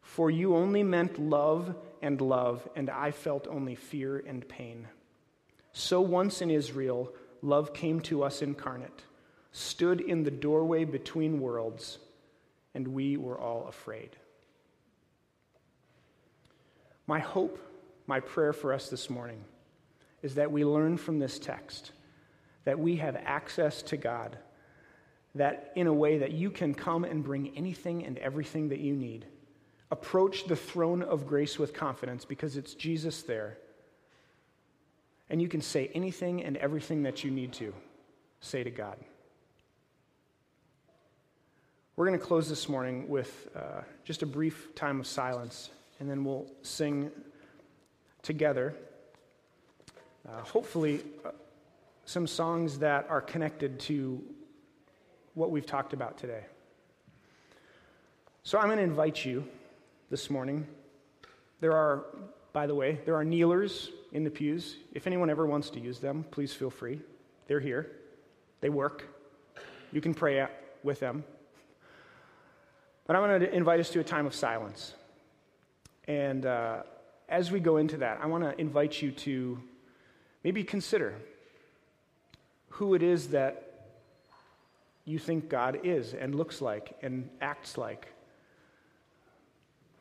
For 0.00 0.30
you 0.30 0.54
only 0.54 0.84
meant 0.84 1.18
love 1.18 1.74
and 2.00 2.20
love, 2.20 2.66
and 2.76 2.88
I 2.88 3.10
felt 3.10 3.48
only 3.48 3.74
fear 3.74 4.22
and 4.24 4.46
pain. 4.48 4.86
So 5.72 6.00
once 6.00 6.40
in 6.40 6.50
Israel, 6.50 7.12
love 7.42 7.74
came 7.74 8.00
to 8.02 8.22
us 8.22 8.40
incarnate, 8.40 9.02
stood 9.50 10.00
in 10.00 10.22
the 10.22 10.30
doorway 10.30 10.84
between 10.84 11.40
worlds, 11.40 11.98
and 12.74 12.88
we 12.88 13.16
were 13.16 13.38
all 13.38 13.66
afraid. 13.66 14.10
My 17.08 17.18
hope, 17.18 17.58
my 18.06 18.20
prayer 18.20 18.52
for 18.52 18.72
us 18.72 18.88
this 18.88 19.10
morning, 19.10 19.44
is 20.22 20.36
that 20.36 20.52
we 20.52 20.64
learn 20.64 20.98
from 20.98 21.18
this 21.18 21.40
text 21.40 21.90
that 22.64 22.78
we 22.78 22.96
have 22.96 23.16
access 23.24 23.82
to 23.82 23.96
God, 23.96 24.36
that 25.34 25.72
in 25.76 25.86
a 25.86 25.92
way 25.92 26.18
that 26.18 26.32
you 26.32 26.50
can 26.50 26.74
come 26.74 27.04
and 27.04 27.24
bring 27.24 27.56
anything 27.56 28.04
and 28.04 28.18
everything 28.18 28.68
that 28.68 28.80
you 28.80 28.94
need. 28.94 29.26
Approach 29.90 30.46
the 30.46 30.56
throne 30.56 31.02
of 31.02 31.26
grace 31.26 31.58
with 31.58 31.74
confidence 31.74 32.24
because 32.24 32.56
it's 32.56 32.74
Jesus 32.74 33.22
there. 33.22 33.58
And 35.28 35.40
you 35.40 35.48
can 35.48 35.60
say 35.60 35.90
anything 35.94 36.42
and 36.42 36.56
everything 36.56 37.02
that 37.04 37.24
you 37.24 37.30
need 37.30 37.52
to 37.54 37.74
say 38.40 38.62
to 38.62 38.70
God. 38.70 38.96
We're 41.96 42.06
going 42.06 42.18
to 42.18 42.24
close 42.24 42.48
this 42.48 42.68
morning 42.68 43.08
with 43.08 43.48
uh, 43.54 43.82
just 44.02 44.22
a 44.22 44.26
brief 44.26 44.74
time 44.74 44.98
of 44.98 45.06
silence, 45.06 45.68
and 46.00 46.08
then 46.08 46.24
we'll 46.24 46.50
sing 46.62 47.10
together. 48.22 48.74
Uh, 50.26 50.40
hopefully, 50.40 51.02
uh, 51.24 51.32
some 52.04 52.26
songs 52.26 52.78
that 52.80 53.06
are 53.08 53.20
connected 53.20 53.78
to 53.80 54.22
what 55.34 55.50
we've 55.50 55.66
talked 55.66 55.92
about 55.92 56.18
today. 56.18 56.44
So 58.42 58.58
I'm 58.58 58.66
going 58.66 58.78
to 58.78 58.84
invite 58.84 59.24
you 59.24 59.46
this 60.10 60.28
morning. 60.28 60.66
There 61.60 61.72
are, 61.72 62.04
by 62.52 62.66
the 62.66 62.74
way, 62.74 63.00
there 63.04 63.14
are 63.14 63.24
kneelers 63.24 63.90
in 64.12 64.24
the 64.24 64.30
pews. 64.30 64.76
If 64.92 65.06
anyone 65.06 65.30
ever 65.30 65.46
wants 65.46 65.70
to 65.70 65.80
use 65.80 66.00
them, 66.00 66.24
please 66.30 66.52
feel 66.52 66.70
free. 66.70 67.00
They're 67.46 67.60
here, 67.60 67.90
they 68.60 68.68
work. 68.68 69.08
You 69.92 70.00
can 70.00 70.14
pray 70.14 70.46
with 70.82 71.00
them. 71.00 71.24
But 73.06 73.16
I'm 73.16 73.28
going 73.28 73.40
to 73.40 73.54
invite 73.54 73.80
us 73.80 73.90
to 73.90 74.00
a 74.00 74.04
time 74.04 74.26
of 74.26 74.34
silence. 74.34 74.94
And 76.08 76.46
uh, 76.46 76.82
as 77.28 77.50
we 77.50 77.60
go 77.60 77.76
into 77.76 77.98
that, 77.98 78.18
I 78.22 78.26
want 78.26 78.44
to 78.44 78.60
invite 78.60 79.00
you 79.00 79.12
to 79.12 79.62
maybe 80.44 80.64
consider 80.64 81.14
who 82.72 82.94
it 82.94 83.02
is 83.02 83.28
that 83.28 83.88
you 85.04 85.18
think 85.18 85.48
God 85.48 85.80
is 85.84 86.14
and 86.14 86.34
looks 86.34 86.60
like 86.60 86.96
and 87.02 87.28
acts 87.40 87.76
like. 87.76 88.08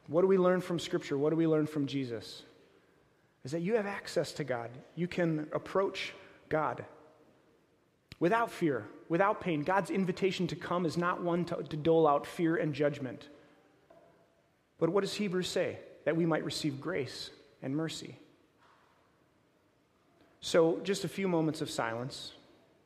What 0.07 0.22
do 0.22 0.28
we 0.28 0.38
learn 0.38 0.61
from 0.61 0.80
Scripture? 0.80 1.17
What 1.17 1.30
do 1.30 1.36
we 1.36 1.47
learn 1.47 1.67
from 1.67 1.88
Jesus? 1.88 2.43
is 3.43 3.51
that 3.51 3.61
you 3.61 3.76
have 3.76 3.86
access 3.86 4.32
to 4.34 4.43
God. 4.43 4.69
You 4.95 5.07
can 5.07 5.47
approach 5.53 6.13
God 6.49 6.86
without 8.19 8.51
fear, 8.51 8.86
without 9.09 9.41
pain. 9.41 9.63
God's 9.63 9.89
invitation 9.89 10.47
to 10.47 10.55
come 10.55 10.86
is 10.86 10.97
not 10.97 11.24
one 11.24 11.45
to, 11.45 11.63
to 11.63 11.78
dole 11.78 12.07
out 12.07 12.28
fear 12.28 12.55
and 12.55 12.74
judgment. 12.74 13.28
But 14.80 14.89
what 14.89 15.01
does 15.01 15.13
Hebrews 15.13 15.47
say? 15.47 15.80
That 16.05 16.15
we 16.15 16.26
might 16.26 16.43
receive 16.43 16.82
grace 16.82 17.30
and 17.61 17.76
mercy. 17.76 18.17
So, 20.39 20.80
just 20.84 21.03
a 21.03 21.07
few 21.07 21.28
moments 21.28 21.61
of 21.61 21.69
silence 21.69 22.34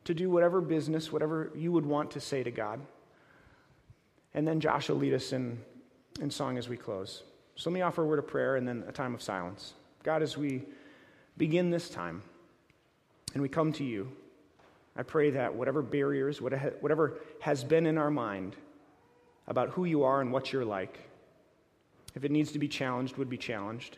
to 0.06 0.14
do 0.14 0.30
whatever 0.30 0.62
business, 0.62 1.12
whatever 1.12 1.52
you 1.56 1.72
would 1.72 1.86
want 1.86 2.12
to 2.12 2.20
say 2.20 2.44
to 2.44 2.52
God. 2.52 2.80
And 4.34 4.48
then 4.48 4.60
Josh 4.60 4.90
will 4.90 4.98
lead 4.98 5.14
us 5.14 5.34
in, 5.34 5.60
in 6.22 6.30
song 6.32 6.58
as 6.58 6.70
we 6.70 6.78
close. 6.78 7.24
So, 7.56 7.70
let 7.70 7.74
me 7.74 7.82
offer 7.82 8.04
a 8.04 8.06
word 8.06 8.20
of 8.20 8.28
prayer 8.28 8.56
and 8.56 8.68
then 8.68 8.84
a 8.88 8.92
time 8.92 9.14
of 9.14 9.22
silence. 9.22 9.74
God, 10.04 10.22
as 10.22 10.38
we 10.38 10.64
begin 11.38 11.70
this 11.70 11.90
time 11.90 12.22
and 13.34 13.42
we 13.42 13.50
come 13.50 13.72
to 13.74 13.84
you, 13.84 14.12
I 14.98 15.04
pray 15.04 15.32
that 15.32 15.54
whatever 15.54 15.82
barriers, 15.82 16.42
whatever 16.42 17.18
has 17.42 17.64
been 17.64 17.86
in 17.86 17.98
our 17.98 18.12
mind 18.12 18.56
about 19.48 19.70
who 19.70 19.86
you 19.86 20.04
are 20.04 20.22
and 20.22 20.32
what 20.32 20.54
you're 20.54 20.66
like, 20.66 21.00
if 22.14 22.24
it 22.24 22.32
needs 22.32 22.52
to 22.54 22.60
be 22.60 22.68
challenged, 22.68 23.18
would 23.18 23.30
be 23.30 23.38
challenged. 23.38 23.98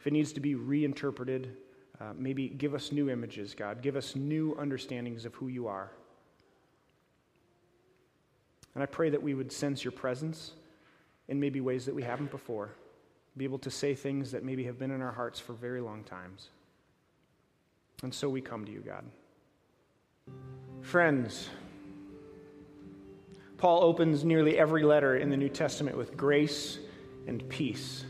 If 0.00 0.06
it 0.06 0.12
needs 0.12 0.32
to 0.32 0.40
be 0.40 0.54
reinterpreted, 0.54 1.56
uh, 2.00 2.12
maybe 2.16 2.48
give 2.48 2.74
us 2.74 2.92
new 2.92 3.08
images, 3.08 3.54
God. 3.54 3.82
Give 3.82 3.96
us 3.96 4.16
new 4.16 4.56
understandings 4.58 5.24
of 5.24 5.34
who 5.34 5.48
you 5.48 5.66
are. 5.66 5.90
And 8.74 8.82
I 8.82 8.86
pray 8.86 9.10
that 9.10 9.22
we 9.22 9.34
would 9.34 9.50
sense 9.50 9.84
your 9.84 9.92
presence 9.92 10.52
in 11.28 11.40
maybe 11.40 11.60
ways 11.60 11.86
that 11.86 11.94
we 11.94 12.02
haven't 12.02 12.30
before 12.30 12.70
be 13.36 13.44
able 13.44 13.58
to 13.58 13.70
say 13.70 13.94
things 13.94 14.30
that 14.30 14.44
maybe 14.44 14.64
have 14.64 14.78
been 14.78 14.90
in 14.90 15.02
our 15.02 15.12
hearts 15.12 15.38
for 15.38 15.52
very 15.52 15.80
long 15.80 16.02
times. 16.04 16.48
And 18.02 18.12
so 18.12 18.28
we 18.28 18.40
come 18.40 18.64
to 18.64 18.72
you, 18.72 18.80
God. 18.80 19.04
Friends, 20.80 21.48
Paul 23.58 23.82
opens 23.82 24.24
nearly 24.24 24.58
every 24.58 24.82
letter 24.84 25.16
in 25.16 25.30
the 25.30 25.36
New 25.36 25.48
Testament 25.48 25.96
with 25.96 26.16
grace 26.16 26.78
and 27.26 27.46
peace. 27.48 28.04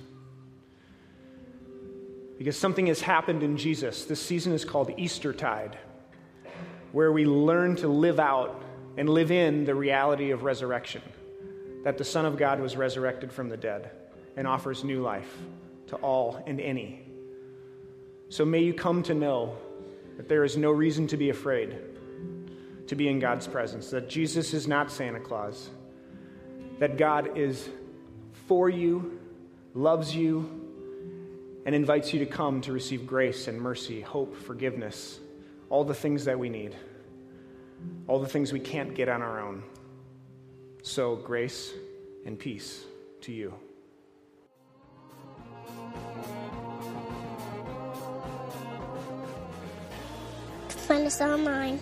Because 2.39 2.57
something 2.57 2.87
has 2.87 3.01
happened 3.01 3.43
in 3.43 3.57
Jesus. 3.57 4.05
This 4.05 4.21
season 4.21 4.53
is 4.53 4.65
called 4.65 4.91
Eastertide, 4.99 5.79
where 6.93 7.13
we 7.13 7.25
learn 7.25 7.77
to 7.77 7.89
live 7.89 8.21
out 8.21 8.63
and 8.97 9.09
live 9.09 9.31
in 9.31 9.65
the 9.65 9.75
reality 9.75 10.31
of 10.31 10.43
resurrection 10.43 11.03
that 11.85 11.99
the 11.99 12.05
Son 12.05 12.25
of 12.27 12.37
God 12.37 12.59
was 12.59 12.77
resurrected 12.77 13.33
from 13.33 13.49
the 13.49 13.57
dead 13.57 13.91
and 14.37 14.47
offers 14.47 14.83
new 14.83 15.03
life 15.03 15.33
to 15.87 15.97
all 15.97 16.43
and 16.47 16.61
any. 16.61 17.01
So 18.29 18.45
may 18.45 18.61
you 18.61 18.75
come 18.75 19.05
to 19.05 19.15
know 19.15 19.57
that 20.17 20.29
there 20.29 20.43
is 20.43 20.57
no 20.57 20.73
reason 20.73 21.07
to 21.07 21.17
be 21.17 21.31
afraid 21.31 21.79
to 22.89 22.97
be 22.97 23.09
in 23.09 23.21
God's 23.21 23.47
presence, 23.47 23.91
that 23.91 24.09
Jesus 24.09 24.53
is 24.53 24.67
not 24.67 24.91
Santa 24.91 25.21
Claus, 25.21 25.71
that 26.79 26.97
God 26.97 27.37
is 27.37 27.69
for 28.49 28.69
you, 28.69 29.21
loves 29.75 30.15
you, 30.15 30.66
and 31.67 31.75
invites 31.75 32.15
you 32.15 32.21
to 32.21 32.27
come 32.27 32.63
to 32.63 32.73
receive 32.73 33.07
grace 33.07 33.47
and 33.49 33.61
mercy, 33.61 34.01
hope, 34.01 34.37
forgiveness, 34.37 35.19
all 35.69 35.83
the 35.83 35.93
things 35.93 36.25
that 36.25 36.39
we 36.39 36.49
need, 36.49 36.77
all 38.07 38.21
the 38.21 38.29
things 38.29 38.53
we 38.53 38.61
can't 38.61 38.95
get 38.95 39.09
on 39.09 39.21
our 39.21 39.41
own. 39.41 39.65
So, 40.83 41.17
grace 41.17 41.73
and 42.25 42.39
peace 42.39 42.85
to 43.23 43.33
you. 43.33 43.53
Find 50.69 51.05
us 51.05 51.21
online 51.21 51.81